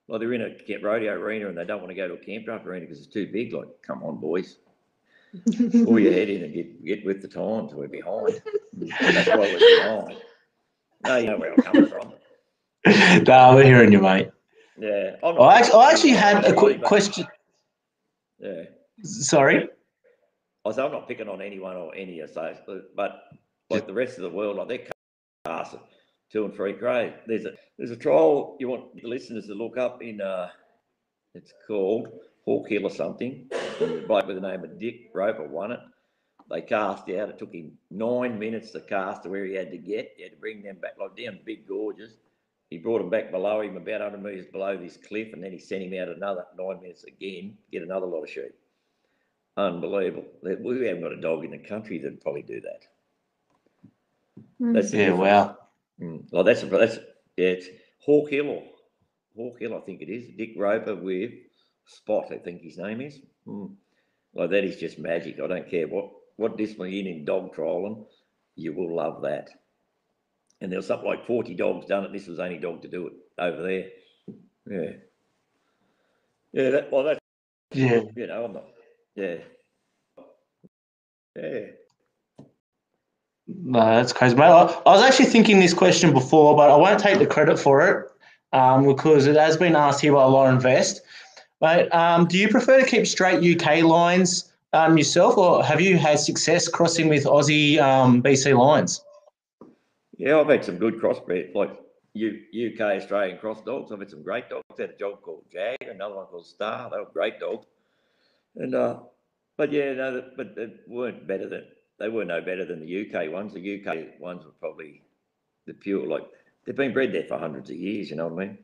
Like 0.08 0.20
they're 0.20 0.34
in 0.34 0.41
a 0.41 0.78
rodeo 0.82 1.13
arena 1.13 1.48
and 1.48 1.58
they 1.58 1.65
don't 1.65 1.80
want 1.80 1.89
to 1.89 1.96
go 1.96 2.08
to 2.08 2.13
a 2.13 2.18
campground 2.18 2.65
arena 2.68 2.86
because 2.86 3.00
it's 3.00 3.12
too 3.12 3.28
big. 3.32 3.54
Like, 3.54 3.68
come 3.82 4.04
on, 4.04 4.18
boys. 4.18 4.58
Pull 5.58 6.00
your 6.00 6.13
head 6.13 6.30
in 6.30 6.44
and 6.44 6.54
get, 6.54 6.86
get 6.86 7.06
with 7.06 7.22
the 7.22 7.28
times. 7.28 7.74
We're 7.74 7.88
behind. 7.88 8.41
That's 8.74 9.28
why 9.28 9.38
we're 9.38 9.60
behind. 9.60 10.18
No, 11.04 11.18
you 11.18 11.28
know 11.28 11.38
where 11.38 11.54
I'm 11.54 11.62
coming 11.62 11.88
from. 11.88 12.13
no, 13.24 13.56
we're 13.56 13.63
hearing 13.63 13.91
you, 13.91 14.00
mate. 14.00 14.30
Yeah. 14.78 15.15
Not- 15.24 15.39
I 15.39 15.60
actually, 15.60 15.80
I 15.80 15.91
actually 15.91 16.10
had 16.12 16.46
a 16.46 16.54
quick 16.54 16.84
question. 16.84 17.28
Yeah. 18.39 18.63
Sorry. 19.04 19.68
I 20.65 20.72
say 20.72 20.84
I'm 20.84 20.91
not 20.91 21.08
picking 21.08 21.28
on 21.28 21.41
anyone 21.41 21.76
or 21.76 21.94
any 21.96 22.20
of 22.20 22.34
those, 22.34 22.58
but, 22.65 22.96
but 22.96 23.24
like 23.69 23.88
the 23.88 23.93
rest 23.93 24.17
of 24.17 24.23
the 24.23 24.30
world, 24.30 24.58
like 24.58 24.67
they're 24.67 24.88
casting 25.45 25.80
two 26.32 26.45
and 26.45 26.54
three 26.54 26.73
grade. 26.73 27.13
There's 27.28 27.45
a 27.45 27.54
there's 27.78 27.91
a 27.91 27.95
trial 27.95 28.58
you 28.60 28.67
want 28.69 28.95
the 28.95 29.08
listeners 29.08 29.47
to 29.47 29.54
look 29.54 29.78
up 29.78 30.01
in 30.01 30.21
uh 30.21 30.49
it's 31.34 31.54
called 31.67 32.08
Hawk 32.45 32.69
Hill 32.69 32.86
or 32.86 32.91
something. 32.91 33.47
The 33.80 34.06
bloke 34.08 34.28
with 34.28 34.41
the 34.41 34.47
name 34.47 34.63
of 34.63 34.80
Dick 34.80 35.10
Roper 35.13 35.43
won 35.43 35.71
it. 35.71 35.80
They 36.49 36.62
cast 36.62 37.10
out. 37.10 37.30
It 37.30 37.39
took 37.39 37.54
him 37.54 37.78
nine 37.89 38.38
minutes 38.38 38.71
to 38.71 38.82
cast 38.82 39.23
to 39.23 39.30
where 39.30 39.45
he 39.45 39.56
had 39.56 39.71
to 39.71 39.78
get. 39.78 40.13
He 40.15 40.23
had 40.23 40.34
to 40.34 40.38
bring 40.38 40.62
them 40.62 40.78
back 40.82 40.93
like 40.99 41.17
down 41.17 41.39
big 41.43 41.67
gorges. 41.67 42.17
He 42.69 42.78
brought 42.78 42.99
them 42.99 43.10
back 43.10 43.32
below 43.32 43.62
him, 43.62 43.78
about 43.78 44.01
100 44.01 44.23
metres 44.23 44.47
below 44.51 44.78
this 44.78 44.97
cliff, 44.97 45.34
and 45.34 45.43
then 45.43 45.51
he 45.51 45.60
sent 45.60 45.84
him 45.84 45.99
out 45.99 46.15
another 46.15 46.45
nine 46.58 46.82
minutes 46.82 47.04
again, 47.04 47.58
get 47.71 47.84
another 47.84 48.08
lot 48.08 48.23
of 48.23 48.30
sheep. 48.30 48.54
Unbelievable. 49.58 50.25
We 50.43 50.86
haven't 50.86 51.04
got 51.04 51.13
a 51.13 51.21
dog 51.21 51.45
in 51.45 51.51
the 51.51 51.60
country 51.60 51.99
that'd 51.99 52.21
probably 52.21 52.41
do 52.41 52.62
that. 52.62 52.86
That's 54.60 54.91
the 54.91 54.98
Yeah, 54.98 55.06
difference. 55.12 55.20
wow. 55.22 55.58
Mm. 56.02 56.26
Well, 56.32 56.44
that's 56.44 56.63
a, 56.63 56.68
that's 56.68 56.96
yeah, 57.38 57.50
it's 57.50 57.68
Hawk 58.06 58.30
Hill 58.30 58.50
or 58.50 58.63
Hawk 59.36 59.60
Hill, 59.60 59.76
I 59.76 59.82
think 59.82 60.02
it 60.02 60.10
is. 60.10 60.30
Dick 60.38 60.52
Roper 60.58 60.96
with 60.96 61.32
Spot, 61.86 62.32
I 62.32 62.38
think 62.38 62.62
his 62.62 62.78
name 62.78 63.02
is. 63.02 63.20
Mm. 63.48 63.76
Like 64.34 64.50
that 64.52 64.63
is 64.63 64.78
just 64.78 65.00
magic. 65.00 65.39
I 65.39 65.48
don't 65.48 65.70
care 65.70 65.88
what 65.88 66.12
what 66.38 66.58
discipline 66.58 66.91
you're 66.91 67.02
in 67.02 67.08
in 67.20 67.26
dog 67.26 67.56
trialing, 67.56 68.06
you 68.56 68.74
will 68.74 68.96
love 68.96 69.22
that. 69.22 69.50
And 70.62 70.72
there 70.72 70.80
was 70.80 70.88
something 70.88 71.08
like 71.08 71.26
40 71.28 71.54
dogs 71.56 71.86
done 71.86 72.06
it. 72.06 72.13
This 72.13 72.28
was 72.28 72.38
the 72.38 72.44
only 72.44 72.60
dog 72.60 72.82
to 72.82 72.88
do 72.89 73.08
it 73.08 73.13
over 73.38 73.62
there. 73.63 73.89
Yeah. 74.70 74.91
Yeah, 76.54 76.70
that, 76.72 76.91
well, 76.91 77.04
that's, 77.04 77.20
Yeah. 77.74 78.02
you 78.15 78.28
know, 78.28 78.46
I'm 78.46 78.54
not, 78.54 78.65
yeah. 79.15 79.38
Yeah. 81.36 81.65
No, 83.47 83.79
that's 83.79 84.13
crazy, 84.13 84.36
mate. 84.36 84.45
I, 84.45 84.63
I 84.86 84.91
was 84.91 85.03
actually 85.03 85.25
thinking 85.25 85.60
this 85.60 85.73
question 85.73 86.13
before, 86.13 86.55
but 86.55 86.71
I 86.71 86.75
won't 86.75 86.99
take 86.99 87.19
the 87.19 87.27
credit 87.27 87.60
for 87.60 87.88
it 87.88 88.12
um, 88.53 88.88
because 88.88 89.27
it 89.27 89.36
has 89.36 89.55
been 89.58 89.75
asked 89.75 90.01
here 90.01 90.13
by 90.13 90.23
Lauren 90.23 90.60
Vest. 90.60 91.01
But 91.60 91.93
um, 91.93 92.25
do 92.27 92.38
you 92.38 92.49
prefer 92.49 92.81
to 92.81 92.86
keep 92.86 93.05
straight 93.05 93.62
UK 93.62 93.84
lines 93.84 94.51
um, 94.73 94.97
yourself, 94.97 95.38
or 95.38 95.63
have 95.63 95.79
you 95.79 95.97
had 95.97 96.19
success 96.19 96.67
crossing 96.67 97.08
with 97.08 97.25
Aussie 97.25 97.79
um, 97.79 98.21
BC 98.21 98.58
lines? 98.58 99.03
Yeah, 100.17 100.39
I've 100.39 100.49
had 100.49 100.65
some 100.65 100.77
good 100.77 100.95
crossbred, 100.95 101.53
like 101.53 101.71
UK 102.15 102.81
Australian 102.81 103.38
cross 103.38 103.62
dogs. 103.62 103.91
I've 103.91 103.99
had 103.99 104.10
some 104.10 104.23
great 104.23 104.49
dogs. 104.49 104.63
I 104.77 104.84
had 104.84 104.91
a 104.91 104.97
dog 104.97 105.21
called 105.21 105.43
Jag, 105.51 105.77
another 105.81 106.15
one 106.15 106.25
called 106.25 106.47
Star. 106.47 106.89
They 106.89 106.97
were 106.97 107.10
great 107.13 107.39
dogs. 107.39 107.67
And 108.55 108.73
uh, 108.73 108.99
but 109.58 109.71
yeah, 109.71 109.93
no, 109.93 110.23
but 110.36 110.55
they 110.55 110.71
weren't 110.88 111.27
better 111.27 111.47
than 111.47 111.65
they 111.99 112.10
were 112.10 112.25
no 112.25 112.41
better 112.41 112.65
than 112.65 112.79
the 112.79 113.01
UK 113.10 113.31
ones. 113.31 113.53
The 113.53 113.81
UK 113.86 114.19
ones 114.19 114.45
were 114.45 114.51
probably 114.60 115.01
the 115.65 115.73
pure 115.73 116.05
like 116.05 116.23
they've 116.65 116.75
been 116.75 116.93
bred 116.93 117.13
there 117.13 117.23
for 117.23 117.38
hundreds 117.38 117.69
of 117.69 117.75
years. 117.77 118.10
You 118.10 118.17
know 118.17 118.27
what 118.27 118.43
I 118.43 118.45
mean? 118.47 118.58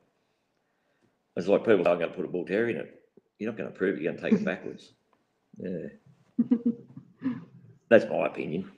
It's 1.37 1.47
like 1.47 1.61
people 1.65 1.87
are 1.87 1.95
going 1.95 2.09
to 2.09 2.15
put 2.15 2.25
a 2.25 2.27
bull 2.27 2.45
terrier 2.45 2.69
in 2.69 2.77
it. 2.77 3.01
You're 3.39 3.51
not 3.51 3.57
going 3.57 3.71
to 3.71 3.77
prove 3.77 3.95
it. 3.97 4.01
You're 4.01 4.11
going 4.13 4.23
to 4.23 4.29
take 4.31 4.39
it 4.39 4.45
backwards. 4.45 4.93
Yeah, 5.59 5.89
that's 7.89 8.05
my 8.09 8.25
opinion. 8.25 8.71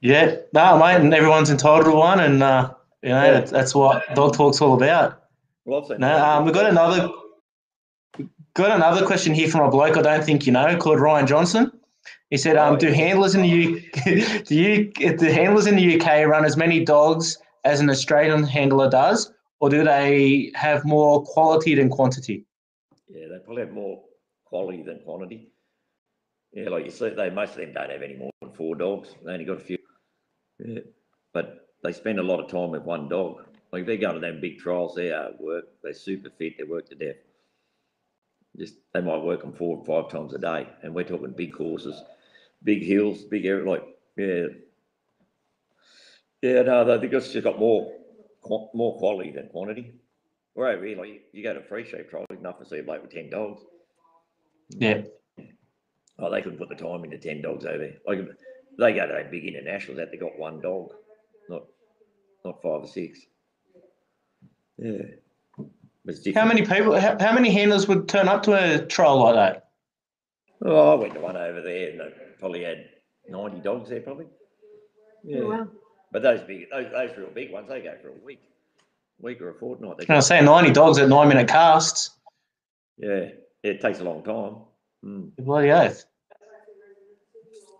Yeah, 0.00 0.36
no, 0.52 0.78
mate, 0.78 1.00
and 1.00 1.12
everyone's 1.12 1.50
entitled 1.50 1.86
to 1.86 1.90
one, 1.90 2.20
and 2.20 2.42
uh, 2.42 2.72
you 3.02 3.08
know 3.08 3.24
Yeah. 3.24 3.32
that's, 3.32 3.50
that's 3.50 3.74
what 3.74 4.04
dog 4.14 4.34
talk's 4.34 4.60
all 4.60 4.74
about. 4.74 5.24
Well, 5.64 5.84
I've 5.90 5.98
No, 5.98 6.24
um, 6.24 6.44
we've 6.44 6.54
got 6.54 6.66
another 6.70 7.10
got 8.54 8.70
another 8.70 9.04
question 9.04 9.34
here 9.34 9.48
from 9.48 9.62
a 9.66 9.70
bloke 9.70 9.96
I 9.96 10.02
don't 10.02 10.24
think 10.24 10.46
you 10.46 10.52
know 10.52 10.76
called 10.78 11.00
Ryan 11.00 11.26
Johnson. 11.26 11.72
He 12.30 12.36
said, 12.36 12.56
um, 12.56 12.78
"Do 12.78 12.92
handlers 12.92 13.34
in 13.34 13.42
the 13.42 13.48
U- 13.48 13.80
do 14.44 14.54
you 14.54 14.92
do 14.92 15.26
handlers 15.26 15.66
in 15.66 15.76
the 15.76 16.00
UK 16.00 16.26
run 16.26 16.44
as 16.44 16.56
many 16.56 16.84
dogs 16.84 17.38
as 17.64 17.80
an 17.80 17.90
Australian 17.90 18.44
handler 18.44 18.90
does, 18.90 19.32
or 19.60 19.70
do 19.70 19.84
they 19.84 20.52
have 20.54 20.84
more 20.84 21.22
quality 21.24 21.74
than 21.74 21.88
quantity?" 21.88 22.44
Yeah, 23.08 23.28
they 23.28 23.38
probably 23.44 23.62
have 23.62 23.72
more 23.72 24.02
quality 24.44 24.82
than 24.82 25.00
quantity. 25.00 25.50
Yeah, 26.52 26.70
like 26.70 26.84
you 26.84 26.90
see, 26.90 27.10
they 27.10 27.30
most 27.30 27.50
of 27.50 27.56
them 27.58 27.72
don't 27.72 27.90
have 27.90 28.02
any 28.02 28.16
more 28.16 28.30
than 28.40 28.52
four 28.52 28.74
dogs. 28.74 29.14
They 29.24 29.32
only 29.32 29.44
got 29.44 29.58
a 29.58 29.60
few. 29.60 29.78
Yeah, 30.58 30.80
but 31.32 31.68
they 31.82 31.92
spend 31.92 32.18
a 32.18 32.22
lot 32.22 32.40
of 32.40 32.50
time 32.50 32.70
with 32.70 32.82
one 32.82 33.08
dog. 33.08 33.44
Like 33.72 33.82
if 33.82 33.86
they're 33.86 33.96
going 33.96 34.14
to 34.14 34.20
them 34.20 34.40
big 34.40 34.58
trials, 34.58 34.94
they 34.94 35.10
are 35.12 35.30
work. 35.38 35.64
They're 35.82 35.92
super 35.92 36.30
fit. 36.30 36.56
They 36.56 36.64
work 36.64 36.88
to 36.88 36.94
death. 36.94 37.16
Just 38.56 38.74
they 38.94 39.00
might 39.00 39.22
work 39.22 39.42
them 39.42 39.52
four 39.52 39.76
or 39.76 39.84
five 39.84 40.10
times 40.10 40.32
a 40.34 40.38
day, 40.38 40.66
and 40.82 40.94
we're 40.94 41.04
talking 41.04 41.32
big 41.32 41.52
courses, 41.52 42.02
big 42.62 42.82
hills, 42.82 43.24
big 43.24 43.44
area. 43.44 43.68
Like 43.68 43.84
yeah, 44.16 44.46
yeah. 46.42 46.62
No, 46.62 46.84
they 46.84 46.98
think 46.98 47.12
it's 47.12 47.32
just 47.32 47.44
got 47.44 47.58
more 47.58 47.92
more 48.74 48.98
quality 48.98 49.32
than 49.32 49.48
quantity. 49.48 49.94
Where 50.54 50.68
over 50.68 50.86
here, 50.86 50.96
like 50.96 51.22
you, 51.32 51.42
go 51.42 51.52
to 51.52 51.62
free 51.62 51.84
sheep 51.84 52.08
trial, 52.08 52.24
enough 52.30 52.58
to 52.60 52.64
see 52.64 52.78
a 52.78 52.82
bloke 52.82 53.02
with 53.02 53.12
ten 53.12 53.28
dogs. 53.28 53.62
Yeah. 54.70 55.02
Oh, 56.18 56.30
they 56.30 56.40
couldn't 56.40 56.58
put 56.58 56.70
the 56.70 56.76
time 56.76 57.04
into 57.04 57.18
ten 57.18 57.42
dogs 57.42 57.66
over 57.66 57.78
there. 57.78 57.96
Like 58.06 58.26
they 58.78 58.92
go 58.94 59.06
to 59.06 59.12
those 59.12 59.30
big 59.30 59.44
internationals 59.44 59.98
that 59.98 60.10
they 60.10 60.16
got 60.16 60.38
one 60.38 60.60
dog, 60.62 60.92
not 61.50 61.64
not 62.42 62.62
five 62.62 62.82
or 62.82 62.88
six. 62.88 63.20
Yeah. 64.78 65.02
But 66.06 66.14
it's 66.14 66.36
How 66.36 66.44
many 66.46 66.62
people? 66.62 66.98
How, 66.98 67.16
how 67.18 67.32
many 67.34 67.50
handlers 67.50 67.88
would 67.88 68.08
turn 68.08 68.28
up 68.28 68.44
to 68.44 68.52
a 68.54 68.86
trial 68.86 69.18
like 69.24 69.34
that? 69.34 69.68
Oh, 70.64 70.92
I 70.92 70.94
went 70.94 71.14
to 71.14 71.20
one 71.20 71.36
over 71.36 71.60
there 71.60 71.90
and 71.90 72.00
they 72.00 72.12
probably 72.38 72.62
had 72.62 72.88
ninety 73.28 73.58
dogs 73.58 73.90
there, 73.90 74.00
probably. 74.00 74.26
Yeah, 75.24 75.40
Oh, 75.40 75.48
Wow. 75.50 75.68
but 76.12 76.22
those 76.22 76.40
big, 76.42 76.70
those, 76.70 76.90
those 76.92 77.10
real 77.18 77.28
big 77.30 77.52
ones, 77.52 77.68
they 77.68 77.80
go 77.80 77.94
for 78.00 78.08
a 78.10 78.24
week, 78.24 78.40
week 79.20 79.40
or 79.42 79.50
a 79.50 79.54
fortnight. 79.54 79.98
They 79.98 80.04
Can 80.06 80.14
I 80.14 80.20
say 80.20 80.40
ninety 80.40 80.70
dogs 80.72 80.98
at 80.98 81.08
nine 81.08 81.26
minute 81.28 81.48
casts? 81.48 82.10
yeah, 82.98 83.30
it 83.64 83.80
takes 83.80 83.98
a 83.98 84.04
long 84.04 84.22
time. 84.22 84.56
Mm, 85.04 85.30
Bloody 85.44 85.72
oath. 85.72 86.04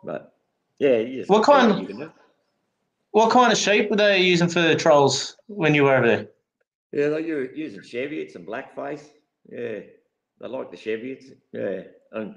but 0.05 0.35
yeah, 0.81 0.97
you 0.99 1.19
just 1.21 1.31
What 1.31 1.39
do 1.47 1.53
kind- 1.53 1.81
you 1.81 1.87
can 1.87 1.99
do. 2.01 2.13
What 3.13 3.31
kind 3.31 3.51
of 3.51 3.57
sheep 3.57 3.89
were 3.89 3.97
they 3.97 4.19
using 4.21 4.49
for 4.49 4.61
the 4.61 4.75
trials 4.75 5.37
when 5.47 5.75
you 5.75 5.85
were 5.85 5.97
over 5.97 6.07
there? 6.07 6.29
Yeah, 6.97 7.11
they 7.11 7.31
are 7.31 7.53
using 7.55 7.81
Cheviots 7.81 8.37
and 8.37 8.47
blackface. 8.47 9.07
Yeah, 9.51 9.81
they 10.41 10.49
like 10.49 10.71
the 10.71 10.79
Cheviots. 10.79 11.25
Yeah, 11.53 11.83
and 12.13 12.37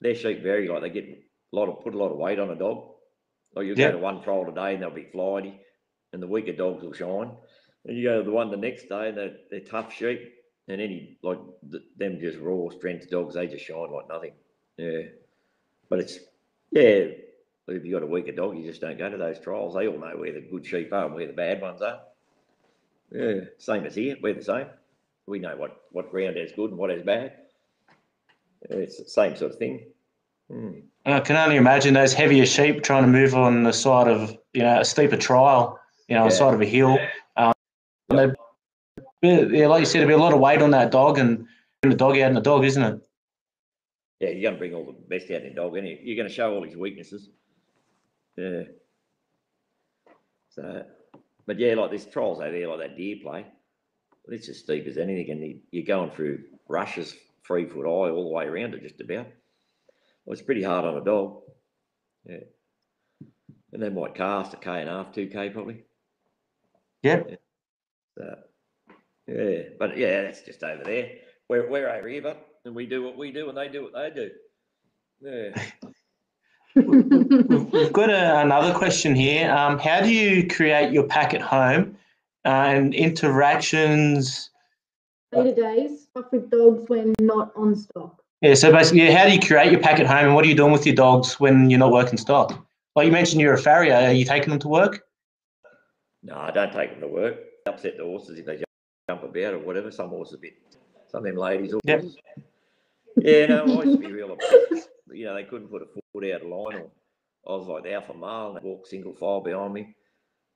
their 0.00 0.14
sheep 0.14 0.42
vary. 0.42 0.66
Like 0.66 0.80
they 0.80 0.88
get 0.88 1.04
a 1.04 1.56
lot 1.56 1.68
of 1.68 1.84
put 1.84 1.94
a 1.94 1.98
lot 1.98 2.10
of 2.10 2.16
weight 2.16 2.38
on 2.38 2.48
a 2.50 2.54
dog. 2.56 2.88
Like 3.54 3.66
you 3.66 3.74
Yeah. 3.76 3.88
go 3.88 3.92
to 3.92 3.98
one 3.98 4.22
trial 4.22 4.46
today 4.46 4.72
and 4.72 4.82
they'll 4.82 4.90
be 4.90 5.10
flighty, 5.12 5.60
and 6.14 6.22
the 6.22 6.26
weaker 6.26 6.54
dogs 6.54 6.82
will 6.82 6.94
shine. 6.94 7.32
And 7.84 7.98
you 7.98 8.04
go 8.04 8.18
to 8.20 8.24
the 8.24 8.30
one 8.30 8.50
the 8.50 8.56
next 8.56 8.88
day 8.88 9.08
and 9.10 9.18
they're, 9.18 9.36
they're 9.50 9.60
tough 9.60 9.92
sheep. 9.92 10.20
And 10.68 10.80
any 10.80 11.18
like 11.22 11.40
th- 11.70 11.82
them 11.98 12.18
just 12.20 12.38
raw 12.38 12.70
strength 12.70 13.10
dogs, 13.10 13.34
they 13.34 13.46
just 13.46 13.66
shine 13.66 13.92
like 13.92 14.08
nothing. 14.08 14.32
Yeah, 14.78 15.02
but 15.90 15.98
it's 15.98 16.18
yeah. 16.70 17.08
If 17.68 17.84
you 17.84 17.92
got 17.92 18.02
a 18.02 18.06
weaker 18.06 18.32
dog, 18.32 18.56
you 18.56 18.64
just 18.64 18.80
don't 18.80 18.96
go 18.98 19.10
to 19.10 19.18
those 19.18 19.38
trials. 19.38 19.74
They 19.74 19.86
all 19.86 19.98
know 19.98 20.16
where 20.16 20.32
the 20.32 20.40
good 20.40 20.64
sheep 20.64 20.92
are 20.94 21.06
and 21.06 21.14
where 21.14 21.26
the 21.26 21.32
bad 21.34 21.60
ones 21.60 21.82
are. 21.82 22.00
Yeah, 23.14 23.40
same 23.58 23.84
as 23.84 23.94
here. 23.94 24.16
We're 24.22 24.34
the 24.34 24.42
same. 24.44 24.66
We 25.26 25.38
know 25.38 25.56
what, 25.56 25.82
what 25.92 26.10
ground 26.10 26.36
is 26.36 26.52
good 26.52 26.70
and 26.70 26.78
what 26.78 26.90
is 26.90 27.02
bad. 27.02 27.32
It's 28.62 29.02
the 29.02 29.08
same 29.08 29.36
sort 29.36 29.52
of 29.52 29.58
thing. 29.58 29.86
Hmm. 30.50 30.70
I 31.04 31.20
can 31.20 31.36
only 31.36 31.56
imagine 31.56 31.94
those 31.94 32.12
heavier 32.14 32.46
sheep 32.46 32.82
trying 32.82 33.02
to 33.02 33.08
move 33.08 33.34
on 33.34 33.64
the 33.64 33.72
side 33.72 34.08
of 34.08 34.36
you 34.52 34.62
know 34.62 34.80
a 34.80 34.84
steeper 34.84 35.16
trial, 35.16 35.78
you 36.08 36.14
know, 36.14 36.22
on 36.22 36.28
the 36.28 36.34
Yeah. 36.34 36.38
side 36.38 36.54
of 36.54 36.60
a 36.60 36.64
hill. 36.66 36.98
Um, 37.36 37.52
and 38.10 38.18
they- 38.18 38.34
yeah, 39.58 39.66
like 39.66 39.80
you 39.80 39.86
said, 39.86 39.98
there'd 40.00 40.08
be 40.08 40.14
a 40.14 40.18
lot 40.18 40.32
of 40.32 40.40
weight 40.40 40.62
on 40.62 40.70
that 40.72 40.90
dog 40.90 41.18
and 41.18 41.46
bring 41.80 41.90
the 41.90 41.96
dog 41.96 42.18
out 42.18 42.28
in 42.28 42.34
the 42.34 42.40
dog, 42.40 42.64
isn't 42.64 42.82
it? 42.82 43.00
Yeah, 44.20 44.28
you're 44.30 44.42
going 44.42 44.54
to 44.54 44.58
bring 44.58 44.74
all 44.74 44.84
the 44.84 44.92
best 44.92 45.30
out 45.30 45.42
in 45.42 45.48
the 45.48 45.54
dog, 45.54 45.76
and 45.76 45.86
you're 45.88 46.16
going 46.16 46.28
to 46.28 46.34
show 46.34 46.52
all 46.54 46.62
his 46.62 46.76
weaknesses. 46.76 47.28
Yeah. 48.36 48.62
So, 50.50 50.84
but 51.46 51.58
yeah, 51.58 51.74
like 51.74 51.90
there's 51.90 52.06
trials 52.06 52.40
over 52.40 52.50
there, 52.50 52.68
like 52.68 52.78
that 52.80 52.96
Deerplay. 52.96 53.44
It's 54.28 54.48
as 54.48 54.58
steep 54.60 54.86
as 54.86 54.98
anything, 54.98 55.30
and 55.30 55.42
you- 55.42 55.60
you're 55.72 55.84
going 55.84 56.10
through 56.10 56.44
rushes, 56.68 57.16
three 57.44 57.66
foot 57.66 57.84
high, 57.86 58.10
all 58.10 58.24
the 58.24 58.34
way 58.34 58.44
around 58.46 58.74
it, 58.74 58.82
just 58.82 59.00
about. 59.00 59.26
Well, 60.24 60.32
it's 60.32 60.42
pretty 60.42 60.62
hard 60.62 60.84
on 60.84 60.96
a 60.96 61.04
dog. 61.04 61.42
Yeah. 62.24 62.44
And 63.72 63.82
they 63.82 63.88
might 63.88 64.14
cast 64.14 64.54
a 64.54 64.58
K 64.58 64.80
and 64.80 64.88
a 64.88 64.92
half, 64.92 65.12
two 65.12 65.26
K 65.26 65.50
probably. 65.50 65.84
Yep. 67.02 67.40
So, 68.16 68.36
yeah, 69.26 69.62
but 69.78 69.96
yeah, 69.96 70.22
that's 70.22 70.42
just 70.42 70.62
over 70.62 70.84
there. 70.84 71.10
We're, 71.48 71.68
we're 71.68 71.88
over 71.88 72.08
here, 72.08 72.22
but 72.22 72.46
and 72.64 72.74
we 72.76 72.86
do 72.86 73.02
what 73.02 73.16
we 73.18 73.32
do, 73.32 73.48
and 73.48 73.58
they 73.58 73.68
do 73.68 73.82
what 73.82 73.92
they 73.94 74.10
do. 74.10 74.30
Yeah. 75.20 75.62
We've 76.74 77.72
we've 77.72 77.92
got 77.92 78.10
a, 78.10 78.40
another 78.40 78.72
question 78.72 79.14
here. 79.14 79.50
Um, 79.50 79.78
how 79.78 80.00
do 80.00 80.12
you 80.12 80.46
create 80.48 80.92
your 80.92 81.04
pack 81.04 81.34
at 81.34 81.42
home 81.42 81.96
uh, 82.44 82.48
and 82.48 82.94
interactions? 82.94 84.50
Day 85.32 85.44
to 85.44 85.54
days, 85.54 86.02
stuff 86.10 86.26
with 86.32 86.50
dogs 86.50 86.84
when 86.88 87.14
not 87.20 87.52
on 87.56 87.74
stock. 87.76 88.22
Yeah, 88.40 88.54
so 88.54 88.72
basically, 88.72 89.02
yeah, 89.02 89.16
how 89.16 89.26
do 89.26 89.32
you 89.34 89.40
create 89.40 89.70
your 89.70 89.80
pack 89.80 90.00
at 90.00 90.06
home 90.06 90.26
and 90.26 90.34
what 90.34 90.44
are 90.44 90.48
you 90.48 90.56
doing 90.56 90.72
with 90.72 90.84
your 90.84 90.94
dogs 90.96 91.38
when 91.38 91.70
you're 91.70 91.78
not 91.78 91.92
working 91.92 92.18
stock? 92.18 92.66
Like 92.96 93.06
you 93.06 93.12
mentioned, 93.12 93.40
you're 93.40 93.54
a 93.54 93.58
farrier. 93.58 93.94
Are 93.94 94.12
you 94.12 94.24
taking 94.24 94.50
them 94.50 94.58
to 94.60 94.68
work? 94.68 95.04
No, 96.22 96.36
I 96.36 96.50
don't 96.50 96.72
take 96.72 96.90
them 96.90 97.00
to 97.00 97.08
work. 97.08 97.36
Upset 97.66 97.96
the 97.96 98.04
horses 98.04 98.38
if 98.38 98.46
they 98.46 98.56
jump- 98.56 98.64
jump 99.08 99.22
about 99.22 99.54
or 99.54 99.58
whatever. 99.60 99.90
Some 99.90 100.08
horses 100.10 100.34
a 100.34 100.38
bit, 100.38 100.54
some 101.08 101.18
of 101.18 101.24
them 101.24 101.36
ladies 101.36 101.72
Yep. 101.84 102.00
horses. 102.00 102.18
Yeah, 103.16 103.46
no, 103.46 103.64
I 103.80 103.84
used 103.84 104.00
to 104.00 104.06
be 104.06 104.12
real 104.12 104.32
upset. 104.32 104.88
You 105.12 105.26
know, 105.26 105.34
they 105.34 105.44
couldn't 105.44 105.68
put 105.68 105.82
a 105.82 105.86
foot 105.86 106.01
out 106.16 106.42
of 106.42 106.48
line 106.48 106.76
or 106.76 106.90
I 107.46 107.56
was 107.58 107.66
like 107.66 107.84
the 107.84 107.94
alpha 107.94 108.14
male 108.14 108.48
and 108.48 108.56
they 108.56 108.68
walk 108.68 108.86
single 108.86 109.14
file 109.14 109.40
behind 109.40 109.72
me. 109.72 109.94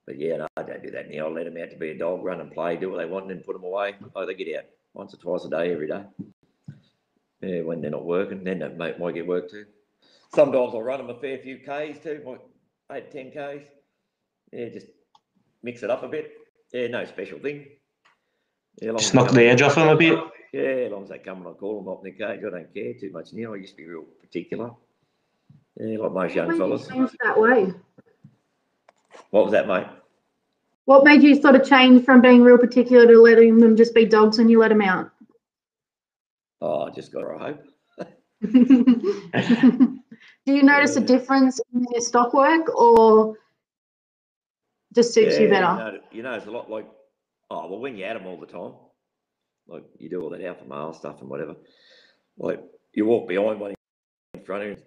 But 0.07 0.21
yeah, 0.21 0.37
no, 0.37 0.47
I 0.57 0.62
don't 0.62 0.83
do 0.83 0.90
that 0.92 1.11
now. 1.11 1.27
I 1.27 1.31
let 1.31 1.45
them 1.47 1.57
out 1.61 1.71
to 1.71 1.77
be 1.77 1.90
a 1.90 1.99
dog, 1.99 2.25
run 2.25 2.40
and 2.40 2.53
play, 2.53 2.77
do 2.77 2.90
what 2.90 2.99
they 2.99 3.07
want 3.07 3.25
and 3.25 3.33
then 3.33 3.45
put 3.45 3.55
them 3.55 3.64
away. 3.64 3.97
Oh, 4.14 4.25
they 4.25 4.35
get 4.35 4.57
out 4.57 4.64
once 4.95 5.14
or 5.14 5.16
twice 5.16 5.45
a 5.45 5.51
day, 5.51 5.73
every 5.73 5.88
day. 5.88 6.05
Yeah, 7.40 7.62
when 7.62 7.81
they're 7.81 7.90
not 7.90 8.05
working, 8.05 8.45
then 8.45 8.61
they 8.61 8.69
might, 8.69 9.01
might 9.01 9.14
get 9.14 9.27
work 9.27 9.51
too. 9.51 9.66
Sometimes 10.35 10.75
I'll 10.75 10.83
run 10.83 10.99
them 10.99 11.11
a 11.11 11.19
fair 11.19 11.38
few 11.38 11.59
Ks 11.59 11.99
too, 12.03 12.23
like 12.25 12.40
eight, 12.92 13.11
ten 13.11 13.31
Ks. 13.31 13.66
Yeah, 14.53 14.69
just 14.69 14.87
mix 15.62 15.83
it 15.83 15.90
up 15.90 16.03
a 16.03 16.09
bit. 16.09 16.33
Yeah, 16.73 16.87
no 16.88 17.05
special 17.05 17.38
thing. 17.38 17.66
Yeah, 18.81 18.90
long 18.90 18.99
Just 18.99 19.14
knock 19.14 19.31
the 19.31 19.45
edge 19.45 19.62
off 19.62 19.75
them 19.75 19.88
a 19.88 19.97
bit. 19.97 20.19
Yeah, 20.53 20.62
as 20.62 20.92
long 20.92 21.03
as 21.03 21.09
they 21.09 21.19
come 21.19 21.38
and 21.38 21.49
I 21.49 21.53
call 21.53 21.81
them 21.81 21.92
up 21.92 22.05
in 22.05 22.12
the 22.12 22.19
cage, 22.19 22.45
I 22.47 22.51
don't 22.51 22.73
care 22.73 22.95
too 22.95 23.11
much 23.11 23.33
now. 23.33 23.55
I 23.55 23.57
used 23.57 23.73
to 23.73 23.77
be 23.77 23.88
real 23.88 24.05
particular. 24.21 24.71
Yeah, 25.79 25.99
like 25.99 26.12
most 26.12 26.35
young 26.35 26.51
you 26.51 26.59
fellas. 26.59 26.89
that 27.23 27.39
way? 27.39 27.73
What 29.31 29.45
was 29.45 29.53
that, 29.53 29.69
mate? 29.69 29.87
What 30.87 31.05
made 31.05 31.23
you 31.23 31.41
sort 31.41 31.57
of 31.57 31.69
change 31.69 32.05
from 32.05 32.21
being 32.21 32.43
real 32.43 32.59
particular 32.59 33.07
to 33.07 33.21
letting 33.21 33.59
them 33.59 33.77
just 33.77 33.95
be 33.95 34.07
dogs 34.07 34.39
when 34.39 34.49
you 34.49 34.61
let 34.61 34.69
them 34.69 34.81
out? 34.81 35.11
Oh, 36.61 36.85
I 36.85 36.91
just 36.91 37.12
got 37.12 37.25
a 37.25 37.39
hope. 37.39 37.65
Do 40.47 40.55
you 40.55 40.62
notice 40.62 40.97
a 40.97 41.01
difference 41.01 41.61
in 41.75 41.85
their 41.91 42.01
stock 42.01 42.33
work 42.33 42.75
or 42.75 43.37
just 44.95 45.12
suits 45.12 45.39
you 45.39 45.49
Yeah, 45.49 45.61
better? 45.61 45.73
You 45.73 45.77
know, 45.77 46.01
you 46.12 46.23
know, 46.23 46.35
it's 46.35 46.47
a 46.47 46.51
lot 46.51 46.71
like, 46.71 46.89
oh, 47.51 47.69
well, 47.69 47.81
when 47.81 47.97
you 47.97 48.05
at 48.05 48.15
them 48.15 48.27
all 48.27 48.39
the 48.39 48.47
time, 48.47 48.73
like 49.67 49.85
you 49.99 50.09
do 50.09 50.23
all 50.23 50.31
that 50.31 50.43
alpha 50.43 50.65
male 50.65 50.93
stuff 50.93 51.21
and 51.21 51.29
whatever, 51.29 51.57
like 52.39 52.62
you 52.95 53.05
walk 53.07 53.29
behind 53.29 53.59
one 53.59 53.75
in 54.35 54.45
front 54.45 54.62
of 54.62 54.77
them, 54.77 54.87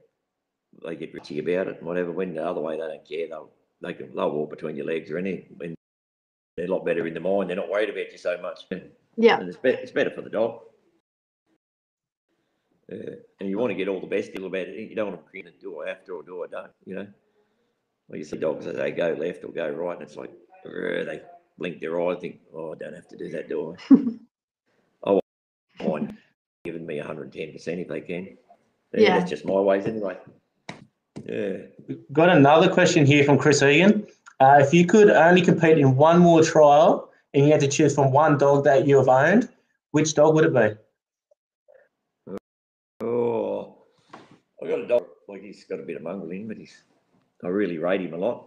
they 0.85 0.95
get 0.95 1.13
richy 1.13 1.39
about 1.39 1.67
it 1.67 1.77
and 1.77 1.87
whatever. 1.87 2.11
When 2.11 2.33
the 2.33 2.45
other 2.45 2.61
way, 2.61 2.75
they 2.75 2.87
don't 2.87 3.07
care. 3.07 3.27
They'll, 3.27 3.49
they 3.81 3.93
can, 3.93 4.15
they'll 4.15 4.31
walk 4.31 4.49
between 4.49 4.75
your 4.75 4.85
legs 4.85 5.11
or 5.11 5.17
anything. 5.17 5.45
When 5.57 5.75
they're 6.57 6.67
a 6.67 6.71
lot 6.71 6.85
better 6.85 7.07
in 7.07 7.13
the 7.13 7.19
mind, 7.19 7.49
they're 7.49 7.57
not 7.57 7.69
worried 7.69 7.89
about 7.89 8.11
you 8.11 8.17
so 8.17 8.39
much. 8.41 8.61
Yeah. 9.17 9.39
And 9.39 9.49
it's 9.49 9.57
better, 9.57 9.77
it's 9.77 9.91
better 9.91 10.11
for 10.11 10.21
the 10.21 10.29
dog. 10.29 10.61
Uh, 12.91 13.17
and 13.39 13.49
you 13.49 13.57
want 13.57 13.71
to 13.71 13.75
get 13.75 13.87
all 13.87 13.99
the 14.01 14.07
best 14.07 14.33
deal 14.33 14.45
about 14.45 14.67
it. 14.67 14.89
You 14.89 14.95
don't 14.95 15.11
want 15.11 15.25
to 15.25 15.31
grin 15.31 15.47
and 15.47 15.59
do 15.59 15.81
I 15.81 15.89
have 15.89 16.05
to 16.05 16.13
or 16.13 16.23
do 16.23 16.43
I 16.43 16.47
don't, 16.47 16.71
you 16.85 16.95
know? 16.95 17.07
Well, 18.07 18.17
you 18.17 18.23
see 18.23 18.37
dogs 18.37 18.65
as 18.65 18.77
they 18.77 18.91
go 18.91 19.15
left 19.19 19.43
or 19.43 19.49
go 19.51 19.69
right, 19.69 19.93
and 19.93 20.01
it's 20.01 20.15
like 20.15 20.31
they 20.63 21.21
blink 21.59 21.79
their 21.79 22.01
eye, 22.01 22.13
and 22.13 22.21
think, 22.21 22.39
oh, 22.55 22.73
I 22.73 22.75
don't 22.75 22.95
have 22.95 23.07
to 23.09 23.17
do 23.17 23.29
that, 23.29 23.49
do 23.49 23.75
I? 23.91 23.95
oh, 25.03 25.19
mind 25.79 26.17
giving 26.63 26.85
me 26.85 26.99
110% 26.99 27.67
if 27.67 27.87
they 27.87 28.01
can. 28.01 28.37
Yeah, 28.93 29.01
Yeah. 29.01 29.19
That's 29.19 29.29
just 29.29 29.45
my 29.45 29.59
ways 29.59 29.85
anyway. 29.85 30.17
Yeah. 31.29 31.57
Got 32.11 32.29
another 32.29 32.69
question 32.69 33.05
here 33.05 33.23
from 33.23 33.37
Chris 33.37 33.61
Egan. 33.61 34.07
Uh, 34.39 34.57
if 34.61 34.73
you 34.73 34.85
could 34.85 35.11
only 35.11 35.41
compete 35.41 35.77
in 35.77 35.95
one 35.95 36.19
more 36.19 36.41
trial 36.41 37.11
and 37.33 37.45
you 37.45 37.51
had 37.51 37.61
to 37.61 37.67
choose 37.67 37.93
from 37.93 38.11
one 38.11 38.37
dog 38.37 38.63
that 38.63 38.87
you 38.87 38.97
have 38.97 39.07
owned, 39.07 39.47
which 39.91 40.15
dog 40.15 40.33
would 40.33 40.45
it 40.45 40.53
be? 40.53 42.35
Oh, 43.05 43.77
I 44.63 44.67
got 44.67 44.79
a 44.79 44.87
dog. 44.87 45.05
Like 45.27 45.43
he's 45.43 45.65
got 45.65 45.79
a 45.79 45.83
bit 45.83 45.97
of 45.97 46.01
mongrel 46.01 46.31
in, 46.31 46.47
but 46.47 46.57
he's. 46.57 46.83
I 47.43 47.47
really 47.47 47.77
rate 47.77 48.01
him 48.01 48.13
a 48.13 48.17
lot. 48.17 48.45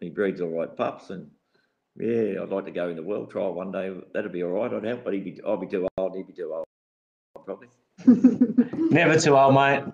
He 0.00 0.08
breeds 0.08 0.40
all 0.40 0.48
right 0.48 0.74
pups, 0.74 1.10
and 1.10 1.30
yeah, 1.96 2.42
I'd 2.42 2.48
like 2.48 2.64
to 2.64 2.70
go 2.70 2.88
in 2.88 2.96
the 2.96 3.02
world 3.02 3.30
trial 3.30 3.52
one 3.52 3.70
day. 3.70 3.94
That'd 4.14 4.32
be 4.32 4.42
all 4.42 4.50
right. 4.50 4.72
I'd 4.72 4.84
help, 4.84 5.04
but 5.04 5.12
he'd 5.12 5.24
be. 5.24 5.40
I'll 5.46 5.58
be 5.58 5.66
too 5.66 5.86
old. 5.98 6.16
He'd 6.16 6.26
be 6.26 6.32
too 6.32 6.52
old, 6.54 6.64
probably. 7.44 7.68
Never 8.90 9.20
too 9.20 9.36
old, 9.36 9.54
mate. 9.54 9.84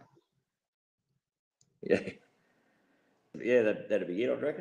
Yeah. 1.83 2.01
Yeah, 3.41 3.63
that, 3.63 3.89
that'd 3.89 4.09
be 4.09 4.23
it. 4.23 4.31
I 4.31 4.35
reckon. 4.35 4.61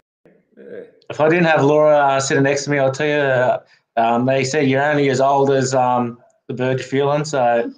Yeah. 0.58 0.82
If 1.10 1.20
I 1.20 1.30
didn't 1.30 1.46
have 1.46 1.64
Laura 1.64 1.98
uh, 1.98 2.20
sitting 2.20 2.44
next 2.44 2.66
to 2.66 2.72
me, 2.72 2.80
I'll 2.80 2.92
tell 2.92 3.08
you, 3.08 3.14
uh, 3.14 3.60
um, 3.98 4.26
they 4.26 4.44
said 4.44 4.68
you're 4.68 4.84
only 4.84 5.10
as 5.10 5.20
old 5.22 5.52
as 5.52 5.74
um, 5.76 6.20
the 6.48 6.54
bird 6.54 6.80
you're 6.80 6.88
feeling. 6.88 7.26
So 7.26 7.72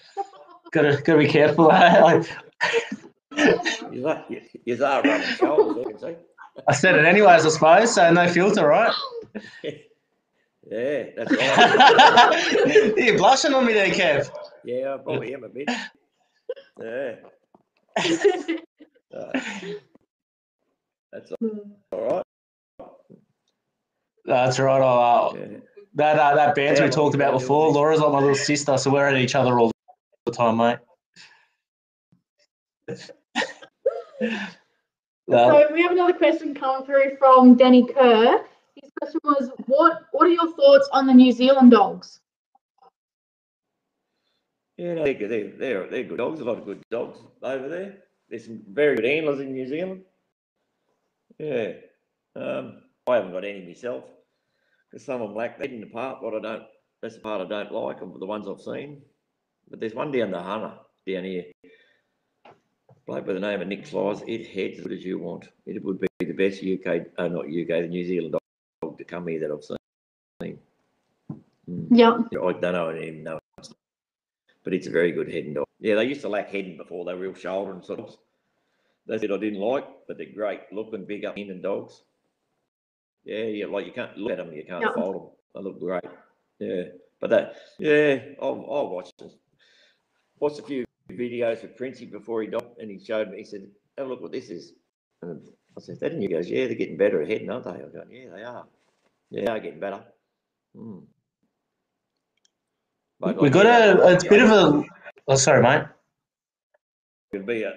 gotta 0.72 1.00
gotta 1.04 1.18
be 1.18 1.28
careful. 1.28 1.66
like, 1.66 2.28
You 3.92 4.06
are, 4.08 4.24
you, 4.28 4.42
you 4.64 4.84
are 4.84 5.02
rubbing 5.02 5.22
shoulders, 5.36 6.02
I 6.02 6.12
can 6.14 6.16
see. 6.20 6.62
I 6.66 6.72
said 6.72 6.96
it 6.96 7.04
anyways, 7.04 7.46
I 7.46 7.48
suppose. 7.48 7.94
So 7.94 8.12
no 8.12 8.28
filter, 8.28 8.66
right? 8.66 8.94
Yeah, 10.70 11.04
that's 11.16 11.32
right. 11.32 12.94
You're 12.98 13.16
blushing 13.16 13.54
on 13.54 13.64
me 13.64 13.72
there, 13.72 13.88
Kev. 13.88 14.30
Yeah, 14.64 14.94
I 14.94 14.98
probably 14.98 15.32
am 15.32 15.44
a 15.44 15.48
bit. 15.48 15.70
Yeah. 16.78 18.54
Uh, 19.14 19.40
that's 21.12 21.32
all 21.40 21.42
right. 21.92 22.22
That's 24.24 24.58
right. 24.58 24.82
I'll, 24.82 25.30
uh, 25.30 25.38
Yeah. 25.38 25.58
that 25.94 26.18
uh, 26.18 26.34
that 26.34 26.54
banter 26.54 26.84
we 26.84 26.90
talked 26.90 27.14
about 27.14 27.32
before. 27.32 27.68
yeah. 27.68 27.74
Laura's 27.74 28.00
like 28.00 28.12
my 28.12 28.18
little 28.20 28.34
sister, 28.34 28.76
so 28.76 28.90
we're 28.90 29.06
at 29.06 29.16
each 29.16 29.34
other 29.34 29.58
all 29.58 29.70
the 30.26 30.32
time, 30.32 30.56
mate. 30.58 30.78
Uh, 35.30 35.66
So 35.66 35.72
we 35.74 35.82
have 35.82 35.92
another 35.92 36.14
question 36.14 36.54
coming 36.54 36.86
through 36.86 37.16
from 37.18 37.54
Danny 37.54 37.86
Kerr. 37.86 38.44
His 38.82 38.90
question 38.98 39.20
was, 39.24 39.50
what 39.66 40.04
What 40.12 40.26
are 40.26 40.30
your 40.30 40.50
thoughts 40.56 40.88
on 40.92 41.06
the 41.06 41.12
New 41.12 41.32
Zealand 41.32 41.70
dogs? 41.70 42.20
Yeah, 44.78 44.94
they're, 44.94 45.12
good. 45.14 45.30
they're, 45.30 45.50
they're, 45.50 45.86
they're 45.86 46.04
good 46.04 46.16
dogs. 46.16 46.40
A 46.40 46.44
lot 46.44 46.56
of 46.58 46.64
good 46.64 46.80
dogs 46.90 47.18
over 47.42 47.68
there. 47.68 47.98
There's 48.28 48.46
some 48.46 48.62
very 48.70 48.96
good 48.96 49.04
handlers 49.04 49.40
in 49.40 49.52
New 49.52 49.66
Zealand. 49.66 50.02
Yeah. 51.38 51.72
Um, 52.36 52.82
I 53.06 53.16
haven't 53.16 53.32
got 53.32 53.44
any 53.44 53.64
myself 53.66 54.04
because 54.90 55.04
some 55.04 55.22
of 55.22 55.28
them 55.28 55.36
lack 55.36 55.58
that 55.58 55.70
in 55.70 55.80
the 55.80 55.86
part. 55.86 56.22
What 56.22 56.34
I 56.34 56.40
don't, 56.40 56.64
that's 57.00 57.14
the 57.14 57.20
part 57.20 57.40
I 57.40 57.48
don't 57.48 57.72
like 57.72 58.00
of 58.00 58.18
the 58.18 58.26
ones 58.26 58.46
I've 58.48 58.60
seen. 58.60 59.02
But 59.70 59.80
there's 59.80 59.94
one 59.94 60.12
down 60.12 60.30
the 60.30 60.42
Hunter 60.42 60.72
down 61.06 61.24
here. 61.24 61.44
Bloke 63.06 63.26
by 63.26 63.32
the 63.32 63.40
name 63.40 63.62
of 63.62 63.68
Nick 63.68 63.86
Flies. 63.86 64.22
It 64.26 64.46
heads 64.48 64.78
as 64.78 64.84
good 64.84 64.92
as 64.92 65.04
you 65.04 65.18
want. 65.18 65.48
It 65.64 65.82
would 65.82 66.00
be 66.00 66.08
the 66.18 66.32
best 66.32 66.62
UK, 66.62 67.06
uh, 67.16 67.28
not 67.28 67.46
UK, 67.46 67.68
the 67.68 67.88
New 67.88 68.04
Zealand 68.04 68.32
dog 68.82 68.98
to 68.98 69.04
come 69.04 69.26
here 69.28 69.40
that 69.40 69.50
I've 69.50 69.64
seen. 69.64 70.58
Mm. 71.70 71.86
Yeah. 71.90 72.18
I 72.32 72.52
don't 72.52 72.72
know 72.72 72.88
any 72.88 73.10
no, 73.12 73.38
but 74.68 74.74
it's 74.74 74.86
a 74.86 74.90
very 74.90 75.12
good 75.12 75.32
heading 75.32 75.54
dog. 75.54 75.64
Yeah, 75.80 75.94
they 75.94 76.04
used 76.04 76.20
to 76.20 76.28
lack 76.28 76.50
heading 76.50 76.76
before. 76.76 77.06
They 77.06 77.14
were 77.14 77.20
real 77.20 77.34
shoulder 77.34 77.72
and 77.72 77.82
sort 77.82 78.00
of. 78.00 78.14
That's 79.06 79.22
it 79.22 79.30
I 79.30 79.38
didn't 79.38 79.60
like, 79.60 79.86
but 80.06 80.18
they're 80.18 80.26
great 80.34 80.60
looking, 80.70 81.06
big 81.06 81.24
up 81.24 81.38
in 81.38 81.62
dogs. 81.62 82.02
Yeah, 83.24 83.44
yeah, 83.44 83.64
like 83.64 83.86
you 83.86 83.92
can't 83.92 84.14
look 84.18 84.32
at 84.32 84.36
them, 84.36 84.52
you 84.52 84.66
can't 84.66 84.82
Yeah. 84.82 84.92
fold 84.92 85.14
them. 85.14 85.30
They 85.54 85.60
look 85.62 85.80
great. 85.80 86.04
Yeah, 86.58 86.82
but 87.18 87.30
that, 87.30 87.56
yeah, 87.78 88.18
I'll, 88.42 88.66
I'll 88.70 88.90
watch 88.90 89.08
this. 89.18 89.36
Watched 90.38 90.58
a 90.58 90.62
few 90.64 90.84
videos 91.12 91.64
of 91.64 91.74
Princey 91.74 92.04
before 92.04 92.42
he 92.42 92.48
died, 92.48 92.68
and 92.78 92.90
he 92.90 93.02
showed 93.02 93.30
me. 93.30 93.38
He 93.38 93.44
said, 93.44 93.70
"Have 93.96 94.08
a 94.08 94.10
look 94.10 94.20
what 94.20 94.32
this 94.32 94.50
is." 94.50 94.74
And 95.22 95.48
I 95.78 95.80
said, 95.80 95.98
"That?" 96.00 96.12
And 96.12 96.20
he 96.20 96.28
goes, 96.28 96.50
"Yeah, 96.50 96.66
they're 96.66 96.74
getting 96.74 96.98
better 96.98 97.22
at 97.22 97.28
heading, 97.28 97.48
aren't 97.48 97.64
they?" 97.64 97.70
I 97.70 97.78
go, 97.78 98.04
"Yeah, 98.10 98.28
they 98.34 98.42
are. 98.44 98.66
Yeah, 99.30 99.44
they 99.46 99.50
are 99.50 99.60
getting 99.60 99.80
better." 99.80 100.04
Hmm. 100.76 100.98
But 103.20 103.40
we 103.40 103.50
got 103.50 103.66
a, 103.66 104.12
it's 104.12 104.24
a 104.24 104.28
bit 104.28 104.42
of 104.42 104.50
a. 104.50 104.84
Oh, 105.26 105.36
sorry, 105.36 105.62
mate. 105.62 105.84
It'd 107.32 107.46
be 107.46 107.62
a. 107.62 107.74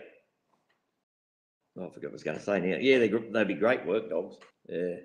Oh, 1.78 1.88
I 1.88 1.90
forgot 1.90 2.04
what 2.04 2.10
I 2.10 2.14
was 2.14 2.24
going 2.24 2.38
to 2.38 2.44
say 2.44 2.60
now. 2.60 2.78
Yeah, 2.80 3.00
they, 3.00 3.08
they'd 3.08 3.48
be 3.48 3.54
great 3.56 3.86
work 3.86 4.10
dogs. 4.10 4.36
Yeah. 4.68 4.96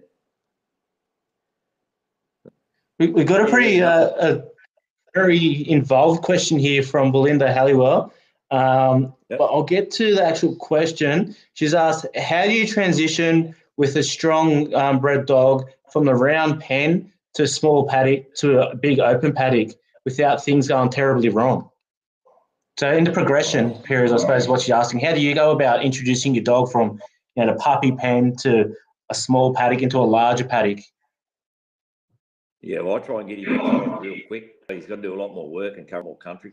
We, 2.99 3.09
we 3.09 3.24
got 3.24 3.47
a 3.47 3.51
pretty 3.51 3.82
uh, 3.82 4.11
a 4.18 4.43
very 5.14 5.68
involved 5.68 6.22
question 6.22 6.59
here 6.59 6.82
from 6.82 7.12
Belinda 7.12 7.53
Halliwell. 7.53 8.12
Um, 8.51 9.14
Yep. 9.28 9.39
But 9.41 9.45
I'll 9.47 9.64
get 9.64 9.91
to 9.93 10.14
the 10.14 10.24
actual 10.24 10.55
question. 10.55 11.34
She's 11.55 11.74
asked, 11.74 12.07
"How 12.16 12.45
do 12.45 12.53
you 12.53 12.66
transition 12.66 13.57
with 13.76 13.97
a 13.97 14.03
strong 14.03 14.72
um, 14.72 15.01
bred 15.01 15.26
dog 15.26 15.68
from 15.93 16.05
the 16.05 16.14
round 16.14 16.61
pen 16.61 17.11
to 17.34 17.43
a 17.43 17.49
small 17.49 17.89
paddock 17.89 18.32
to 18.37 18.61
a 18.61 18.76
big 18.76 19.01
open 19.01 19.32
paddock 19.32 19.70
without 20.07 20.42
things 20.42 20.66
going 20.68 20.88
terribly 20.88 21.28
wrong?" 21.28 21.70
So 22.78 22.90
in 22.92 23.04
the 23.04 23.12
progression 23.12 23.74
period, 23.82 24.12
I 24.12 24.16
suppose 24.16 24.48
what 24.48 24.66
you're 24.66 24.78
asking, 24.78 25.00
how 25.00 25.14
do 25.14 25.20
you 25.20 25.34
go 25.34 25.50
about 25.50 25.82
introducing 25.82 26.34
your 26.34 26.44
dog 26.44 26.72
from 26.72 26.98
you 27.34 27.44
know 27.44 27.52
the 27.52 27.59
puppy 27.59 27.92
pen 27.92 28.34
to 28.36 28.74
a 29.11 29.14
small 29.14 29.54
paddock 29.54 29.82
into 29.82 29.98
a 29.98 30.09
larger 30.18 30.44
paddock? 30.44 30.80
Yeah, 32.62 32.80
well, 32.80 32.96
I 32.96 32.98
try 32.98 33.20
and 33.20 33.28
get 33.28 33.38
him 33.38 33.98
real 34.00 34.16
quick. 34.26 34.54
He's 34.68 34.86
got 34.86 34.96
to 34.96 35.02
do 35.02 35.14
a 35.14 35.20
lot 35.20 35.34
more 35.34 35.48
work 35.48 35.78
and 35.78 35.86
cover 35.86 36.02
more 36.04 36.16
country. 36.16 36.52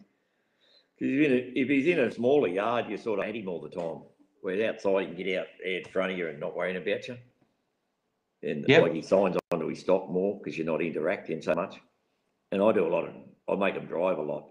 Because 0.99 1.13
if, 1.55 1.67
he's 1.67 1.87
in 1.87 1.99
a 1.99 2.11
smaller 2.11 2.47
yard, 2.47 2.85
you 2.87 2.97
sort 2.97 3.19
of 3.19 3.25
at 3.25 3.35
him 3.35 3.47
all 3.47 3.59
the 3.61 3.69
time. 3.69 4.03
Whereas 4.41 4.75
outside, 4.75 5.09
you 5.09 5.15
can 5.15 5.23
get 5.23 5.39
out 5.39 5.47
there 5.63 5.77
in 5.79 5.85
front 5.85 6.11
of 6.11 6.17
you 6.17 6.27
and 6.27 6.39
not 6.39 6.55
worrying 6.55 6.77
about 6.77 7.07
you. 7.07 7.17
And 8.43 8.65
Yep. 8.67 8.81
like 8.83 8.93
he 8.93 9.01
signs 9.01 9.37
onto 9.51 9.67
his 9.67 9.79
stock 9.79 10.09
more 10.09 10.37
because 10.37 10.55
you're 10.57 10.67
not 10.67 10.81
interacting 10.81 11.41
so 11.41 11.55
much. 11.55 11.79
And 12.51 12.61
I 12.61 12.71
do 12.71 12.85
a 12.85 12.89
lot 12.89 13.07
of, 13.07 13.15
I 13.49 13.55
make 13.55 13.75
them 13.75 13.85
drive 13.85 14.17
a 14.17 14.21
lot. 14.21 14.49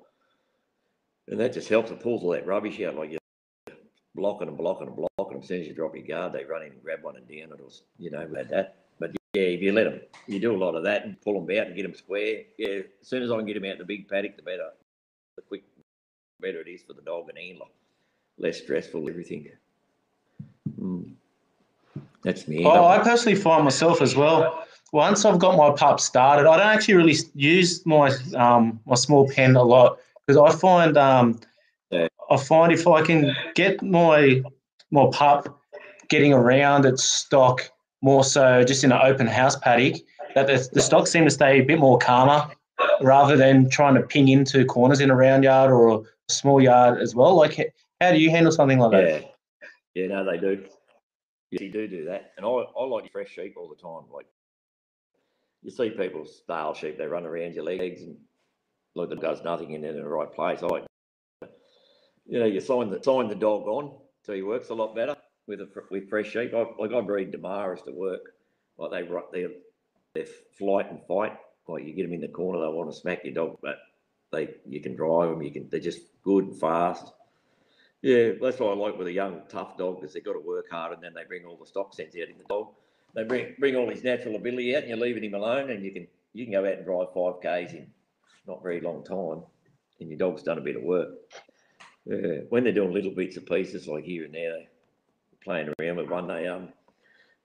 And 1.29 1.41
that 1.41 1.53
just 1.53 1.69
helps. 1.69 1.91
It 1.91 2.01
pulls 2.01 2.23
all 2.23 2.31
that 2.31 2.47
rubbish 2.47 2.81
out. 2.81 2.97
Like 2.97 3.11
you're 3.11 3.21
blocking 4.15 4.49
and 4.49 4.59
blocking 4.59 4.89
and 4.89 4.97
blocking. 4.97 5.39
As 5.41 5.49
soon 5.49 5.63
as 5.63 5.67
you 5.67 5.75
drop 5.75 5.95
your 5.95 6.07
guard, 6.07 6.33
they 6.33 6.45
run 6.45 6.63
in 6.63 6.73
and 6.73 6.83
grab 6.83 7.03
one 7.03 7.17
and 7.17 7.27
down 7.27 7.57
it 7.57 7.63
or, 7.63 7.71
you 7.99 8.11
know, 8.11 8.27
like 8.31 8.49
that. 8.51 8.77
But 8.99 9.13
yeah, 9.35 9.43
if 9.43 9.63
you 9.63 9.73
let 9.73 9.85
them, 9.85 10.01
you 10.27 10.41
do 10.41 10.55
a 10.55 10.57
lot 10.57 10.75
of 10.75 10.85
that 10.85 11.05
and 11.05 11.21
pull 11.21 11.45
them 11.45 11.59
out 11.59 11.69
and 11.69 11.77
get 11.77 11.83
them 11.83 11.95
square. 11.95 12.43
Yeah, 12.59 12.81
as 13.01 13.09
soon 13.09 13.23
as 13.23 13.31
I 13.31 13.37
can 13.37 13.47
get 13.47 13.55
them 13.55 13.65
out 13.65 13.73
in 13.73 13.79
the 13.79 13.85
big 13.85 14.09
paddock, 14.09 14.37
the 14.37 14.43
better. 14.43 14.71
The 15.37 15.43
quick, 15.43 15.65
better 16.41 16.61
it 16.61 16.69
is 16.69 16.83
for 16.83 16.93
the 16.93 17.03
dog 17.03 17.29
and 17.31 17.39
handler. 17.39 17.67
Less 18.39 18.59
stressful, 18.59 19.09
everything. 19.09 19.49
Mm. 20.79 21.15
That's 22.25 22.47
me. 22.47 22.65
Oh, 22.65 22.87
I 22.87 22.99
personally 22.99 23.37
find 23.37 23.65
myself 23.65 24.01
as 24.01 24.15
well. 24.15 24.67
Once 24.93 25.25
I've 25.25 25.39
got 25.39 25.57
my 25.57 25.71
pup 25.75 26.01
started, 26.01 26.49
I 26.49 26.57
don't 26.57 26.67
actually 26.67 26.95
really 26.95 27.17
use 27.35 27.85
my 27.87 28.13
um, 28.37 28.79
my 28.87 28.95
small 28.95 29.29
pen 29.29 29.57
a 29.57 29.63
lot 29.63 29.99
because 30.27 30.39
I 30.39 30.57
find 30.57 30.97
um, 30.97 31.41
I 31.93 32.37
find 32.37 32.73
if 32.73 32.87
I 32.87 33.03
can 33.03 33.35
get 33.55 33.83
my 33.83 34.43
my 34.91 35.09
pup 35.13 35.61
getting 36.09 36.33
around 36.33 36.85
its 36.85 37.03
stock 37.03 37.71
more 38.03 38.23
so 38.23 38.63
just 38.65 38.85
in 38.85 38.93
an 38.93 39.01
open 39.03 39.27
house 39.27 39.57
paddock, 39.57 39.97
that 40.35 40.47
the, 40.47 40.69
the 40.73 40.81
stock 40.81 41.07
seem 41.07 41.25
to 41.25 41.31
stay 41.31 41.61
a 41.61 41.65
bit 41.65 41.79
more 41.79 41.99
calmer 41.99 42.51
rather 43.01 43.37
than 43.37 43.71
trying 43.71 43.95
to 43.95 44.03
ping 44.03 44.29
into 44.29 44.65
corners 44.65 45.01
in 45.01 45.11
a 45.11 45.17
round 45.17 45.45
yard 45.45 45.71
or 45.71 46.01
a 46.01 46.33
small 46.33 46.61
yard 46.61 47.01
as 47.01 47.15
well. 47.15 47.35
Like, 47.35 47.75
how 48.01 48.13
do 48.13 48.19
you 48.19 48.31
handle 48.31 48.53
something 48.53 48.79
like 48.79 48.91
that? 48.93 49.23
Yeah, 49.23 49.29
yeah, 49.95 50.07
no, 50.09 50.25
they 50.25 50.39
do. 50.39 50.65
You 51.61 51.71
do 51.71 51.87
do 51.87 52.05
that, 52.07 52.33
and 52.37 52.47
I, 52.47 52.49
I 52.49 52.85
like 52.85 53.13
fresh 53.13 53.31
sheep 53.31 53.55
all 53.59 53.69
the 53.69 53.81
time. 53.81 54.11
Like 54.13 54.27
you 55.63 55.71
see 55.71 55.91
people 55.91 56.25
stale 56.25 56.75
sheep, 56.75 56.99
they 56.99 57.07
run 57.07 57.27
around 57.27 57.55
your 57.55 57.65
legs 57.65 58.03
and 58.03 58.17
like 58.95 59.11
the 59.11 59.17
does 59.17 59.43
nothing 59.43 59.75
and 59.75 59.85
in 59.85 59.97
the 59.97 60.05
right 60.09 60.33
place. 60.33 60.61
I 60.63 60.87
you 62.27 62.39
know, 62.39 62.47
you 62.47 62.61
sign 62.61 62.91
the 62.91 63.03
sign 63.03 63.29
the 63.29 63.35
dog 63.35 63.67
on 63.67 63.99
so 64.25 64.33
he 64.33 64.43
works 64.43 64.71
a 64.71 64.75
lot 64.75 64.95
better 64.95 65.17
with 65.47 65.61
a, 65.61 65.69
with 65.91 66.09
fresh 66.09 66.31
sheep. 66.31 66.53
I, 66.55 66.65
like 66.79 66.93
I 66.93 67.01
breed 67.01 67.33
Damaras 67.33 67.85
to 67.85 67.93
work, 67.93 68.35
like 68.79 68.91
they 68.91 69.41
their 69.41 69.51
their 70.15 70.27
flight 70.59 70.91
and 70.91 71.01
fight. 71.07 71.37
Like 71.69 71.85
you 71.85 71.95
get 71.95 72.05
them 72.05 72.13
in 72.13 72.21
the 72.21 72.29
corner, 72.29 72.61
they 72.61 72.73
want 72.73 72.91
to 72.91 72.97
smack 72.97 73.25
your 73.25 73.35
dog, 73.35 73.59
but 73.63 73.77
they 74.33 74.49
you 74.67 74.81
can 74.81 74.97
drive 74.97 75.31
them. 75.31 75.43
You 75.43 75.51
can 75.53 75.69
they're 75.69 75.81
just 75.81 76.01
good 76.23 76.45
and 76.45 76.61
fast. 76.61 77.13
Yeah, 78.03 78.33
that's 78.41 78.59
what 78.59 78.73
I 78.73 78.75
like 78.75 78.99
with 78.99 79.07
a 79.07 79.13
young, 79.13 79.43
tough 79.49 79.79
dog 79.79 80.01
because 80.01 80.13
they've 80.13 80.25
got 80.25 80.33
to 80.33 80.41
work 80.41 80.67
hard 80.71 80.93
and 80.93 81.03
then 81.03 81.15
they 81.15 81.23
bring 81.25 81.45
all 81.45 81.57
the 81.57 81.67
stock 81.67 81.95
sense 81.95 82.17
out 82.17 82.29
in 82.29 82.37
the 82.37 82.45
dog. 82.49 82.69
They 83.15 83.23
bring 83.23 83.55
bring 83.61 83.77
all 83.77 83.89
his 83.89 84.03
natural 84.03 84.35
ability 84.35 84.75
out 84.75 84.83
and 84.83 84.89
you're 84.89 84.99
leaving 84.99 85.23
him 85.23 85.35
alone 85.35 85.71
and 85.71 85.85
you 85.85 85.93
can 85.93 86.09
you 86.33 86.45
can 86.45 86.53
go 86.53 86.67
out 86.67 86.79
and 86.79 86.85
drive 86.85 87.13
five 87.15 87.41
Ks 87.41 87.75
in 87.75 87.87
not 88.49 88.63
very 88.63 88.81
long 88.81 89.05
time 89.05 89.45
and 90.01 90.09
your 90.09 90.19
dog's 90.19 90.43
done 90.43 90.59
a 90.59 90.63
bit 90.63 90.77
of 90.77 90.83
work. 90.83 91.11
Yeah, 92.05 92.41
when 92.49 92.65
they're 92.65 92.73
doing 92.73 92.93
little 92.93 93.13
bits 93.13 93.37
and 93.37 93.47
pieces 93.47 93.87
like 93.87 94.05
here 94.05 94.25
and 94.25 94.35
there, 94.35 94.53
they 94.53 94.69
playing 95.45 95.73
around 95.79 95.97
with 95.97 96.11
one 96.11 96.27
day, 96.27 96.49
um, 96.49 96.71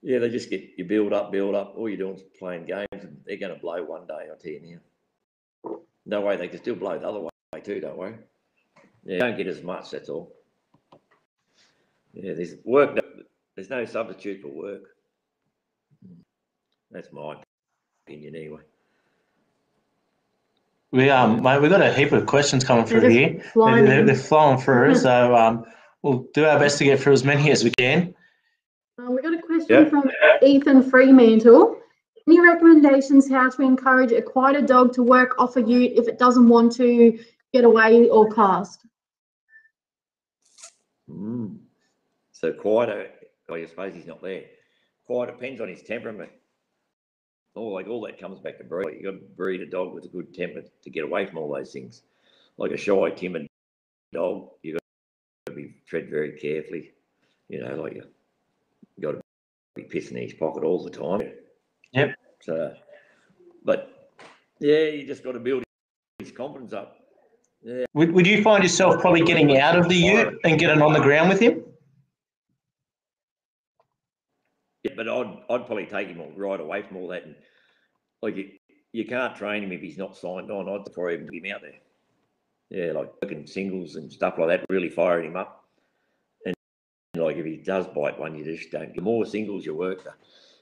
yeah, 0.02 0.18
they 0.18 0.28
just 0.28 0.50
get 0.50 0.70
you 0.76 0.84
build 0.84 1.12
up, 1.12 1.30
build 1.30 1.54
up. 1.54 1.74
All 1.76 1.88
you're 1.88 1.98
doing 1.98 2.16
is 2.16 2.22
playing 2.36 2.66
games 2.66 2.88
and 2.90 3.20
they're 3.24 3.36
going 3.36 3.54
to 3.54 3.60
blow 3.60 3.84
one 3.84 4.08
day, 4.08 4.26
I'll 4.28 4.36
tell 4.36 4.50
you 4.50 4.80
now. 5.64 5.78
No 6.06 6.20
way, 6.22 6.36
they 6.36 6.48
can 6.48 6.58
still 6.58 6.74
blow 6.74 6.98
the 6.98 7.06
other 7.06 7.20
way 7.20 7.60
too, 7.62 7.78
don't 7.78 7.96
worry. 7.96 8.16
Yeah, 9.04 9.18
don't 9.18 9.36
get 9.36 9.46
as 9.46 9.62
much, 9.62 9.90
that's 9.92 10.08
all. 10.08 10.34
Yeah, 12.18 12.34
there's 12.34 12.54
work. 12.64 12.98
There's 13.54 13.70
no 13.70 13.84
substitute 13.84 14.42
for 14.42 14.48
work. 14.48 14.82
That's 16.90 17.12
my 17.12 17.36
opinion, 18.06 18.34
anyway. 18.34 18.60
We 20.90 21.10
um, 21.10 21.42
mate, 21.42 21.60
we've 21.60 21.70
got 21.70 21.82
a 21.82 21.92
heap 21.92 22.12
of 22.12 22.26
questions 22.26 22.64
coming 22.64 22.86
They're 22.86 23.00
through 23.00 23.10
here. 23.10 23.40
flying 23.52 23.84
They're, 23.84 24.04
they're, 24.04 24.14
flowing 24.16 24.58
through, 24.58 24.94
so 25.06 25.36
um, 25.36 25.64
we'll 26.02 26.26
do 26.34 26.44
our 26.44 26.58
best 26.58 26.78
to 26.78 26.84
get 26.84 26.98
through 26.98 27.12
as 27.12 27.24
many 27.24 27.50
as 27.52 27.62
we 27.62 27.70
can. 27.78 28.14
Uh, 28.98 29.10
we 29.12 29.22
got 29.22 29.34
a 29.34 29.42
question 29.42 29.66
Yeah. 29.84 29.88
from 29.88 30.10
Ethan 30.42 30.90
Fremantle. 30.90 31.76
Any 32.26 32.40
recommendations 32.40 33.30
how 33.30 33.48
to 33.48 33.62
encourage 33.62 34.12
a 34.12 34.22
quieter 34.22 34.62
dog 34.62 34.92
to 34.94 35.02
work 35.02 35.38
off 35.38 35.56
a 35.56 35.62
ute 35.62 35.92
if 35.94 36.08
it 36.08 36.18
doesn't 36.18 36.48
want 36.48 36.72
to 36.76 37.18
get 37.52 37.64
away 37.64 38.08
or 38.08 38.32
cast? 38.32 38.84
Mm. 41.08 41.58
So 42.40 42.52
quieter, 42.52 43.08
I 43.50 43.66
suppose 43.66 43.94
he's 43.94 44.06
not 44.06 44.22
there. 44.22 44.44
Quite 45.06 45.26
depends 45.26 45.60
on 45.60 45.66
his 45.66 45.82
temperament. 45.82 46.30
All 47.56 47.74
like 47.74 47.88
all 47.88 48.00
that 48.02 48.20
comes 48.20 48.38
back 48.38 48.58
to 48.58 48.64
breed. 48.64 48.96
You 48.96 49.10
got 49.10 49.18
to 49.18 49.26
breed 49.36 49.60
a 49.60 49.66
dog 49.66 49.92
with 49.92 50.04
a 50.04 50.08
good 50.08 50.32
temper 50.32 50.62
to 50.62 50.90
get 50.90 51.02
away 51.02 51.26
from 51.26 51.38
all 51.38 51.52
those 51.52 51.72
things. 51.72 52.02
Like 52.56 52.70
a 52.70 52.76
shy, 52.76 53.10
timid 53.10 53.48
dog, 54.12 54.50
you 54.62 54.74
got 54.74 54.80
to 55.46 55.52
be 55.52 55.74
tread 55.84 56.10
very 56.10 56.38
carefully. 56.38 56.92
You 57.48 57.64
know, 57.64 57.74
like 57.82 57.94
you, 57.94 58.04
got 59.00 59.12
to 59.12 59.20
be 59.74 59.82
pissing 59.82 60.12
in 60.12 60.22
his 60.22 60.34
pocket 60.34 60.62
all 60.62 60.84
the 60.84 60.90
time. 60.90 61.32
Yep. 61.92 62.14
So, 62.42 62.74
but 63.64 64.12
yeah, 64.60 64.84
you 64.84 65.08
just 65.08 65.24
got 65.24 65.32
to 65.32 65.40
build 65.40 65.64
his 66.20 66.30
confidence 66.30 66.72
up. 66.72 66.98
Would, 67.94 68.12
would 68.12 68.26
you 68.28 68.44
find 68.44 68.62
yourself 68.62 69.00
probably 69.00 69.22
getting 69.22 69.58
out 69.58 69.76
of 69.76 69.88
the 69.88 69.96
ute 69.96 70.38
and 70.44 70.56
getting 70.56 70.80
on 70.80 70.92
the 70.92 71.00
ground 71.00 71.30
with 71.30 71.40
him? 71.40 71.64
Yeah, 74.84 74.92
but 74.96 75.08
I'd 75.08 75.38
I'd 75.50 75.66
probably 75.66 75.86
take 75.86 76.08
him 76.08 76.22
right 76.36 76.60
away 76.60 76.82
from 76.82 76.98
all 76.98 77.08
that 77.08 77.24
and 77.24 77.34
like 78.22 78.36
you, 78.36 78.50
you 78.92 79.04
can't 79.04 79.36
train 79.36 79.62
him 79.62 79.72
if 79.72 79.80
he's 79.80 79.98
not 79.98 80.16
signed 80.16 80.50
on. 80.50 80.68
I'd 80.68 80.84
prefer 80.84 81.10
even 81.10 81.26
get 81.26 81.44
him 81.44 81.54
out 81.54 81.62
there. 81.62 81.78
Yeah, 82.70 82.92
like 82.92 83.12
working 83.22 83.46
singles 83.46 83.96
and 83.96 84.12
stuff 84.12 84.38
like 84.38 84.48
that, 84.48 84.66
really 84.68 84.90
firing 84.90 85.30
him 85.30 85.36
up. 85.36 85.64
And 86.44 86.54
like 87.14 87.36
if 87.36 87.44
he 87.44 87.56
does 87.56 87.86
bite 87.86 88.18
one, 88.18 88.36
you 88.36 88.44
just 88.44 88.70
don't. 88.70 88.94
The 88.94 89.02
more 89.02 89.24
singles 89.24 89.64
you 89.64 89.74
work, 89.74 90.04
the 90.04 90.12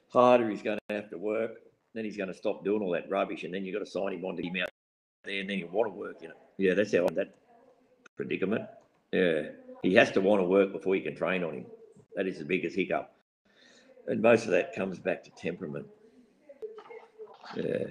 harder 0.08 0.48
he's 0.48 0.62
going 0.62 0.78
to 0.88 0.94
have 0.94 1.10
to 1.10 1.18
work. 1.18 1.52
Then 1.94 2.04
he's 2.04 2.16
going 2.16 2.28
to 2.28 2.34
stop 2.34 2.62
doing 2.62 2.82
all 2.82 2.92
that 2.92 3.10
rubbish, 3.10 3.44
and 3.44 3.54
then 3.54 3.64
you've 3.64 3.72
got 3.72 3.84
to 3.84 3.90
sign 3.90 4.12
him 4.12 4.24
on 4.24 4.36
to 4.36 4.42
him 4.42 4.56
out 4.62 4.68
there, 5.24 5.40
and 5.40 5.48
then 5.48 5.58
you 5.58 5.66
want 5.72 5.90
to 5.90 5.98
work. 5.98 6.16
You 6.20 6.28
know, 6.28 6.34
yeah, 6.58 6.74
that's 6.74 6.94
how 6.94 7.06
that 7.14 7.34
predicament. 8.16 8.66
Yeah, 9.12 9.44
he 9.82 9.94
has 9.94 10.10
to 10.12 10.20
want 10.20 10.42
to 10.42 10.44
work 10.44 10.72
before 10.72 10.94
you 10.94 11.02
can 11.02 11.16
train 11.16 11.42
on 11.42 11.54
him. 11.54 11.66
That 12.14 12.26
is 12.26 12.38
the 12.38 12.44
biggest 12.44 12.76
hiccup, 12.76 13.15
and 14.08 14.22
most 14.22 14.44
of 14.44 14.50
that 14.50 14.74
comes 14.74 14.98
back 14.98 15.24
to 15.24 15.30
temperament. 15.30 15.86
Yeah. 17.56 17.84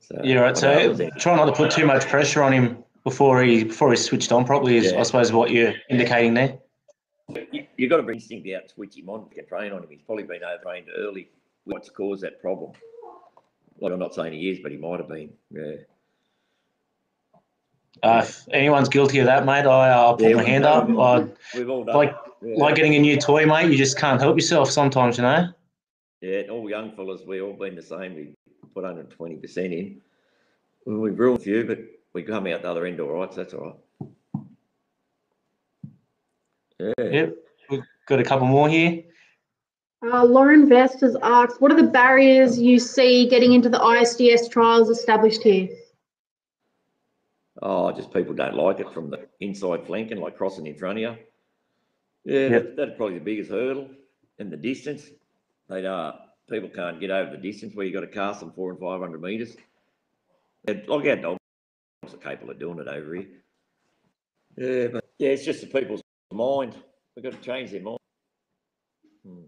So, 0.00 0.20
Yeah, 0.24 0.40
right. 0.40 0.64
I 0.64 0.84
know 0.84 0.90
it 0.92 0.96
So 0.96 1.10
try 1.18 1.36
not 1.36 1.46
to 1.46 1.52
put 1.52 1.70
too 1.70 1.86
much 1.86 2.06
pressure 2.06 2.42
on 2.42 2.52
him 2.52 2.84
before 3.04 3.42
he 3.42 3.64
before 3.64 3.90
he's 3.90 4.04
switched 4.04 4.32
on 4.32 4.44
properly. 4.44 4.76
Is 4.76 4.92
Yeah. 4.92 5.00
I 5.00 5.02
suppose 5.02 5.32
what 5.32 5.50
you're 5.50 5.74
indicating 5.88 6.34
there. 6.34 6.58
You, 7.52 7.66
have 7.78 7.90
got 7.90 7.96
to 7.98 8.02
bring 8.02 8.16
instinct 8.16 8.48
out 8.48 8.62
and 8.62 8.70
switch 8.70 8.96
him 8.96 9.08
on. 9.08 9.26
You 9.30 9.36
can 9.36 9.46
train 9.46 9.72
on 9.72 9.84
him. 9.84 9.88
He's 9.88 10.02
probably 10.02 10.24
been 10.24 10.42
overtrained 10.42 10.88
early. 10.96 11.30
What's 11.64 11.88
caused 11.88 12.22
that 12.22 12.40
problem? 12.40 12.72
Like 13.78 13.92
I'm 13.92 14.00
not 14.00 14.14
saying 14.14 14.32
he 14.32 14.50
is, 14.50 14.58
but 14.62 14.72
he 14.72 14.78
might 14.78 14.98
have 14.98 15.08
been. 15.08 15.30
Yeah. 15.50 15.76
Uh, 18.02 18.22
if 18.24 18.48
anyone's 18.52 18.88
guilty 18.88 19.18
of 19.18 19.26
that, 19.26 19.44
mate, 19.44 19.66
I, 19.66 19.90
I'll 19.90 20.16
put 20.16 20.28
Yeah, 20.30 20.36
my 20.36 20.44
hand 20.44 20.64
no, 20.64 20.70
up. 20.70 20.88
we- 20.88 20.98
I, 20.98 21.26
We've 21.58 21.68
all 21.70 21.84
done. 21.84 21.96
like 21.96 22.14
yeah. 22.42 22.54
like 22.56 22.74
getting 22.76 22.94
a 22.94 22.98
new 22.98 23.16
toy, 23.18 23.44
mate. 23.46 23.70
You 23.70 23.76
just 23.76 23.98
can't 23.98 24.20
help 24.20 24.36
yourself 24.36 24.70
sometimes, 24.70 25.16
you 25.18 25.22
know. 25.24 25.48
yeah, 26.22 26.42
all 26.50 26.68
young 26.70 26.92
fellas, 26.92 27.22
we 27.26 27.40
all 27.42 27.52
been 27.52 27.74
the 27.74 27.82
same. 27.82 28.14
We 28.14 28.34
put 28.74 28.84
120 28.84 29.36
percent 29.36 29.72
in. 29.74 30.00
We've 30.86 31.18
ruined 31.18 31.40
a 31.40 31.42
few, 31.42 31.64
but 31.64 31.78
we 32.14 32.22
come 32.22 32.46
out 32.46 32.62
the 32.62 32.70
other 32.70 32.86
end 32.86 33.00
all 33.00 33.08
right. 33.08 33.32
So 33.34 33.42
that's 33.42 33.54
all 33.54 33.76
right. 34.00 34.12
Yeah. 36.98 37.04
Yep. 37.10 37.34
We've 37.70 37.82
got 38.06 38.20
a 38.20 38.24
couple 38.24 38.46
more 38.46 38.68
here. 38.68 39.02
Uh, 40.02 40.24
Lauren 40.24 40.66
Vest 40.66 41.00
has 41.02 41.14
asked, 41.22 41.60
what 41.60 41.70
are 41.70 41.76
the 41.76 41.88
barriers 41.90 42.58
you 42.58 42.78
see 42.78 43.28
getting 43.28 43.52
into 43.52 43.68
the 43.68 43.78
ISDS 43.78 44.50
trials 44.50 44.88
established 44.88 45.42
here? 45.42 45.68
Oh, 47.62 47.92
just 47.92 48.12
people 48.12 48.34
don't 48.34 48.54
like 48.54 48.80
it 48.80 48.92
from 48.92 49.10
the 49.10 49.26
inside 49.40 49.86
flanking, 49.86 50.20
like 50.20 50.36
crossing 50.36 50.66
in 50.66 50.76
front 50.76 50.98
of 50.98 51.02
you. 51.02 51.16
Yeah, 52.24 52.48
Yep. 52.48 52.76
that's 52.76 52.96
probably 52.96 53.18
the 53.18 53.24
biggest 53.24 53.50
hurdle. 53.50 53.88
And 54.38 54.50
the 54.50 54.56
distance, 54.56 55.10
they 55.68 55.84
uh, 55.84 56.12
people 56.48 56.70
can't 56.70 56.98
get 57.00 57.10
over 57.10 57.30
the 57.30 57.36
distance 57.36 57.74
where 57.74 57.84
you 57.84 57.92
got 57.92 58.00
to 58.00 58.06
cast 58.06 58.40
them 58.40 58.52
four 58.52 58.70
and 58.70 58.80
five 58.80 59.00
hundred 59.00 59.20
meters. 59.20 59.56
And 60.66 60.86
like 60.88 61.06
our 61.06 61.16
dogs 61.16 61.38
are 62.12 62.16
capable 62.16 62.50
of 62.50 62.58
doing 62.58 62.78
it 62.78 62.88
over 62.88 63.14
here. 63.14 63.26
Yeah, 64.56 64.88
but 64.88 65.04
yeah, 65.18 65.30
it's 65.30 65.44
just 65.44 65.60
the 65.60 65.66
people's 65.66 66.02
mind. 66.32 66.74
We've 67.14 67.22
got 67.22 67.32
to 67.32 67.38
change 67.40 67.70
their 67.72 67.82
mind. 67.82 67.98
Hmm. 69.26 69.42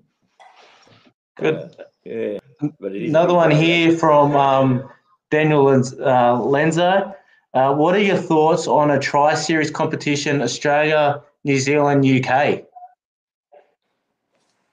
Good. 1.37 1.55
Uh, 1.55 1.69
yeah, 2.05 2.39
but 2.79 2.95
it 2.95 3.03
is 3.05 3.11
Another 3.11 3.35
one 3.35 3.51
here 3.51 3.97
from 3.97 4.37
um, 4.37 4.91
Daniel 5.31 5.67
uh, 5.69 5.81
Lenzo. 5.81 7.15
Uh, 7.55 7.75
what 7.75 7.95
are 7.95 8.01
your 8.01 8.17
thoughts 8.17 8.67
on 8.67 8.91
a 8.93 8.99
tri 8.99 9.35
series 9.35 9.71
competition, 9.71 10.41
Australia, 10.41 11.23
New 11.45 11.59
Zealand, 11.59 12.05
UK? 12.05 12.65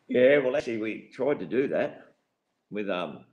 Yeah, 0.07 0.37
well, 0.39 0.55
actually, 0.55 0.77
we 0.77 1.09
tried 1.13 1.39
to 1.39 1.45
do 1.45 1.67
that 1.67 2.05
with 2.71 2.89
um 2.89 3.25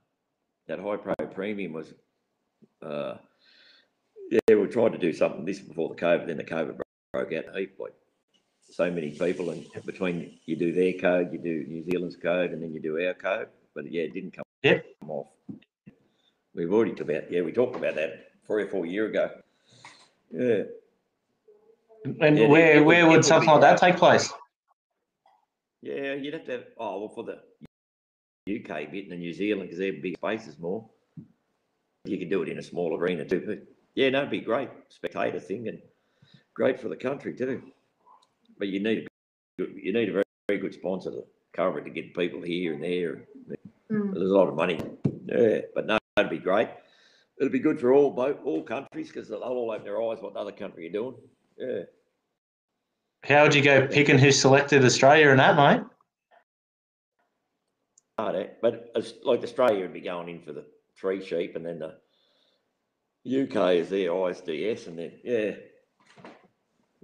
that 0.67 0.79
high 0.79 0.97
pro 0.97 1.13
premium 1.27 1.71
was 1.71 1.93
uh 2.83 3.15
yeah 4.31 4.55
we 4.55 4.65
tried 4.67 4.91
to 4.91 4.97
do 4.97 5.13
something 5.13 5.45
this 5.45 5.59
before 5.59 5.89
the 5.89 5.95
COVID, 5.95 6.27
then 6.27 6.37
the 6.37 6.43
COVID 6.43 6.79
broke 7.13 7.33
out 7.33 7.45
a 7.55 7.59
heap 7.59 7.75
like 7.79 7.93
so 8.69 8.91
many 8.91 9.11
people, 9.11 9.51
and 9.51 9.65
between 9.85 10.39
you 10.45 10.57
do 10.57 10.73
their 10.73 10.91
code, 10.93 11.31
you 11.31 11.39
do 11.39 11.65
New 11.69 11.85
Zealand's 11.85 12.17
code, 12.17 12.51
and 12.51 12.61
then 12.61 12.73
you 12.73 12.81
do 12.81 12.99
our 13.07 13.13
code, 13.13 13.47
but 13.73 13.89
yeah, 13.89 14.03
it 14.03 14.13
didn't 14.13 14.31
come 14.31 14.43
Yep. 14.63 14.85
off. 15.07 15.27
We've 16.53 16.73
already 16.73 16.91
talked 16.91 17.09
about 17.09 17.31
yeah 17.31 17.41
we 17.41 17.53
talked 17.53 17.77
about 17.77 17.95
that 17.95 18.26
three 18.47 18.63
or 18.63 18.67
four 18.69 18.85
year 18.85 19.07
ago. 19.07 19.29
Yeah, 20.31 20.63
And 22.21 22.37
Yeah, 22.37 22.47
where 22.47 22.75
it 22.75 22.79
would- 22.79 22.85
where 22.87 23.05
would 23.05 23.15
would 23.17 23.25
something 23.25 23.47
be 23.47 23.51
like 23.53 23.61
that 23.61 23.77
take 23.79 23.97
place? 23.97 24.31
Yeah, 25.81 26.13
you'd 26.13 26.33
have 26.33 26.45
to 26.45 26.51
have, 26.53 26.65
oh, 26.77 26.99
well, 26.99 27.09
for 27.09 27.23
the 27.23 27.41
UK 28.49 28.85
bit 28.85 29.03
and 29.03 29.11
the 29.11 29.17
New 29.17 29.33
Zealand, 29.33 29.63
because 29.63 29.79
they're 29.79 29.93
big 29.93 30.15
spaces 30.17 30.57
more. 30.57 30.89
You 32.05 32.17
could 32.17 32.29
do 32.29 32.41
it 32.43 32.49
in 32.49 32.57
a 32.59 32.63
small 32.63 32.95
arena 32.97 33.25
too, 33.25 33.43
but 33.45 33.59
yeah, 33.95 34.09
no, 34.09 34.19
it'd 34.19 34.29
be 34.31 34.39
great 34.39 34.69
spectator 34.89 35.39
thing 35.39 35.67
and 35.67 35.81
great 36.53 36.79
for 36.79 36.87
the 36.87 36.95
country 36.95 37.33
too. 37.35 37.61
But 38.57 38.69
you 38.69 38.79
need, 38.79 38.99
a 38.99 39.61
good- 39.61 39.75
you 39.75 39.91
need 39.91 40.09
a 40.09 40.13
very, 40.13 40.23
very 40.47 40.59
good 40.59 40.73
sponsor 40.73 41.11
to 41.11 41.25
cover 41.53 41.79
it 41.79 41.83
to 41.83 41.89
get 41.89 42.13
people 42.15 42.41
here 42.41 42.73
and 42.73 42.83
there. 42.83 43.27
Hmm. 43.89 44.13
There's 44.13 44.29
a 44.31 44.33
lot 44.33 44.47
of 44.47 44.55
money. 44.55 44.79
Yeah, 45.25 45.61
but 45.75 45.85
no, 45.85 45.97
that'd 46.15 46.31
be 46.31 46.37
great. 46.39 46.69
It'll 47.39 47.51
be 47.51 47.59
good 47.59 47.79
for 47.79 47.93
all 47.93 48.09
both, 48.09 48.37
all 48.43 48.63
countries 48.63 49.07
because 49.09 49.29
they'll 49.29 49.39
all 49.39 49.71
open 49.71 49.83
their 49.85 50.01
eyes 50.01 50.17
what 50.21 50.33
the 50.33 50.39
other 50.39 50.51
country 50.51 50.87
are 50.87 50.91
doing. 50.91 51.15
Yeah. 51.57 51.81
How 53.23 53.43
would 53.43 53.53
you 53.53 53.61
go 53.61 53.87
picking 53.87 54.17
who 54.17 54.31
selected 54.31 54.83
Australia 54.83 55.29
and 55.29 55.39
that, 55.39 55.55
mate? 55.55 55.85
hard, 58.17 58.35
eh? 58.35 58.47
But 58.61 58.91
it's 58.95 59.13
like 59.23 59.43
Australia 59.43 59.81
would 59.81 59.93
be 59.93 60.01
going 60.01 60.29
in 60.29 60.41
for 60.41 60.51
the 60.53 60.65
three 60.99 61.23
sheep, 61.23 61.55
and 61.55 61.65
then 61.65 61.79
the 61.79 61.95
UK 63.43 63.75
is 63.75 63.89
their 63.89 64.09
ISDS, 64.09 64.87
and 64.87 64.97
then 64.97 65.11
yeah, 65.23 65.51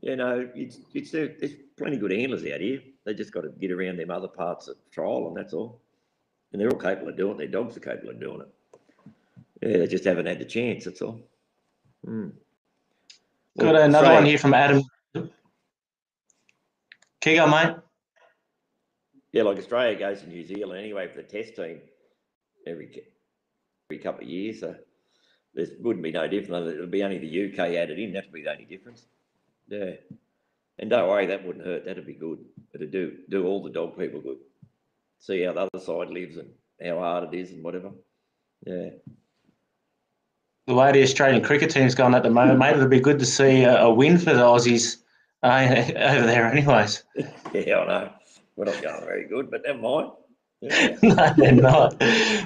you 0.02 0.16
know, 0.16 0.50
it's 0.56 0.80
it's 0.94 1.12
there- 1.12 1.36
there's 1.40 1.54
plenty 1.78 1.98
good 1.98 2.12
handlers 2.12 2.46
out 2.46 2.62
here. 2.62 2.82
They 3.06 3.14
just 3.14 3.32
got 3.32 3.42
to 3.42 3.50
get 3.50 3.72
around 3.72 3.98
them 3.98 4.10
other 4.10 4.28
parts 4.28 4.68
of 4.68 4.78
trial, 4.92 5.28
and 5.28 5.38
that's 5.38 5.54
all. 5.54 5.82
And 6.52 6.62
they're 6.62 6.70
all 6.70 6.80
capable 6.80 7.10
of 7.10 7.18
doing 7.18 7.34
it. 7.36 7.38
Their 7.40 7.48
dogs 7.48 7.78
are 7.78 7.82
capable 7.82 8.12
of 8.12 8.20
doing 8.20 8.42
it. 8.42 8.53
Yeah, 9.62 9.78
they 9.78 9.88
just 9.88 10.06
haven't 10.06 10.26
had 10.26 10.40
the 10.40 10.46
chance. 10.46 10.86
That's 10.86 11.02
all. 11.02 11.20
Hmm. 12.04 12.30
Got 13.58 13.74
Well, 13.74 13.84
another 13.84 14.14
one 14.14 14.26
here 14.26 14.38
from 14.38 14.54
Adam. 14.54 14.84
Keep 17.22 17.38
going, 17.38 17.52
mate. 17.52 17.76
Yeah, 19.32 19.44
like 19.44 19.58
Australia 19.58 19.98
goes 19.98 20.22
to 20.22 20.28
New 20.28 20.46
Zealand 20.46 20.80
anyway 20.80 21.08
for 21.08 21.22
the 21.22 21.24
test 21.24 21.56
team 21.56 21.80
every 22.68 23.04
every 23.90 24.04
couple 24.04 24.24
of 24.24 24.30
years. 24.30 24.60
So 24.60 24.76
there 25.54 25.68
wouldn't 25.80 26.04
be 26.04 26.12
no 26.12 26.28
difference. 26.28 26.74
It'll 26.74 26.88
be 26.88 27.04
only 27.04 27.20
the 27.20 27.52
UK 27.52 27.76
added 27.76 28.00
in. 28.00 28.14
That'd 28.14 28.32
be 28.32 28.44
the 28.44 28.52
only 28.52 28.66
difference. 28.66 29.06
Yeah, 29.70 29.92
and 30.80 30.90
don't 30.90 31.08
worry, 31.08 31.26
that 31.28 31.46
wouldn't 31.46 31.66
hurt. 31.66 31.86
That'd 31.86 32.06
be 32.06 32.14
good. 32.14 32.40
It'd 32.76 32.92
do 32.92 33.18
do 33.30 33.48
all 33.48 33.64
the 33.64 33.70
dog 33.70 33.98
people 33.98 34.20
good. 34.22 34.40
See 35.20 35.44
how 35.44 35.54
the 35.54 35.62
other 35.62 35.84
side 35.84 36.10
lives 36.10 36.38
and 36.38 36.50
how 36.86 37.00
hard 37.00 37.34
it 37.34 37.38
is 37.40 37.52
and 37.52 37.64
whatever. 37.64 37.92
Yeah, 38.66 38.90
The 40.68 40.74
way 40.74 40.92
the 40.92 41.04
Australian 41.04 41.44
cricket 41.44 41.72
team's 41.72 41.96
going 41.96 42.16
at 42.16 42.24
the 42.24 42.30
moment, 42.30 42.58
mate, 42.60 42.76
it'd 42.76 42.90
be 42.90 43.00
good 43.00 43.20
to 43.20 43.26
see 43.26 43.64
a, 43.64 43.82
a 43.84 43.94
win 43.94 44.18
for 44.18 44.34
the 44.34 44.42
Aussies 44.42 44.98
uh, 45.44 45.48
over 45.96 46.26
there, 46.26 46.46
anyways. 46.46 47.04
yeah, 47.54 47.80
I 47.80 47.86
know. 47.86 48.10
We're 48.56 48.66
not 48.66 48.82
going 48.82 49.04
very 49.04 49.28
good, 49.28 49.52
but 49.52 49.64
never 49.66 49.80
mind. 49.80 50.12
Yeah. 50.62 50.96
no, 51.04 51.34
they're 51.36 51.52
not. 51.52 52.00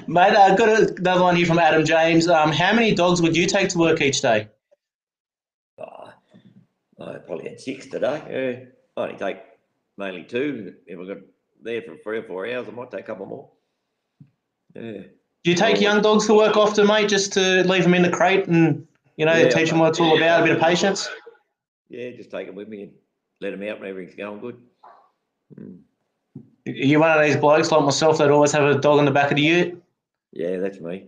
Mate, 0.08 0.36
I've 0.36 0.58
got 0.58 0.98
another 0.98 1.22
one 1.22 1.36
here 1.36 1.46
from 1.46 1.60
Adam 1.60 1.84
James. 1.84 2.26
Um, 2.26 2.50
how 2.50 2.72
many 2.72 2.94
dogs 2.94 3.22
would 3.22 3.36
you 3.36 3.46
take 3.46 3.68
to 3.70 3.78
work 3.78 4.00
each 4.00 4.20
day? 4.20 4.48
Ah, 5.78 6.14
I 7.00 7.18
probably 7.18 7.50
had 7.50 7.60
six 7.60 7.86
today. 7.86 8.22
Yeah, 8.28 9.00
I 9.00 9.06
only 9.06 9.18
take 9.18 9.38
mainly 9.96 10.24
two. 10.24 10.74
If 10.86 10.98
I 10.98 11.06
got 11.06 11.18
there 11.62 11.82
for 11.82 11.96
three 12.02 12.18
or 12.18 12.22
four 12.24 12.50
hours, 12.50 12.66
I 12.66 12.72
might 12.72 12.90
take 12.90 13.00
a 13.00 13.04
couple 13.04 13.26
more. 13.26 13.50
Yeah, 14.74 15.02
Do 15.44 15.50
you 15.50 15.56
take 15.56 15.80
young 15.80 16.02
dogs 16.02 16.26
to 16.26 16.34
work 16.34 16.56
often, 16.56 16.86
mate, 16.86 17.08
just 17.08 17.32
to 17.34 17.62
leave 17.64 17.84
them 17.84 17.94
in 17.94 18.02
the 18.02 18.10
crate 18.10 18.46
and, 18.48 18.86
you 19.16 19.24
know, 19.24 19.34
Yeah, 19.34 19.48
teach 19.48 19.70
them 19.70 19.78
what 19.78 19.90
it's 19.90 20.00
all 20.00 20.16
about, 20.16 20.40
a 20.40 20.44
bit 20.44 20.56
of 20.56 20.60
patience? 20.60 21.08
yeah, 21.88 22.10
just 22.10 22.30
take 22.30 22.46
them 22.46 22.56
with 22.56 22.68
me 22.68 22.82
and 22.82 22.92
let 23.40 23.50
them 23.50 23.62
out 23.68 23.80
when 23.80 23.88
everything's 23.88 24.16
going 24.16 24.40
good. 24.40 24.60
Mm. 25.58 25.78
You 26.66 27.00
one 27.00 27.16
of 27.16 27.24
these 27.24 27.36
blokes 27.36 27.70
like 27.72 27.82
myself 27.82 28.18
that 28.18 28.30
always 28.30 28.52
have 28.52 28.64
a 28.64 28.78
dog 28.78 28.98
on 28.98 29.04
the 29.06 29.10
back 29.10 29.30
of 29.30 29.36
the 29.36 29.42
ute? 29.42 29.82
Yeah, 30.32 30.58
that's 30.58 30.80
me. 30.80 31.06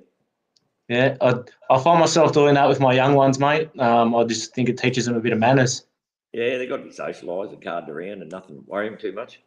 Yeah, 0.88 1.16
I, 1.20 1.34
I 1.68 1.78
find 1.82 2.00
myself 2.00 2.32
doing 2.32 2.54
that 2.54 2.68
with 2.68 2.80
my 2.80 2.94
young 2.94 3.14
ones, 3.14 3.38
mate. 3.38 3.68
Um, 3.78 4.14
I 4.16 4.24
just 4.24 4.54
think 4.54 4.68
it 4.68 4.78
teaches 4.78 5.06
them 5.06 5.16
a 5.16 5.20
bit 5.20 5.32
of 5.32 5.38
manners. 5.38 5.84
Yeah, 6.32 6.56
they've 6.56 6.68
got 6.68 6.78
to 6.78 6.84
be 6.84 6.90
socialised 6.90 7.52
and 7.52 7.62
carded 7.62 7.90
around 7.90 8.22
and 8.22 8.30
nothing 8.30 8.64
worry 8.66 8.88
them 8.88 8.98
too 8.98 9.12
much. 9.12 9.40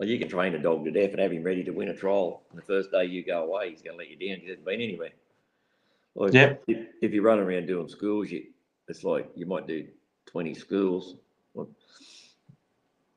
Well, 0.00 0.08
you 0.08 0.18
can 0.18 0.30
train 0.30 0.54
a 0.54 0.58
dog 0.58 0.86
to 0.86 0.90
death 0.90 1.10
and 1.10 1.20
have 1.20 1.30
him 1.30 1.42
ready 1.42 1.62
to 1.62 1.72
win 1.72 1.90
a 1.90 1.94
trial. 1.94 2.42
And 2.48 2.58
the 2.58 2.64
first 2.64 2.90
day 2.90 3.04
you 3.04 3.22
go 3.22 3.44
away, 3.44 3.68
he's 3.68 3.82
going 3.82 3.98
to 3.98 3.98
let 3.98 4.08
you 4.08 4.16
down. 4.16 4.40
He 4.40 4.48
hasn't 4.48 4.64
been 4.64 4.80
anywhere. 4.80 5.10
Like, 6.14 6.32
Yep. 6.32 6.62
if, 6.68 6.86
if 7.02 7.12
you 7.12 7.20
run 7.20 7.38
around 7.38 7.66
doing 7.66 7.86
schools, 7.86 8.30
you, 8.30 8.44
it's 8.88 9.04
like 9.04 9.30
you 9.36 9.44
might 9.44 9.66
do 9.66 9.86
20 10.24 10.54
schools. 10.54 11.16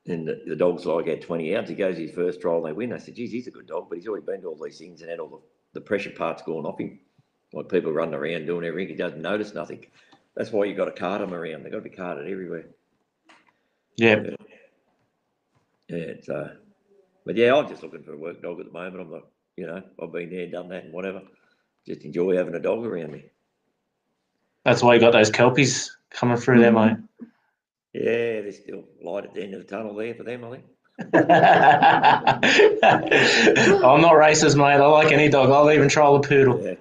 And 0.06 0.28
the, 0.28 0.42
the 0.46 0.54
dog's 0.56 0.84
like 0.84 1.06
had 1.06 1.22
20 1.22 1.56
outs. 1.56 1.70
He 1.70 1.74
goes 1.74 1.96
his 1.96 2.10
first 2.10 2.42
trial, 2.42 2.60
they 2.60 2.72
win. 2.74 2.92
I 2.92 2.98
said, 2.98 3.14
geez, 3.14 3.32
he's 3.32 3.46
a 3.46 3.50
good 3.50 3.66
dog, 3.66 3.86
but 3.88 3.96
he's 3.96 4.06
already 4.06 4.26
been 4.26 4.42
to 4.42 4.48
all 4.48 4.62
these 4.62 4.78
things 4.78 5.00
and 5.00 5.08
had 5.08 5.20
all 5.20 5.28
the, 5.28 5.40
the 5.72 5.80
pressure 5.80 6.10
parts 6.10 6.42
going 6.42 6.66
off 6.66 6.78
him. 6.78 6.98
Like 7.54 7.70
people 7.70 7.92
running 7.92 8.12
around 8.12 8.44
doing 8.44 8.66
everything, 8.66 8.94
he 8.94 8.98
doesn't 9.02 9.22
notice 9.22 9.54
nothing. 9.54 9.86
That's 10.34 10.52
why 10.52 10.66
you've 10.66 10.76
got 10.76 10.84
to 10.84 10.90
cart 10.92 11.22
them 11.22 11.32
around. 11.32 11.62
They've 11.62 11.72
got 11.72 11.78
to 11.78 11.88
be 11.88 11.96
carted 11.96 12.30
everywhere. 12.30 12.66
Yeah. 13.96 14.16
Yeah, 15.88 15.96
it's, 15.96 16.28
uh, 16.28 16.56
but 17.24 17.36
yeah, 17.36 17.54
I'm 17.54 17.68
just 17.68 17.82
looking 17.82 18.02
for 18.02 18.12
a 18.12 18.18
work 18.18 18.42
dog 18.42 18.60
at 18.60 18.66
the 18.66 18.72
moment. 18.72 19.00
I'm 19.00 19.10
not, 19.10 19.26
you 19.56 19.66
know, 19.66 19.82
I've 20.02 20.12
been 20.12 20.30
there, 20.30 20.46
done 20.48 20.68
that, 20.68 20.84
and 20.84 20.92
whatever. 20.92 21.22
Just 21.86 22.02
enjoy 22.02 22.36
having 22.36 22.54
a 22.54 22.60
dog 22.60 22.84
around 22.84 23.12
me. 23.12 23.24
That's 24.64 24.82
why 24.82 24.94
you 24.94 25.00
got 25.00 25.12
those 25.12 25.30
kelpies 25.30 25.90
coming 26.10 26.36
through 26.36 26.60
there, 26.60 26.72
mate. 26.72 26.96
Yeah, 27.92 28.40
there's 28.40 28.60
still 28.60 28.84
light 29.02 29.24
at 29.24 29.34
the 29.34 29.42
end 29.42 29.54
of 29.54 29.60
the 29.60 29.66
tunnel 29.66 29.94
there 29.94 30.14
for 30.14 30.24
them, 30.24 30.44
I 30.44 30.50
think. 30.50 30.64
I'm 33.84 34.00
not 34.00 34.14
racist, 34.14 34.56
mate. 34.56 34.80
I 34.80 34.86
like 34.86 35.12
any 35.12 35.28
dog. 35.28 35.50
I'll 35.50 35.70
even 35.70 35.88
trial 35.88 36.16
a 36.16 36.22
poodle. 36.22 36.60
Yeah, 36.62 36.74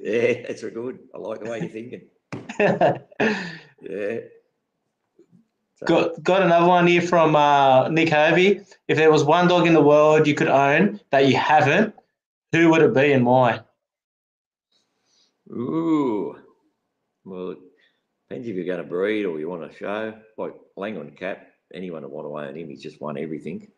yeah, 0.00 0.46
that's 0.46 0.62
a 0.62 0.70
good. 0.70 0.98
I 1.14 1.18
like 1.18 1.40
the 1.42 1.50
way 1.50 1.60
you're 1.60 1.68
thinking. 1.68 2.02
Yeah. 3.88 4.18
So, 5.76 5.86
got 5.86 6.22
got 6.22 6.42
another 6.42 6.66
one 6.66 6.86
here 6.86 7.02
from 7.02 7.36
uh, 7.36 7.88
Nick 7.88 8.08
Hovey. 8.08 8.62
If 8.88 8.96
there 8.96 9.10
was 9.10 9.24
one 9.24 9.46
dog 9.46 9.66
in 9.66 9.74
the 9.74 9.82
world 9.82 10.26
you 10.26 10.34
could 10.34 10.48
own 10.48 11.00
that 11.10 11.26
you 11.28 11.36
haven't, 11.36 11.94
who 12.52 12.70
would 12.70 12.82
it 12.82 12.94
be 12.94 13.12
and 13.12 13.26
why? 13.26 13.60
Ooh, 15.50 16.36
well, 17.24 17.50
it 17.50 17.58
depends 18.28 18.48
if 18.48 18.56
you're 18.56 18.64
going 18.64 18.78
to 18.78 18.84
breed 18.84 19.24
or 19.24 19.38
you 19.38 19.48
want 19.48 19.70
to 19.70 19.76
show. 19.76 20.14
Like 20.38 20.54
Langhorn 20.76 21.10
Cap, 21.10 21.46
anyone 21.74 22.02
would 22.02 22.10
want 22.10 22.26
to 22.26 22.48
own 22.48 22.56
him. 22.56 22.68
He's 22.70 22.82
just 22.82 23.00
won 23.00 23.18
everything. 23.18 23.68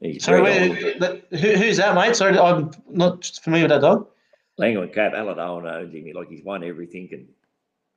He's 0.00 0.24
Sorry, 0.24 0.40
wait, 0.40 0.96
who, 1.30 1.36
who's 1.36 1.76
that, 1.76 1.94
mate? 1.94 2.16
Sorry, 2.16 2.38
I'm 2.38 2.70
not 2.88 3.26
familiar 3.42 3.64
with 3.64 3.70
that 3.70 3.80
dog. 3.80 4.08
Langhorn 4.56 4.88
Cap, 4.90 5.12
Alan 5.14 5.38
Owen 5.38 5.66
owns 5.66 5.92
him. 5.92 6.10
Like 6.14 6.30
he's 6.30 6.42
won 6.42 6.64
everything, 6.64 7.08
and 7.12 7.28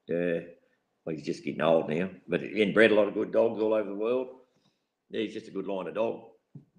yeah, 0.07 0.41
like 1.11 1.19
he's 1.19 1.27
just 1.27 1.43
getting 1.43 1.61
old 1.61 1.89
now. 1.89 2.09
But 2.27 2.41
he 2.41 2.71
bred 2.71 2.91
a 2.91 2.95
lot 2.95 3.07
of 3.07 3.13
good 3.13 3.31
dogs 3.31 3.61
all 3.61 3.73
over 3.73 3.89
the 3.89 3.95
world. 3.95 4.27
Yeah, 5.09 5.21
he's 5.21 5.33
just 5.33 5.47
a 5.47 5.51
good 5.51 5.67
line 5.67 5.87
of 5.87 5.95
dog. 5.95 6.21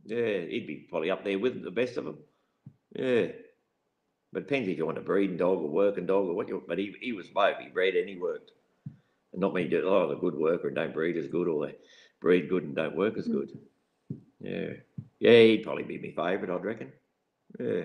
Yeah, 0.04 0.40
he'd 0.40 0.66
be 0.66 0.86
probably 0.88 1.10
up 1.10 1.24
there 1.24 1.38
with 1.38 1.62
the 1.62 1.70
best 1.70 1.96
of 1.96 2.04
them. 2.04 2.18
Yeah, 2.94 3.26
but 4.32 4.48
depends 4.48 4.68
if 4.68 4.78
you 4.78 4.86
want 4.86 4.98
a 4.98 5.02
breeding 5.02 5.36
dog 5.36 5.58
or 5.58 5.68
working 5.68 6.06
dog 6.06 6.26
or 6.26 6.34
what 6.34 6.48
you. 6.48 6.62
But 6.66 6.78
he 6.78 6.94
he 7.00 7.12
was 7.12 7.28
both. 7.28 7.58
He 7.58 7.68
bred 7.68 7.94
and 7.94 8.08
he 8.08 8.16
worked. 8.16 8.50
And 9.32 9.40
not 9.40 9.54
many 9.54 9.68
do. 9.68 9.82
Oh, 9.86 10.08
the 10.08 10.16
good 10.16 10.34
worker 10.34 10.68
and 10.68 10.76
don't 10.76 10.94
breed 10.94 11.16
as 11.16 11.28
good, 11.28 11.48
or 11.48 11.66
they 11.66 11.76
breed 12.20 12.48
good 12.48 12.64
and 12.64 12.74
don't 12.74 12.96
work 12.96 13.18
as 13.18 13.28
mm. 13.28 13.32
good. 13.32 13.58
Yeah, 14.40 14.72
yeah, 15.20 15.42
he'd 15.42 15.62
probably 15.62 15.84
be 15.84 15.98
my 15.98 16.30
favourite, 16.30 16.54
I'd 16.54 16.64
reckon. 16.64 16.92
Yeah. 17.60 17.84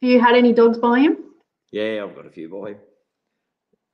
Have 0.00 0.10
you 0.10 0.20
had 0.20 0.36
any 0.36 0.52
dogs 0.52 0.78
by 0.78 1.00
him? 1.00 1.16
Yeah, 1.72 2.04
I've 2.04 2.14
got 2.14 2.26
a 2.26 2.30
few 2.30 2.48
by 2.48 2.70
him. 2.70 2.76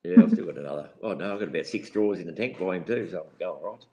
Yeah, 0.05 0.23
I've 0.23 0.33
still 0.33 0.47
got 0.47 0.59
another. 0.59 0.91
Oh 1.03 1.15
no, 1.15 1.33
I've 1.33 1.41
got 1.41 1.49
about 1.49 1.67
six 1.67 1.89
straws 1.89 2.21
in 2.21 2.27
the 2.27 2.33
tank 2.33 2.59
by 2.59 2.77
him 2.77 2.85
too, 2.85 3.09
so 3.11 3.21
I'm 3.21 3.39
going 3.39 3.63
right. 3.63 3.85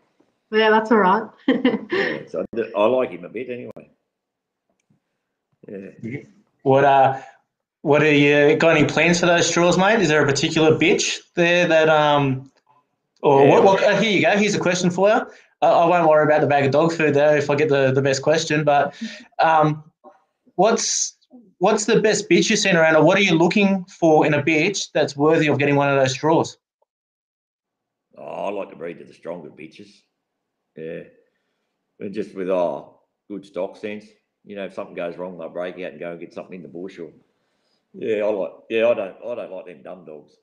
Yeah, 0.51 0.69
that's 0.69 0.91
all 0.91 0.97
right. 0.97 1.23
Yeah, 1.47 2.27
so 2.27 2.45
I, 2.53 2.71
I 2.75 2.85
like 2.87 3.11
him 3.11 3.23
a 3.23 3.29
bit 3.29 3.49
anyway. 3.49 3.89
Yeah. 5.67 6.19
What 6.63 6.83
uh, 6.83 7.21
what 7.81 8.03
are 8.03 8.13
you 8.13 8.55
got 8.57 8.75
any 8.75 8.85
plans 8.85 9.19
for 9.19 9.25
those 9.25 9.47
straws, 9.47 9.77
mate? 9.77 10.01
Is 10.01 10.09
there 10.09 10.21
a 10.21 10.27
particular 10.27 10.77
bitch 10.77 11.19
there 11.35 11.67
that 11.67 11.87
um, 11.89 12.51
or 13.21 13.47
what? 13.47 13.63
what 13.63 13.83
uh, 13.83 13.99
here 13.99 14.11
you 14.11 14.21
go. 14.21 14.37
Here's 14.37 14.55
a 14.55 14.59
question 14.59 14.89
for 14.89 15.09
you. 15.09 15.21
I, 15.61 15.67
I 15.67 15.85
won't 15.85 16.07
worry 16.07 16.25
about 16.25 16.41
the 16.41 16.47
bag 16.47 16.65
of 16.65 16.71
dog 16.71 16.91
food 16.91 17.13
there 17.13 17.37
if 17.37 17.49
I 17.49 17.55
get 17.55 17.69
the, 17.69 17.91
the 17.91 18.01
best 18.01 18.21
question. 18.21 18.63
But 18.63 18.95
um, 19.39 19.83
what's 20.55 21.15
what's 21.61 21.85
the 21.85 22.01
best 22.01 22.27
beach 22.27 22.49
you've 22.49 22.59
seen 22.59 22.75
around, 22.75 22.95
or 22.95 23.03
what 23.03 23.17
are 23.17 23.21
you 23.21 23.35
looking 23.35 23.85
for 23.85 24.25
in 24.25 24.33
a 24.33 24.41
beach 24.41 24.91
that's 24.93 25.15
worthy 25.15 25.47
of 25.47 25.59
getting 25.59 25.75
one 25.75 25.89
of 25.89 25.95
those 25.97 26.11
straws? 26.11 26.57
Oh, 28.17 28.23
I 28.23 28.49
like 28.49 28.71
to 28.71 28.75
breed 28.75 28.97
to 28.97 29.05
the 29.05 29.13
stronger 29.13 29.49
beaches. 29.49 30.01
Yeah. 30.75 31.03
And 31.99 32.13
just 32.13 32.33
with 32.33 32.49
oh, 32.49 32.99
good 33.29 33.45
stock 33.45 33.77
sense. 33.77 34.05
You 34.43 34.55
know, 34.55 34.65
if 34.65 34.73
something 34.73 34.95
goes 34.95 35.17
wrong, 35.17 35.37
they'll 35.37 35.49
break 35.49 35.75
out 35.75 35.91
and 35.91 35.99
go 35.99 36.11
and 36.11 36.19
get 36.19 36.33
something 36.33 36.55
in 36.55 36.63
the 36.63 36.67
bush 36.67 36.97
or 36.97 37.11
yeah, 37.93 38.23
I 38.23 38.29
like 38.29 38.51
yeah, 38.69 38.87
I 38.87 38.93
don't 38.95 39.15
I 39.23 39.35
don't 39.35 39.51
like 39.51 39.65
them 39.65 39.83
dumb 39.83 40.05
dogs. 40.05 40.33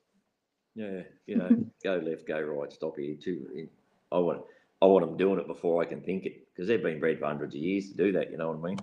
Yeah, 0.75 1.01
you 1.25 1.35
know, 1.35 1.49
go 1.83 1.95
left, 1.97 2.27
go 2.27 2.39
right, 2.39 2.71
stop 2.71 2.97
here 2.97 3.15
too. 3.21 3.67
I 4.11 4.19
want 4.19 4.43
I 4.81 4.85
want 4.85 5.05
them 5.05 5.17
doing 5.17 5.39
it 5.39 5.47
before 5.47 5.81
I 5.81 5.85
can 5.85 6.01
think 6.01 6.25
it 6.25 6.47
because 6.53 6.69
they've 6.69 6.81
been 6.81 7.01
bred 7.01 7.19
for 7.19 7.25
hundreds 7.25 7.55
of 7.55 7.61
years 7.61 7.89
to 7.89 7.97
do 7.97 8.11
that. 8.13 8.31
You 8.31 8.37
know 8.37 8.51
what 8.51 8.57
I 8.63 8.69
mean? 8.69 8.79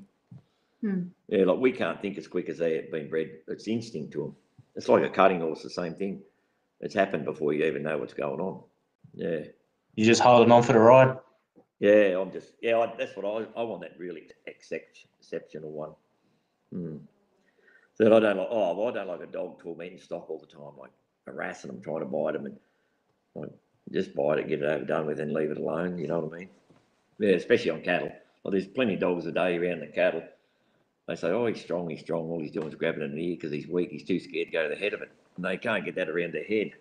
Hmm. 0.82 1.04
Yeah, 1.28 1.44
like 1.44 1.58
we 1.58 1.72
can't 1.72 2.00
think 2.00 2.18
as 2.18 2.28
quick 2.28 2.48
as 2.48 2.58
they've 2.58 2.90
been 2.90 3.08
bred. 3.08 3.30
It's 3.48 3.66
instinct 3.68 4.12
to 4.12 4.18
them. 4.22 4.36
It's 4.74 4.88
like 4.88 5.04
a 5.04 5.08
cutting 5.08 5.40
horse, 5.40 5.62
the 5.62 5.70
same 5.70 5.94
thing. 5.94 6.20
It's 6.80 6.94
happened 6.94 7.24
before 7.24 7.52
you 7.54 7.64
even 7.64 7.82
know 7.82 7.96
what's 7.98 8.12
going 8.14 8.40
on. 8.40 8.60
Yeah, 9.14 9.40
You're 9.94 10.06
just 10.06 10.20
holding 10.20 10.52
on 10.52 10.62
for 10.62 10.74
the 10.74 10.78
ride. 10.78 11.16
yeah. 11.80 12.18
I'm 12.20 12.30
just 12.30 12.52
yeah. 12.60 12.78
I, 12.78 12.92
that's 12.98 13.16
what 13.16 13.24
I 13.24 13.46
I 13.58 13.62
want. 13.62 13.80
That 13.80 13.98
really 13.98 14.28
excep- 14.46 14.94
exceptional 15.18 15.70
one. 15.70 15.90
Hmm. 16.72 16.96
So 17.94 18.04
that 18.04 18.12
I 18.12 18.20
don't 18.20 18.36
like. 18.36 18.48
Oh, 18.50 18.76
well, 18.76 18.88
I 18.88 18.92
don't 18.92 19.08
like 19.08 19.22
a 19.22 19.26
dog 19.32 19.58
tormenting 19.62 19.98
stock 20.00 20.28
all 20.28 20.38
the 20.38 20.46
time, 20.46 20.76
like 20.78 20.90
harassing 21.26 21.70
them, 21.70 21.80
trying 21.80 22.00
to 22.00 22.04
bite 22.06 22.34
them, 22.34 22.44
and 22.44 22.58
like 23.34 23.50
just 23.92 24.14
bite 24.14 24.38
it, 24.40 24.48
get 24.48 24.60
it 24.62 24.66
over 24.66 24.84
done 24.84 25.06
with, 25.06 25.20
and 25.20 25.32
leave 25.32 25.50
it 25.50 25.56
alone. 25.58 25.96
You 25.96 26.08
know 26.08 26.20
what 26.20 26.34
I 26.34 26.38
mean? 26.40 26.48
Yeah, 27.18 27.30
especially 27.36 27.70
on 27.70 27.80
cattle. 27.80 28.12
Well, 28.42 28.52
there's 28.52 28.66
plenty 28.66 28.94
of 28.94 29.00
dogs 29.00 29.24
a 29.24 29.32
day 29.32 29.56
around 29.56 29.80
the 29.80 29.86
cattle. 29.86 30.22
They 31.08 31.14
say, 31.16 31.28
"Oh, 31.28 31.46
he's 31.46 31.60
strong, 31.60 31.88
he's 31.88 32.00
strong." 32.00 32.30
All 32.30 32.40
he's 32.40 32.50
doing 32.50 32.68
is 32.68 32.74
grabbing 32.74 33.02
it 33.02 33.06
in 33.06 33.14
the 33.14 33.28
ear 33.30 33.36
because 33.36 33.52
he's 33.52 33.68
weak. 33.68 33.90
He's 33.90 34.04
too 34.04 34.18
scared 34.18 34.48
to 34.48 34.52
go 34.52 34.62
to 34.64 34.74
the 34.74 34.80
head 34.80 34.92
of 34.92 35.02
it, 35.02 35.10
and 35.36 35.44
they 35.44 35.56
can't 35.56 35.84
get 35.84 35.94
that 35.94 36.08
around 36.08 36.32
their 36.34 36.44
head. 36.44 36.72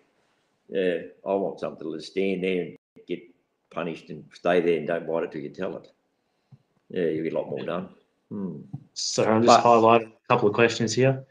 Yeah, 0.68 0.98
I 1.24 1.34
want 1.34 1.60
something 1.60 1.90
to 1.92 2.00
stand 2.00 2.42
there 2.42 2.62
and 2.62 2.76
get 3.06 3.20
punished 3.70 4.10
and 4.10 4.24
stay 4.32 4.60
there 4.60 4.78
and 4.78 4.86
don't 4.86 5.06
bite 5.06 5.22
it 5.24 5.32
till 5.32 5.42
you 5.42 5.50
tell 5.50 5.76
it. 5.76 5.92
Yeah, 6.88 7.04
you 7.04 7.22
get 7.22 7.34
a 7.34 7.38
lot 7.38 7.48
more 7.48 7.64
done. 7.64 7.88
Hmm. 8.30 8.56
So 8.94 9.24
I'm 9.24 9.42
just 9.44 9.62
But- 9.62 9.64
highlighting 9.64 10.08
a 10.08 10.28
couple 10.28 10.48
of 10.48 10.54
questions 10.54 10.92
here. 10.94 11.24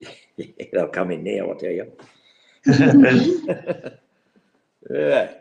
Yeah, 0.38 0.66
they'll 0.70 0.88
come 0.88 1.12
in 1.12 1.24
now, 1.24 1.50
I 1.50 1.54
tell 1.54 1.70
you. 1.70 1.90
yeah. 4.90 5.32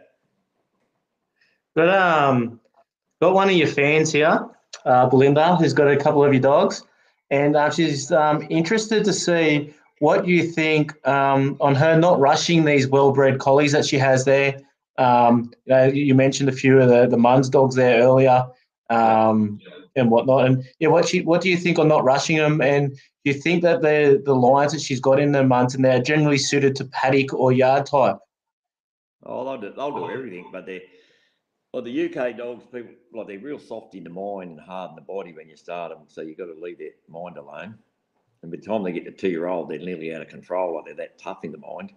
But 1.73 1.89
um, 1.89 2.61
got 3.21 3.33
one 3.33 3.49
of 3.49 3.55
your 3.55 3.67
fans 3.67 4.13
here, 4.13 4.47
uh, 4.85 5.07
Belinda, 5.07 5.55
who's 5.55 5.73
got 5.73 5.87
a 5.87 5.97
couple 5.97 6.23
of 6.23 6.33
your 6.33 6.41
dogs, 6.41 6.83
and 7.29 7.55
uh, 7.55 7.69
she's 7.69 8.11
um, 8.11 8.45
interested 8.49 9.03
to 9.05 9.13
see 9.13 9.73
what 9.99 10.27
you 10.27 10.43
think 10.43 10.95
um, 11.07 11.57
on 11.61 11.75
her 11.75 11.97
not 11.97 12.19
rushing 12.19 12.65
these 12.65 12.87
well-bred 12.87 13.39
collies 13.39 13.71
that 13.71 13.85
she 13.85 13.97
has 13.97 14.25
there. 14.25 14.59
Um, 14.97 15.51
you, 15.65 15.73
know, 15.73 15.85
you 15.85 16.15
mentioned 16.15 16.49
a 16.49 16.53
few 16.53 16.79
of 16.79 16.89
the 16.89 17.07
the 17.07 17.17
Munns 17.17 17.49
dogs 17.49 17.75
there 17.75 18.01
earlier, 18.01 18.45
um, 18.89 19.59
and 19.95 20.11
whatnot. 20.11 20.45
And 20.45 20.63
yeah, 20.79 20.89
what 20.89 21.07
she 21.07 21.21
what 21.21 21.41
do 21.41 21.49
you 21.49 21.57
think 21.57 21.79
on 21.79 21.87
not 21.87 22.03
rushing 22.03 22.37
them? 22.37 22.61
And 22.61 22.91
do 22.91 23.31
you 23.31 23.33
think 23.33 23.61
that 23.63 23.81
the 23.81 24.21
the 24.23 24.35
lines 24.35 24.71
that 24.73 24.81
she's 24.81 24.99
got 24.99 25.19
in 25.19 25.31
the 25.31 25.43
Munns 25.43 25.75
and 25.75 25.83
they're 25.83 26.01
generally 26.01 26.37
suited 26.37 26.75
to 26.77 26.85
paddock 26.85 27.33
or 27.33 27.51
yard 27.51 27.85
type? 27.85 28.17
Oh, 29.25 29.43
they'll 29.43 29.57
do, 29.69 29.75
they'll 29.75 29.91
do 29.91 30.09
everything, 30.11 30.49
but 30.51 30.65
they're 30.65 30.81
well, 31.75 31.83
the 31.83 32.05
UK 32.05 32.37
dogs, 32.37 32.63
people 32.71 32.93
like 33.13 33.27
they're 33.27 33.37
real 33.37 33.59
soft 33.59 33.95
in 33.95 34.05
the 34.05 34.09
mind 34.09 34.51
and 34.51 34.59
hard 34.61 34.91
in 34.91 34.95
the 34.95 35.01
body 35.01 35.33
when 35.33 35.49
you 35.49 35.57
start 35.57 35.91
them. 35.91 36.05
So 36.07 36.21
you've 36.21 36.37
got 36.37 36.45
to 36.45 36.55
leave 36.57 36.77
their 36.77 36.91
mind 37.09 37.35
alone. 37.35 37.77
And 38.41 38.49
by 38.49 38.55
the 38.55 38.63
time 38.65 38.81
they 38.81 38.93
get 38.93 39.03
to 39.03 39.11
two 39.11 39.27
year 39.27 39.47
old, 39.47 39.69
they're 39.69 39.79
nearly 39.79 40.15
out 40.15 40.21
of 40.21 40.29
control. 40.29 40.73
Like 40.73 40.85
they're 40.85 41.05
that 41.05 41.19
tough 41.19 41.43
in 41.43 41.51
the 41.51 41.57
mind. 41.57 41.91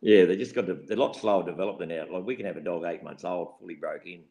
Yeah, 0.00 0.24
they 0.24 0.36
just 0.36 0.56
got 0.56 0.66
to. 0.66 0.74
They're 0.74 0.96
a 0.96 1.00
lot 1.00 1.14
slower 1.14 1.44
developed 1.44 1.78
than 1.78 1.92
out. 1.92 2.10
Like 2.10 2.26
we 2.26 2.34
can 2.34 2.46
have 2.46 2.56
a 2.56 2.60
dog 2.60 2.82
eight 2.84 3.04
months 3.04 3.24
old, 3.24 3.60
fully 3.60 3.76
broke 3.76 4.06
in. 4.06 4.22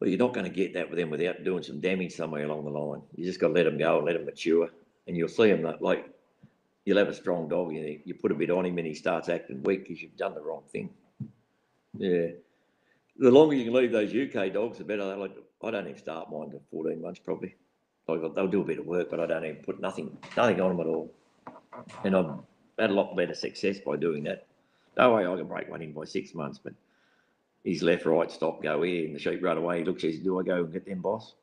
Well, 0.00 0.08
you're 0.08 0.18
not 0.18 0.32
going 0.32 0.46
to 0.46 0.50
get 0.50 0.72
that 0.72 0.88
with 0.88 0.98
them 0.98 1.10
without 1.10 1.44
doing 1.44 1.62
some 1.62 1.78
damage 1.78 2.14
somewhere 2.14 2.46
along 2.46 2.64
the 2.64 2.70
line. 2.70 3.02
You 3.16 3.26
just 3.26 3.38
got 3.38 3.48
to 3.48 3.52
let 3.52 3.64
them 3.64 3.76
go 3.76 3.98
and 3.98 4.06
let 4.06 4.14
them 4.14 4.24
mature, 4.24 4.70
and 5.06 5.14
you'll 5.14 5.28
see 5.28 5.50
them 5.50 5.60
that 5.64 5.82
like 5.82 6.08
you'll 6.86 6.96
have 6.96 7.08
a 7.08 7.14
strong 7.14 7.48
dog. 7.50 7.74
You, 7.74 8.00
you 8.02 8.14
put 8.14 8.32
a 8.32 8.34
bit 8.34 8.50
on 8.50 8.64
him 8.64 8.78
and 8.78 8.86
he 8.86 8.94
starts 8.94 9.28
acting 9.28 9.62
weak 9.62 9.86
because 9.86 10.00
you've 10.00 10.16
done 10.16 10.34
the 10.34 10.40
wrong 10.40 10.62
thing. 10.72 10.88
Yeah. 11.98 12.28
The 13.20 13.30
longer 13.30 13.54
you 13.54 13.64
can 13.64 13.74
leave 13.74 13.92
those 13.92 14.14
UK 14.14 14.52
dogs, 14.52 14.78
the 14.78 14.84
better. 14.84 15.04
Like 15.16 15.36
I 15.62 15.70
don't 15.70 15.86
even 15.86 15.98
start 15.98 16.32
mine 16.32 16.50
to 16.50 16.60
14 16.72 17.00
months 17.00 17.20
probably. 17.20 17.54
Like 18.08 18.22
they'll 18.34 18.48
do 18.48 18.62
a 18.62 18.64
bit 18.64 18.80
of 18.80 18.86
work, 18.86 19.10
but 19.10 19.20
I 19.20 19.26
don't 19.26 19.44
even 19.44 19.62
put 19.62 19.80
nothing, 19.80 20.16
nothing 20.36 20.60
on 20.60 20.76
them 20.76 20.80
at 20.80 20.86
all. 20.86 21.14
And 22.02 22.16
I've 22.16 22.38
had 22.78 22.90
a 22.90 22.94
lot 22.94 23.14
better 23.16 23.34
success 23.34 23.78
by 23.78 23.96
doing 23.96 24.24
that. 24.24 24.46
No 24.96 25.14
way 25.14 25.26
I 25.26 25.36
can 25.36 25.46
break 25.46 25.70
one 25.70 25.82
in 25.82 25.92
by 25.92 26.04
six 26.04 26.34
months, 26.34 26.58
but 26.58 26.72
he's 27.62 27.82
left, 27.82 28.06
right, 28.06 28.30
stop, 28.30 28.62
go 28.62 28.82
here, 28.82 29.04
and 29.04 29.14
the 29.14 29.20
sheep 29.20 29.42
run 29.42 29.58
away. 29.58 29.78
He 29.78 29.84
looks, 29.84 30.02
he 30.02 30.12
says, 30.12 30.22
"Do 30.22 30.40
I 30.40 30.42
go 30.42 30.64
and 30.64 30.72
get 30.72 30.86
them, 30.86 31.00
boss?" 31.00 31.34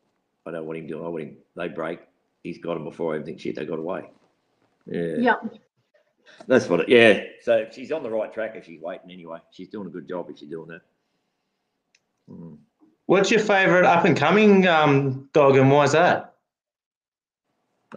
I 0.46 0.52
don't 0.52 0.66
want 0.66 0.80
him 0.80 0.88
doing. 0.88 1.06
I 1.06 1.10
want 1.10 1.24
him. 1.24 1.38
They 1.56 1.68
break. 1.68 2.00
He's 2.44 2.58
got 2.58 2.74
them 2.74 2.84
before 2.86 3.14
I 3.14 3.18
even 3.18 3.26
think 3.26 3.40
shit. 3.40 3.56
They 3.56 3.66
got 3.66 3.80
away. 3.80 4.10
Yeah. 4.88 5.16
Yep. 5.18 5.58
That's 6.48 6.68
what 6.68 6.82
it, 6.82 6.90
yeah. 6.90 7.24
So 7.42 7.68
she's 7.72 7.92
on 7.92 8.04
the 8.04 8.10
right 8.10 8.34
track 8.34 8.56
if 8.56 8.66
she's 8.66 8.82
waiting 8.82 9.12
anyway. 9.12 9.40
She's 9.52 9.70
doing 9.70 9.88
a 9.88 9.92
good 9.92 10.08
job 10.08 10.28
if 10.30 10.40
she's 10.40 10.50
doing 10.50 10.70
that. 10.70 10.82
What's 13.08 13.32
your 13.32 13.40
favourite 13.40 13.86
up 13.86 14.04
and 14.04 14.18
coming 14.18 14.68
um, 14.68 15.30
dog, 15.32 15.56
and 15.56 15.72
why 15.72 15.86
is 15.86 15.94
that? 15.94 16.36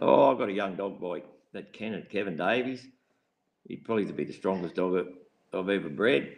Oh, 0.01 0.31
I've 0.31 0.37
got 0.37 0.47
a 0.47 0.53
young 0.53 0.75
dog 0.75 1.01
boy, 1.01 1.23
that 1.51 1.73
Kenneth, 1.73 2.09
Kevin 2.09 2.37
Davies. 2.37 2.87
He'd 3.67 3.83
probably 3.83 4.05
be 4.05 4.23
the 4.23 4.33
strongest 4.33 4.75
dog 4.75 5.05
I've 5.53 5.69
ever 5.69 5.89
bred. 5.89 6.37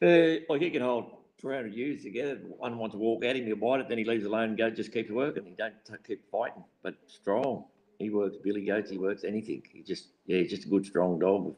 Uh, 0.00 0.42
like 0.48 0.62
he 0.62 0.70
can 0.70 0.82
hold 0.82 1.16
300 1.40 1.74
ewes 1.74 2.02
together. 2.04 2.40
One 2.58 2.78
wants 2.78 2.94
to 2.94 2.98
walk 2.98 3.24
at 3.24 3.36
him, 3.36 3.46
he'll 3.46 3.56
bite 3.56 3.80
it, 3.80 3.88
then 3.88 3.98
he 3.98 4.04
leaves 4.04 4.24
alone 4.24 4.50
and 4.50 4.58
go, 4.58 4.70
just 4.70 4.92
keeps 4.92 5.10
working. 5.10 5.44
He 5.44 5.54
don't 5.56 5.74
keep 6.06 6.30
fighting, 6.30 6.62
but 6.82 6.94
strong. 7.06 7.64
He 7.98 8.10
works 8.10 8.36
billy 8.42 8.64
goats, 8.64 8.90
he 8.90 8.98
works 8.98 9.24
anything. 9.24 9.62
He 9.72 9.82
just, 9.82 10.08
yeah, 10.26 10.38
he's 10.38 10.50
just 10.50 10.64
a 10.64 10.68
good, 10.68 10.86
strong 10.86 11.18
dog. 11.18 11.54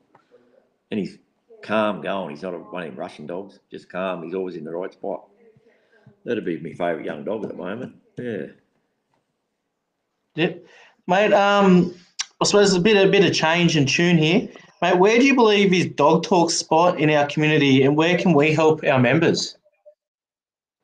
And 0.91 1.01
he's 1.01 1.18
calm 1.63 2.01
going. 2.01 2.31
He's 2.31 2.43
not 2.43 2.55
a, 2.55 2.59
one 2.59 2.83
of 2.83 2.91
them 2.91 2.99
Russian 2.99 3.27
dogs, 3.27 3.59
just 3.71 3.89
calm. 3.89 4.23
He's 4.23 4.35
always 4.35 4.57
in 4.57 4.65
the 4.65 4.75
right 4.75 4.93
spot. 4.93 5.25
That'd 6.25 6.45
be 6.45 6.59
my 6.59 6.71
favourite 6.71 7.05
young 7.05 7.25
dog 7.25 7.45
at 7.45 7.51
the 7.51 7.57
moment. 7.57 7.97
Yeah. 8.19 8.47
Yep, 10.35 10.65
mate. 11.07 11.33
Um, 11.33 11.95
I 12.41 12.45
suppose 12.45 12.71
there's 12.71 12.75
a 12.75 12.81
bit 12.81 12.97
a 12.97 13.11
bit 13.11 13.25
of 13.25 13.33
change 13.33 13.77
and 13.77 13.89
tune 13.89 14.19
here, 14.19 14.49
mate. 14.83 14.99
Where 14.99 15.19
do 15.19 15.25
you 15.25 15.35
believe 15.35 15.73
is 15.73 15.87
Dog 15.87 16.25
Talk 16.25 16.51
spot 16.51 17.01
in 17.01 17.11
our 17.11 17.27
community, 17.27 17.83
and 17.83 17.97
where 17.97 18.19
can 18.19 18.35
we 18.35 18.53
help 18.53 18.85
our 18.85 18.99
members? 18.99 19.57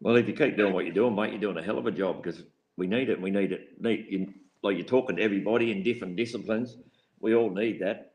Well, 0.00 0.16
if 0.16 0.26
you 0.26 0.34
keep 0.34 0.56
doing 0.56 0.72
what 0.72 0.84
you're 0.84 0.94
doing, 0.94 1.14
mate, 1.14 1.32
you're 1.32 1.40
doing 1.40 1.58
a 1.58 1.62
hell 1.62 1.78
of 1.78 1.86
a 1.86 1.90
job 1.90 2.22
because 2.22 2.42
we 2.76 2.86
need 2.86 3.10
it. 3.10 3.20
We 3.20 3.30
need 3.30 3.52
it. 3.52 3.80
Need 3.80 4.06
you, 4.08 4.32
like 4.62 4.76
you're 4.76 4.86
talking 4.86 5.16
to 5.16 5.22
everybody 5.22 5.70
in 5.70 5.82
different 5.82 6.16
disciplines. 6.16 6.78
We 7.20 7.34
all 7.34 7.50
need 7.50 7.80
that. 7.80 8.11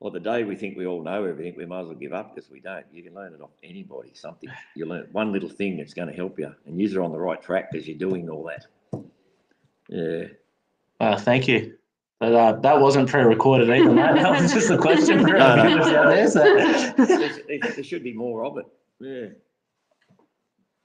Well, 0.00 0.12
the 0.12 0.20
day 0.20 0.44
we 0.44 0.54
think 0.54 0.76
we 0.76 0.86
all 0.86 1.02
know 1.02 1.24
everything, 1.24 1.54
we 1.56 1.66
might 1.66 1.80
as 1.80 1.86
well 1.86 1.96
give 1.96 2.12
up 2.12 2.34
because 2.34 2.50
we 2.50 2.60
don't. 2.60 2.86
You 2.92 3.02
can 3.02 3.14
learn 3.14 3.34
it 3.34 3.40
off 3.40 3.50
anybody. 3.64 4.12
Something 4.14 4.50
you 4.76 4.86
learn 4.86 5.08
one 5.12 5.32
little 5.32 5.48
thing 5.48 5.76
that's 5.76 5.94
going 5.94 6.08
to 6.08 6.14
help 6.14 6.38
you, 6.38 6.54
and 6.66 6.80
you're 6.80 7.02
on 7.02 7.12
the 7.12 7.18
right 7.18 7.42
track 7.42 7.70
because 7.72 7.88
you're 7.88 7.98
doing 7.98 8.28
all 8.30 8.44
that. 8.44 8.66
Yeah. 9.88 10.26
Uh, 11.00 11.16
thank 11.16 11.48
you. 11.48 11.74
But 12.20 12.34
uh, 12.34 12.52
that 12.60 12.80
wasn't 12.80 13.08
pre-recorded 13.08 13.70
either, 13.70 13.92
mate. 13.92 14.20
That 14.20 14.42
was 14.42 14.52
just 14.52 14.70
a 14.70 14.78
question 14.78 15.20
for 15.20 15.28
No, 15.38 15.54
no. 15.54 15.96
out 15.96 16.08
there. 16.08 16.28
So. 16.28 16.42
There, 16.42 17.58
there 17.60 17.84
should 17.84 18.02
be 18.02 18.12
more 18.12 18.44
of 18.44 18.58
it. 18.58 18.66
Yeah. 19.00 19.28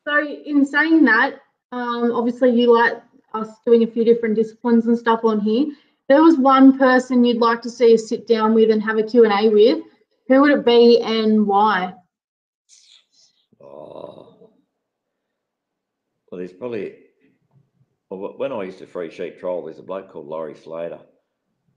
So 0.05 0.27
in 0.27 0.65
saying 0.65 1.05
that, 1.05 1.39
um, 1.71 2.11
obviously 2.11 2.51
you 2.51 2.71
like 2.77 3.01
us 3.33 3.49
doing 3.65 3.83
a 3.83 3.87
few 3.87 4.05
different 4.05 4.35
disciplines 4.35 4.85
and 4.85 4.97
stuff 4.97 5.21
on 5.23 5.39
here. 5.39 5.67
If 6.03 6.15
there 6.15 6.23
was 6.23 6.37
one 6.37 6.77
person 6.77 7.23
you'd 7.23 7.37
like 7.37 7.61
to 7.61 7.69
see 7.69 7.93
us 7.93 8.09
sit 8.09 8.27
down 8.27 8.53
with 8.53 8.69
and 8.69 8.83
have 8.83 8.97
a 8.97 9.03
Q&A 9.03 9.47
with, 9.49 9.83
who 10.27 10.41
would 10.41 10.51
it 10.51 10.65
be 10.65 10.99
and 11.01 11.47
why? 11.47 11.93
Oh. 13.61 14.49
Well, 16.29 16.39
there's 16.39 16.51
probably, 16.51 16.95
well, 18.09 18.33
when 18.37 18.51
I 18.51 18.63
used 18.63 18.79
to 18.79 18.85
free 18.85 19.11
sheep 19.11 19.39
trial, 19.39 19.63
there's 19.63 19.79
a 19.79 19.83
bloke 19.83 20.11
called 20.11 20.27
Laurie 20.27 20.55
Slater. 20.55 20.99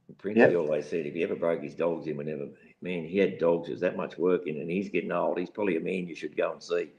And 0.09 0.19
Princey 0.19 0.41
Yep. 0.41 0.57
always 0.57 0.87
said 0.89 1.07
if 1.07 1.15
he 1.15 1.23
ever 1.23 1.37
broke 1.37 1.63
his 1.63 1.77
dogs 1.77 2.09
in, 2.09 2.17
whenever, 2.17 2.49
man, 2.83 3.05
he 3.05 3.19
had 3.19 3.39
dogs, 3.39 3.69
there's 3.69 3.81
that 3.81 3.97
much 3.97 4.19
work 4.19 4.49
in, 4.49 4.57
and 4.61 4.69
he's 4.69 4.89
getting 4.89 5.13
old. 5.13 5.39
He's 5.39 5.51
probably 5.51 5.77
a 5.77 5.81
man 5.81 6.09
you 6.09 6.17
should 6.17 6.37
go 6.37 6.51
and 6.51 6.61
see. 6.63 6.91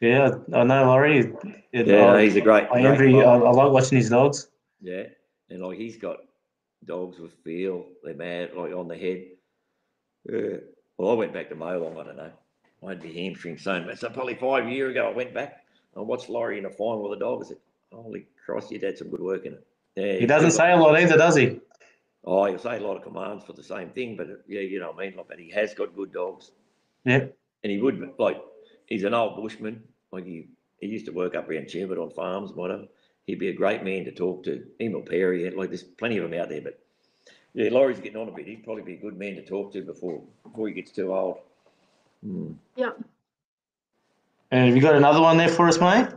Yeah, 0.00 0.36
I 0.52 0.62
know 0.64 0.84
Laurie. 0.84 1.34
It- 1.72 1.86
Yeah, 1.86 2.12
I, 2.12 2.22
he's 2.24 2.36
a 2.36 2.40
great. 2.42 2.64
I 2.64 2.82
great 2.82 2.84
envy. 2.84 3.14
I. 3.22 3.34
I 3.38 3.50
like 3.50 3.72
watching 3.72 3.96
his 3.96 4.10
dogs. 4.10 4.48
Yeah, 4.82 5.04
and 5.48 5.62
like 5.62 5.78
he's 5.78 5.96
got 5.96 6.18
dogs 6.84 7.18
with 7.18 7.32
feel, 7.44 7.86
they're 8.02 8.14
mad, 8.14 8.50
like 8.54 8.72
on 8.72 8.88
the 8.88 8.96
head. 8.96 9.24
Yeah. 10.30 10.58
Well, 10.98 11.10
I 11.10 11.14
went 11.14 11.32
back 11.32 11.48
to 11.50 11.56
Molong, 11.56 12.00
I 12.00 12.04
don't 12.04 12.16
know. 12.16 12.30
I 12.84 12.90
had 12.90 13.02
my 13.02 13.10
hamstring 13.10 13.58
sewn. 13.58 13.90
So 13.96 14.08
probably 14.10 14.34
five 14.34 14.68
years 14.68 14.90
ago, 14.92 15.08
I 15.08 15.12
went 15.12 15.34
back. 15.34 15.64
I 15.96 16.00
watched 16.00 16.28
Laurie 16.28 16.58
in 16.58 16.66
a 16.66 16.70
final 16.70 17.08
with 17.08 17.16
a 17.18 17.20
dog. 17.20 17.42
I 17.44 17.48
said, 17.48 17.56
"Holy 17.90 18.26
Christ, 18.44 18.70
you'd 18.70 18.82
had 18.82 18.98
some 18.98 19.08
good 19.08 19.20
work 19.20 19.46
in 19.46 19.54
it." 19.54 19.66
Yeah, 19.96 20.18
He 20.20 20.26
doesn't 20.26 20.50
say 20.50 20.72
a 20.72 20.76
lot 20.76 20.98
either, 21.00 21.16
does 21.16 21.36
he? 21.36 21.58
Oh, 22.24 22.44
he'll 22.44 22.58
say 22.58 22.76
a 22.76 22.80
lot 22.80 22.96
of 22.98 23.02
commands 23.02 23.44
for 23.44 23.54
the 23.54 23.62
same 23.62 23.90
thing, 23.90 24.16
but 24.16 24.28
yeah, 24.46 24.60
you 24.60 24.78
know 24.78 24.90
what 24.90 25.02
I 25.02 25.08
mean. 25.08 25.16
Like, 25.16 25.28
but 25.28 25.38
he 25.38 25.50
has 25.52 25.72
got 25.74 25.96
good 25.96 26.12
dogs, 26.12 26.50
Yeah. 27.04 27.26
and 27.64 27.72
he 27.72 27.78
would 27.80 28.12
like. 28.18 28.42
He's 28.86 29.04
an 29.04 29.14
old 29.14 29.36
bushman. 29.36 29.82
Like 30.12 30.26
he, 30.26 30.48
he 30.80 30.86
used 30.88 31.06
to 31.06 31.12
work 31.12 31.34
up 31.34 31.48
around 31.48 31.68
Chambert 31.68 31.98
on 31.98 32.10
farms, 32.10 32.50
and 32.50 32.58
whatever. 32.58 32.84
He'd 33.26 33.38
be 33.38 33.48
a 33.48 33.54
great 33.54 33.82
man 33.82 34.04
to 34.04 34.12
talk 34.12 34.44
to. 34.44 34.64
Emil 34.80 35.02
Perry, 35.02 35.50
like 35.50 35.68
there's 35.68 35.82
plenty 35.82 36.18
of 36.18 36.28
them 36.28 36.40
out 36.40 36.48
there, 36.48 36.60
but 36.60 36.78
yeah, 37.54 37.70
Laurie's 37.70 37.98
getting 37.98 38.20
on 38.20 38.28
a 38.28 38.32
bit. 38.32 38.46
He'd 38.46 38.64
probably 38.64 38.82
be 38.82 38.94
a 38.94 39.00
good 39.00 39.18
man 39.18 39.34
to 39.34 39.44
talk 39.44 39.72
to 39.72 39.82
before 39.82 40.22
before 40.44 40.68
he 40.68 40.74
gets 40.74 40.92
too 40.92 41.12
old. 41.14 41.38
Hmm. 42.24 42.52
Yeah. 42.76 42.90
And 44.50 44.66
have 44.66 44.76
you 44.76 44.82
got 44.82 44.94
another 44.94 45.20
one 45.20 45.36
there 45.36 45.48
for 45.48 45.66
us, 45.66 45.80
mate? 45.80 46.08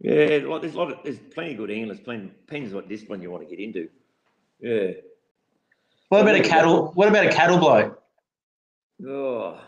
Yeah, 0.00 0.40
like 0.46 0.60
there's 0.60 0.74
a 0.74 0.78
lot 0.78 0.92
of 0.92 0.98
there's 1.02 1.18
plenty 1.18 1.52
of 1.52 1.56
good 1.58 1.70
handlers. 1.70 2.00
Plenty 2.00 2.26
depends 2.26 2.74
what 2.74 2.88
discipline 2.88 3.22
you 3.22 3.30
want 3.30 3.48
to 3.48 3.56
get 3.56 3.62
into. 3.62 3.88
Yeah. 4.60 4.90
What 6.08 6.22
about 6.22 6.36
a 6.36 6.42
cattle? 6.42 6.92
What 6.94 7.08
about 7.08 7.26
a 7.26 7.30
cattle 7.30 7.58
blow? 7.58 7.96
Oh, 9.06 9.60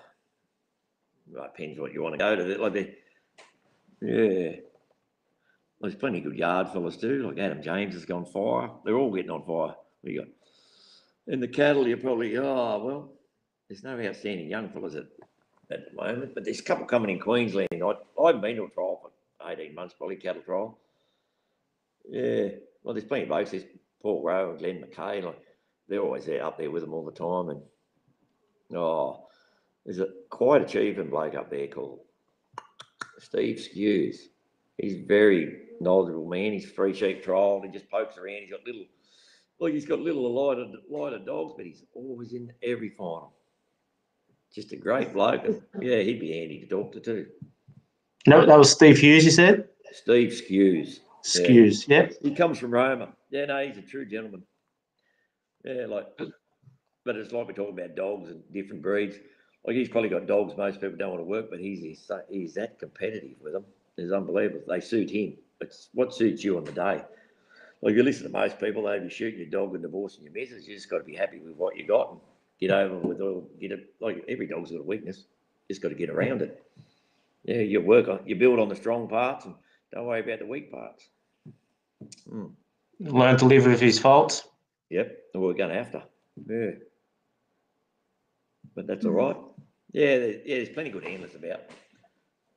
right, 1.32 1.56
depends 1.56 1.78
what 1.78 1.92
you 1.92 2.02
want 2.02 2.14
to 2.14 2.18
go 2.18 2.36
to. 2.36 2.62
Like 2.62 2.72
the, 2.72 2.94
yeah, 4.00 4.60
there's 5.80 5.94
plenty 5.94 6.18
of 6.18 6.24
good 6.24 6.36
yard 6.36 6.68
fellas 6.68 6.96
too. 6.96 7.22
Like 7.22 7.38
Adam 7.38 7.62
James 7.62 7.94
has 7.94 8.04
gone 8.04 8.24
fire. 8.24 8.70
They're 8.84 8.96
all 8.96 9.14
getting 9.14 9.30
on 9.30 9.44
fire. 9.44 9.74
We 10.02 10.16
got, 10.16 10.26
and 11.26 11.42
the 11.42 11.48
cattle. 11.48 11.86
You're 11.86 11.98
probably 11.98 12.36
oh 12.36 12.84
well. 12.84 13.12
There's 13.68 13.84
no 13.84 14.00
outstanding 14.00 14.48
young 14.48 14.70
fellas 14.70 14.94
at 14.94 15.06
at 15.70 15.90
the 15.90 15.96
moment, 15.96 16.34
but 16.34 16.44
there's 16.44 16.60
a 16.60 16.64
couple 16.64 16.86
coming 16.86 17.10
in 17.10 17.20
Queensland. 17.20 17.68
I 17.72 17.92
I 18.20 18.26
haven't 18.26 18.40
been 18.40 18.56
to 18.56 18.64
a 18.64 18.70
trial 18.70 19.00
for 19.02 19.50
18 19.50 19.74
months, 19.74 19.94
probably 19.96 20.16
cattle 20.16 20.42
trial. 20.42 20.78
Yeah, 22.08 22.48
well, 22.82 22.94
there's 22.94 23.04
plenty 23.04 23.24
of 23.24 23.28
blokes. 23.28 23.50
There's 23.50 23.64
Paul 24.02 24.22
Rowe 24.24 24.50
and 24.50 24.58
Glenn 24.58 24.82
McKay. 24.82 25.22
Like 25.22 25.40
they're 25.88 26.00
always 26.00 26.24
there 26.24 26.44
up 26.44 26.58
there 26.58 26.70
with 26.70 26.82
them 26.82 26.94
all 26.94 27.04
the 27.04 27.12
time, 27.12 27.50
and 27.50 27.62
Oh, 28.74 29.26
there's 29.84 30.00
a 30.00 30.08
quite 30.28 30.62
achieving 30.62 31.08
bloke 31.08 31.34
up 31.34 31.50
there 31.50 31.68
called 31.68 32.00
Steve 33.18 33.56
Skews. 33.56 34.16
He's 34.76 35.06
very 35.06 35.67
knowledgeable 35.80 36.28
man. 36.28 36.52
He's 36.52 36.70
free 36.70 36.94
sheep 36.94 37.22
trial. 37.22 37.60
He 37.64 37.70
just 37.70 37.90
pokes 37.90 38.18
around. 38.18 38.42
He's 38.42 38.50
got 38.50 38.64
little, 38.64 38.84
look, 39.60 39.72
he's 39.72 39.86
got 39.86 40.00
little 40.00 40.32
lighter, 40.32 40.66
lighter 40.88 41.18
dogs, 41.18 41.54
but 41.56 41.66
he's 41.66 41.84
always 41.94 42.32
in 42.32 42.52
every 42.62 42.90
final. 42.90 43.32
Just 44.54 44.72
a 44.72 44.76
great 44.76 45.12
bloke. 45.12 45.44
Yeah, 45.80 45.98
he'd 45.98 46.20
be 46.20 46.32
handy 46.32 46.60
to 46.60 46.66
talk 46.66 46.92
to 46.92 47.00
too. 47.00 47.26
No, 48.26 48.44
that 48.44 48.58
was 48.58 48.70
Steve 48.70 48.98
Hughes. 48.98 49.24
You 49.24 49.30
said. 49.30 49.68
Steve 49.92 50.30
Skews. 50.30 51.00
Skews. 51.24 51.88
Yep. 51.88 52.14
He 52.22 52.34
comes 52.34 52.58
from 52.58 52.70
Roma. 52.70 53.12
Yeah, 53.30 53.46
no, 53.46 53.66
he's 53.66 53.78
a 53.78 53.82
true 53.82 54.06
gentleman. 54.06 54.42
Yeah, 55.64 55.86
like, 55.86 56.06
but 57.04 57.16
it's 57.16 57.32
like 57.32 57.46
we're 57.46 57.52
talking 57.52 57.78
about 57.78 57.96
dogs 57.96 58.30
and 58.30 58.42
different 58.52 58.82
breeds. 58.82 59.16
Like 59.66 59.76
he's 59.76 59.88
probably 59.88 60.08
got 60.08 60.26
dogs 60.26 60.56
most 60.56 60.80
people 60.80 60.96
don't 60.96 61.10
want 61.10 61.20
to 61.20 61.24
work, 61.24 61.50
but 61.50 61.58
he's 61.58 61.80
he's, 61.80 62.10
he's 62.30 62.54
that 62.54 62.78
competitive 62.78 63.36
with 63.42 63.52
them. 63.52 63.64
It's 63.96 64.12
unbelievable. 64.12 64.62
They 64.68 64.80
suit 64.80 65.10
him. 65.10 65.36
It's 65.60 65.88
what 65.92 66.14
suits 66.14 66.44
you 66.44 66.56
on 66.56 66.64
the 66.64 66.72
day. 66.72 67.02
Like 67.82 67.94
you 67.94 68.02
listen 68.02 68.24
to 68.24 68.28
most 68.28 68.58
people, 68.58 68.82
they 68.82 68.98
be 68.98 69.08
shooting 69.08 69.40
your 69.40 69.48
dog 69.48 69.74
and 69.74 69.82
divorcing 69.82 70.24
your 70.24 70.32
missus. 70.32 70.66
You 70.66 70.74
just 70.74 70.90
got 70.90 70.98
to 70.98 71.04
be 71.04 71.14
happy 71.14 71.38
with 71.38 71.54
what 71.56 71.76
you 71.76 71.86
got 71.86 72.12
and 72.12 72.20
get 72.60 72.70
over 72.70 72.96
with 72.96 73.20
all. 73.20 73.48
Get 73.60 73.72
it 73.72 73.94
like 74.00 74.24
every 74.28 74.46
dog's 74.46 74.70
got 74.70 74.80
a 74.80 74.82
weakness. 74.82 75.24
Just 75.68 75.82
got 75.82 75.90
to 75.90 75.94
get 75.94 76.10
around 76.10 76.42
it. 76.42 76.62
Yeah, 77.44 77.60
you 77.60 77.80
work 77.80 78.08
on 78.08 78.20
you 78.26 78.36
build 78.36 78.58
on 78.58 78.68
the 78.68 78.76
strong 78.76 79.08
parts 79.08 79.44
and 79.44 79.54
don't 79.92 80.06
worry 80.06 80.20
about 80.20 80.40
the 80.40 80.46
weak 80.46 80.72
parts. 80.72 81.08
Mm. 82.30 82.52
Learn 83.00 83.36
to 83.38 83.44
live 83.44 83.66
with 83.66 83.80
his 83.80 83.98
faults. 83.98 84.48
Yep, 84.90 85.16
and 85.34 85.42
we're 85.42 85.54
going 85.54 85.70
to 85.70 85.76
have 85.76 85.92
to. 85.92 86.02
Yeah. 86.46 86.70
But 88.74 88.86
that's 88.86 89.04
all 89.04 89.12
right. 89.12 89.36
Yeah, 89.92 90.18
there, 90.18 90.30
yeah, 90.44 90.56
there's 90.56 90.68
plenty 90.70 90.90
of 90.90 90.94
good 90.94 91.04
handlers 91.04 91.34
about. 91.34 91.60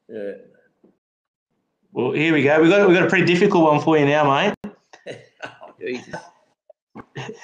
Yeah. 0.10 0.34
Well, 1.94 2.14
here 2.14 2.34
we 2.34 2.44
go. 2.44 2.62
We 2.62 2.70
got 2.70 2.88
we 2.88 2.94
got 2.94 3.04
a 3.04 3.10
pretty 3.10 3.26
difficult 3.26 3.64
one 3.64 3.82
for 3.82 3.98
you 3.98 4.06
now, 4.06 4.24
mate. 4.24 4.54
oh, 5.44 5.74
who, 5.80 5.96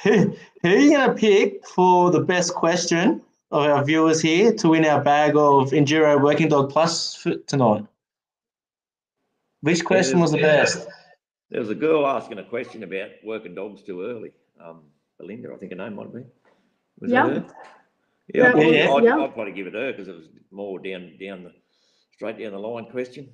who 0.63 0.69
are 0.69 0.75
you 0.77 0.91
going 0.91 1.09
to 1.09 1.15
pick 1.15 1.65
for 1.67 2.11
the 2.11 2.21
best 2.21 2.53
question 2.53 3.21
of 3.51 3.63
our 3.63 3.83
viewers 3.83 4.21
here 4.21 4.53
to 4.53 4.69
win 4.69 4.85
our 4.85 5.03
bag 5.03 5.31
of 5.31 5.71
Enduro 5.71 6.21
Working 6.21 6.47
Dog 6.47 6.69
Plus 6.69 7.15
for 7.15 7.35
tonight? 7.47 7.85
Which 9.61 9.83
question 9.83 10.19
was 10.19 10.31
the 10.31 10.37
best? 10.37 10.87
There 11.49 11.59
was 11.59 11.69
a 11.69 11.75
girl 11.75 12.07
asking 12.07 12.39
a 12.39 12.43
question 12.43 12.83
about 12.83 13.09
working 13.25 13.55
dogs 13.55 13.81
too 13.83 14.03
early. 14.03 14.31
Um, 14.63 14.83
Belinda, 15.19 15.49
I 15.53 15.57
think 15.57 15.71
her 15.71 15.77
name 15.77 15.95
might 15.95 16.13
be. 16.13 16.19
been. 16.19 16.31
Was 16.99 17.11
Yeah. 17.11 17.27
that 17.27 17.33
her? 17.33 17.45
Yeah, 18.33 18.53
I'd, 18.53 18.73
Yeah. 18.73 18.93
I'd, 18.93 19.03
Yeah. 19.03 19.17
I'd 19.17 19.33
probably 19.33 19.53
give 19.53 19.67
it 19.67 19.73
her 19.73 19.91
because 19.91 20.07
it 20.07 20.15
was 20.15 20.29
more 20.51 20.79
down, 20.79 21.17
down 21.19 21.43
the, 21.43 21.53
straight 22.13 22.37
down 22.39 22.51
the 22.51 22.59
line 22.59 22.85
question. 22.85 23.29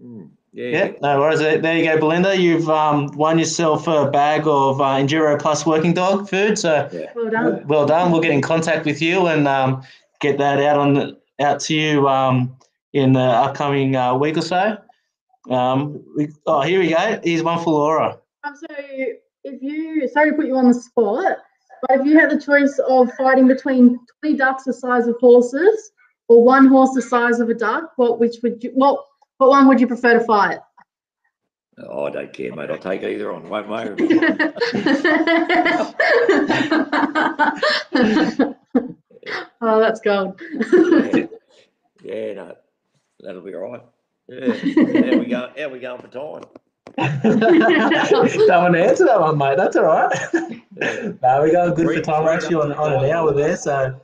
Hmm, 0.00 0.24
yeah. 0.52 0.66
Yeah, 0.66 0.92
no 1.02 1.20
worries. 1.20 1.40
There 1.40 1.58
there 1.58 1.76
you 1.76 1.84
go, 1.84 1.98
Belinda. 1.98 2.36
You've 2.36 2.68
um, 2.70 3.06
won 3.14 3.38
yourself 3.38 3.86
a 3.86 4.10
bag 4.10 4.42
of 4.46 4.80
uh, 4.80 4.84
Enduro 4.84 5.38
Plus 5.38 5.66
Working 5.66 5.92
Dog 5.92 6.28
food. 6.28 6.58
So 6.58 6.88
Well 7.14 7.30
done. 7.30 7.66
well 7.66 7.86
done. 7.86 8.10
We'll 8.10 8.22
get 8.22 8.32
in 8.32 8.42
contact 8.42 8.86
with 8.86 9.02
you 9.02 9.26
and 9.26 9.46
um, 9.46 9.82
get 10.20 10.38
that 10.38 10.58
out 10.60 10.78
on 10.78 10.94
the, 10.94 11.18
out 11.40 11.60
to 11.60 11.74
you 11.74 12.08
um, 12.08 12.56
in 12.92 13.12
the 13.12 13.20
upcoming 13.20 13.96
uh, 13.96 14.14
week 14.14 14.36
or 14.36 14.42
so. 14.42 14.78
Um, 15.50 16.02
we, 16.16 16.28
oh, 16.46 16.62
here 16.62 16.80
we 16.80 16.88
go. 16.88 17.20
Here's 17.22 17.42
one 17.42 17.62
for 17.62 17.72
Laura. 17.72 18.18
Um, 18.44 18.54
so 18.56 18.66
if 19.44 19.62
you, 19.62 20.08
sorry 20.08 20.30
to 20.30 20.36
put 20.36 20.46
you 20.46 20.56
on 20.56 20.68
the 20.68 20.74
spot, 20.74 21.38
but 21.82 22.00
if 22.00 22.06
you 22.06 22.18
had 22.18 22.30
the 22.30 22.40
choice 22.40 22.78
of 22.88 23.10
fighting 23.14 23.48
between 23.48 23.98
20 24.20 24.36
ducks 24.36 24.64
the 24.64 24.72
size 24.72 25.06
of 25.06 25.16
horses 25.18 25.92
or 26.28 26.44
one 26.44 26.66
horse 26.66 26.90
the 26.94 27.02
size 27.02 27.40
of 27.40 27.48
a 27.48 27.54
duck, 27.54 27.92
what 27.96 28.20
which 28.20 28.36
would 28.42 28.62
you, 28.62 28.70
what, 28.74 29.02
what 29.40 29.48
one 29.48 29.66
would 29.68 29.80
you 29.80 29.86
prefer 29.86 30.18
to 30.18 30.24
fight? 30.26 30.58
Oh, 31.78 32.04
I 32.04 32.10
don't 32.10 32.30
care, 32.30 32.54
mate. 32.54 32.68
I'll 32.70 32.76
take 32.76 33.02
either 33.02 33.32
on. 33.32 33.48
Won't 33.48 33.70
matter. 33.70 33.96
oh, 39.62 39.80
that's 39.80 40.00
gold. 40.02 40.38
yeah. 40.42 41.26
yeah, 42.04 42.34
no, 42.34 42.54
that'll 43.20 43.40
be 43.40 43.54
all 43.54 43.70
right. 43.70 43.82
Yeah. 44.28 44.52
How 44.52 45.18
we 45.18 45.24
going? 45.24 45.52
How 45.56 45.68
we 45.70 45.78
going 45.78 46.02
for 46.02 46.08
time? 46.08 46.44
Don't 47.22 47.40
want 48.62 48.74
to 48.74 48.84
answer 48.84 49.06
that 49.06 49.20
one, 49.20 49.38
mate. 49.38 49.56
That's 49.56 49.76
all 49.76 49.84
right. 49.84 50.12
Yeah. 50.76 51.12
no, 51.22 51.42
we 51.42 51.52
got 51.52 51.74
good 51.76 51.96
for 51.96 52.02
time. 52.02 52.24
We're 52.24 52.32
actually 52.32 52.56
on, 52.56 52.72
on 52.74 53.04
an 53.04 53.10
hour 53.10 53.32
there. 53.32 53.56
So 53.56 53.98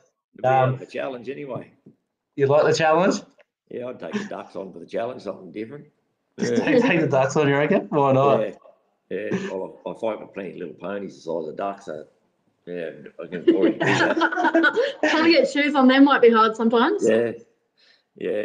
Um, 0.44 0.74
out 0.74 0.82
a 0.82 0.86
challenge 0.86 1.28
anyway. 1.28 1.70
you 2.36 2.46
like 2.46 2.64
the 2.64 2.72
challenge? 2.72 3.16
Yeah, 3.70 3.86
I'd 3.86 3.98
take 3.98 4.12
the 4.12 4.24
ducks 4.24 4.56
on 4.56 4.72
for 4.72 4.78
the 4.78 4.86
challenge, 4.86 5.22
something 5.22 5.50
different. 5.50 5.86
Take, 6.38 6.58
Yeah, 6.58 6.78
take 6.78 7.00
the 7.00 7.08
ducks 7.08 7.36
on, 7.36 7.48
you 7.48 7.56
reckon? 7.56 7.86
Why 7.88 8.12
not? 8.12 8.40
yeah. 8.40 8.52
yeah. 9.10 9.28
Well, 9.50 9.80
I, 9.86 9.90
I 9.90 9.94
fight 9.98 10.20
with 10.20 10.34
plenty 10.34 10.50
of 10.50 10.56
little 10.56 10.74
ponies 10.74 11.16
the 11.16 11.20
size 11.22 11.48
of 11.48 11.56
ducks, 11.56 11.86
so 11.86 12.04
yeah, 12.66 12.90
I 13.22 13.26
can 13.26 13.48
already 13.54 13.78
do 13.78 13.84
that. 13.84 14.98
Trying 15.10 15.24
to 15.24 15.30
get 15.30 15.50
shoes 15.50 15.74
on 15.74 15.88
them 15.88 16.04
might 16.04 16.22
be 16.22 16.30
hard 16.30 16.56
sometimes. 16.56 17.08
Yeah, 17.08 17.32
yeah, 18.16 18.44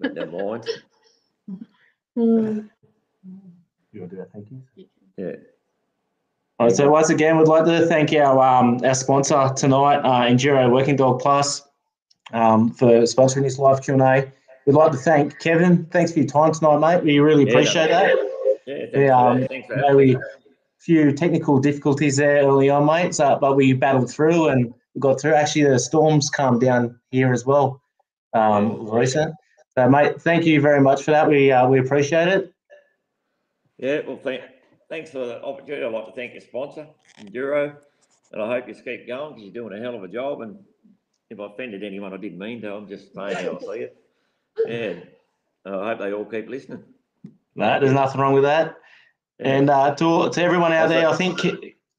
but 0.00 0.14
never 0.14 0.30
mind. 0.30 0.68
Mm. 2.16 2.68
You 3.92 4.00
want 4.00 4.10
to 4.10 4.16
do 4.16 4.16
that? 4.16 4.32
Thank 4.32 4.48
you. 4.50 4.86
Yeah, 5.16 5.32
All 6.58 6.66
right, 6.66 6.74
so 6.74 6.90
once 6.90 7.10
again, 7.10 7.38
we'd 7.38 7.46
like 7.46 7.64
to 7.66 7.86
thank 7.86 8.12
our 8.14 8.40
um, 8.40 8.80
our 8.84 8.94
sponsor 8.94 9.52
tonight, 9.56 9.98
uh, 9.98 10.28
Enduro 10.28 10.70
Working 10.70 10.96
Dog 10.96 11.20
Plus, 11.20 11.62
um, 12.32 12.70
for 12.70 13.02
sponsoring 13.02 13.42
this 13.42 13.58
live 13.58 13.82
Q 13.82 13.94
and 13.94 14.02
A. 14.02 14.32
We'd 14.66 14.74
like 14.74 14.92
to 14.92 14.98
thank 14.98 15.38
Kevin. 15.40 15.86
Thanks 15.86 16.12
for 16.12 16.20
your 16.20 16.28
time 16.28 16.52
tonight, 16.52 16.78
mate. 16.78 17.04
We 17.04 17.18
really 17.18 17.42
appreciate 17.42 17.90
no, 17.90 17.98
that. 17.98 18.16
yeah. 18.66 18.76
Thanks, 18.76 18.92
Yeah, 18.94 19.08
for 19.08 19.28
um, 19.28 19.46
thanks 19.46 19.66
for 19.68 19.76
having 19.76 19.96
we 19.96 20.16
few 20.78 21.12
technical 21.12 21.58
difficulties 21.58 22.16
there 22.16 22.44
early 22.44 22.68
on, 22.68 22.84
mate. 22.84 23.14
So, 23.14 23.38
but 23.40 23.56
we 23.56 23.72
battled 23.72 24.10
through 24.10 24.48
and 24.48 24.72
we 24.94 25.00
got 25.00 25.20
through. 25.20 25.34
Actually, 25.34 25.64
the 25.64 25.78
storms 25.78 26.30
calmed 26.30 26.60
down 26.60 26.98
here 27.10 27.32
as 27.32 27.46
well, 27.46 27.80
um, 28.34 28.86
Yeah. 28.86 28.98
recent. 28.98 29.34
So, 29.76 29.88
mate, 29.88 30.20
thank 30.20 30.44
you 30.44 30.60
very 30.60 30.80
much 30.80 31.02
for 31.02 31.10
that. 31.10 31.28
We 31.28 31.50
uh, 31.50 31.68
we 31.68 31.80
appreciate 31.80 32.28
it. 32.28 32.52
Yeah, 33.78 34.00
well, 34.06 34.18
thank, 34.22 34.42
thanks 34.88 35.10
for 35.10 35.26
the 35.26 35.42
opportunity. 35.42 35.84
I'd 35.84 35.92
like 35.92 36.06
to 36.06 36.12
thank 36.12 36.32
your 36.32 36.42
sponsor, 36.42 36.86
Enduro, 37.20 37.76
and 38.32 38.42
I 38.42 38.46
hope 38.46 38.68
you 38.68 38.74
keep 38.74 39.08
going 39.08 39.34
because 39.34 39.42
you're 39.42 39.52
doing 39.52 39.78
a 39.78 39.82
hell 39.82 39.96
of 39.96 40.04
a 40.04 40.08
job. 40.08 40.42
And 40.42 40.58
if 41.30 41.40
I 41.40 41.46
offended 41.46 41.82
anyone, 41.82 42.12
I 42.12 42.16
didn't 42.16 42.38
mean 42.38 42.60
to. 42.62 42.74
I'm 42.74 42.88
just 42.88 43.14
saying 43.14 43.36
how 43.36 43.56
I 43.56 43.60
see 43.60 43.80
it. 43.80 43.96
And 44.68 45.02
I 45.66 45.70
hope 45.88 45.98
they 45.98 46.12
all 46.12 46.24
keep 46.24 46.48
listening. 46.48 46.84
No, 47.56 47.80
there's 47.80 47.92
nothing 47.92 48.20
wrong 48.20 48.34
with 48.34 48.44
that. 48.44 48.76
Yeah. 49.40 49.48
And 49.56 49.70
uh, 49.70 49.94
to 49.96 50.30
to 50.30 50.42
everyone 50.42 50.72
out 50.72 50.82
Also- 50.84 50.94
there, 50.94 51.08
I 51.08 51.16
think. 51.16 51.40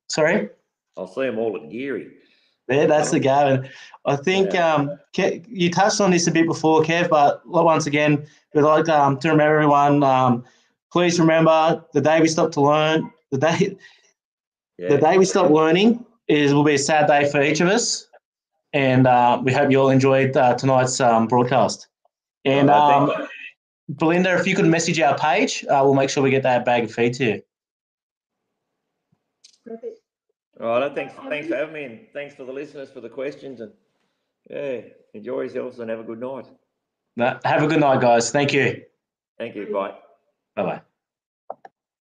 Sorry. 0.07 0.49
I'll 0.97 1.07
see 1.07 1.23
them 1.23 1.38
all 1.39 1.55
at 1.57 1.63
Geurie. 1.63 2.11
Yeah, 2.69 2.86
that's 2.86 3.11
the 3.11 3.19
go. 3.19 3.30
And 3.47 3.69
I 4.05 4.15
think 4.15 4.53
Yeah. 4.53 4.73
um, 4.73 4.97
Ke- 5.13 5.43
you 5.47 5.69
touched 5.69 5.99
on 5.99 6.11
this 6.11 6.28
a 6.28 6.32
bit 6.32 6.45
before, 6.47 6.82
Kev, 6.84 7.09
but 7.09 7.45
once 7.45 7.86
again, 7.86 8.26
we'd 8.53 8.61
like 8.61 8.88
um, 8.88 9.17
to 9.19 9.30
remember 9.30 9.55
everyone. 9.55 10.01
Um, 10.03 10.45
please 10.91 11.19
remember 11.19 11.84
the 11.93 11.99
day 12.01 12.21
we 12.21 12.28
stop 12.30 12.51
to 12.53 12.61
learn, 12.61 13.11
the 13.32 13.38
day 13.38 13.76
yeah. 14.78 14.89
the 14.89 14.97
day 14.97 15.17
we 15.17 15.26
stop 15.26 15.51
learning 15.51 16.05
is 16.30 16.53
will 16.53 16.63
be 16.63 16.76
a 16.76 16.80
sad 16.80 17.07
day 17.07 17.30
for 17.30 17.41
each 17.41 17.59
of 17.59 17.67
us. 17.67 18.04
And 18.76 19.07
uh, 19.07 19.41
we 19.41 19.53
hope 19.53 19.71
you 19.71 19.80
all 19.80 19.89
enjoyed 19.89 20.36
uh, 20.36 20.53
tonight's 20.55 20.99
um, 20.99 21.28
broadcast. 21.28 21.88
And 22.43 22.69
Oh, 22.69 22.73
um, 22.73 23.28
Belinda, 23.88 24.38
if 24.38 24.45
you 24.45 24.53
could 24.53 24.65
message 24.65 24.99
our 24.99 25.17
page, 25.17 25.63
uh, 25.69 25.80
we'll 25.82 25.93
make 25.93 26.09
sure 26.09 26.21
we 26.21 26.30
get 26.30 26.43
that 26.43 26.65
bag 26.65 26.84
of 26.84 26.91
feed 26.93 27.13
to 27.13 27.26
you. 27.26 27.41
Perfect. 29.65 29.99
all 30.59 30.82
right. 30.82 30.93
Thanks, 30.93 31.13
thanks 31.30 31.47
for 31.47 31.55
having 31.55 31.73
me, 31.73 31.84
and 31.86 31.99
thanks 32.11 32.36
for 32.36 32.43
the 32.43 32.51
listeners 32.51 32.91
for 32.91 32.99
the 32.99 33.09
questions. 33.09 33.61
And 33.61 33.71
yeah, 34.49 34.82
enjoy 35.13 35.41
yourselves 35.41 35.80
and 35.80 35.89
have 35.89 36.01
a 36.01 36.03
good 36.03 36.19
night. 36.19 36.45
Have 37.45 37.63
a 37.63 37.67
good 37.67 37.80
night, 37.80 38.01
guys. 38.01 38.30
Thank 38.30 38.51
you. 38.51 38.84
Thank 39.38 39.55
you. 39.55 39.67
Bye. 39.71 39.95
Bye 40.55 40.63
bye. 40.63 40.82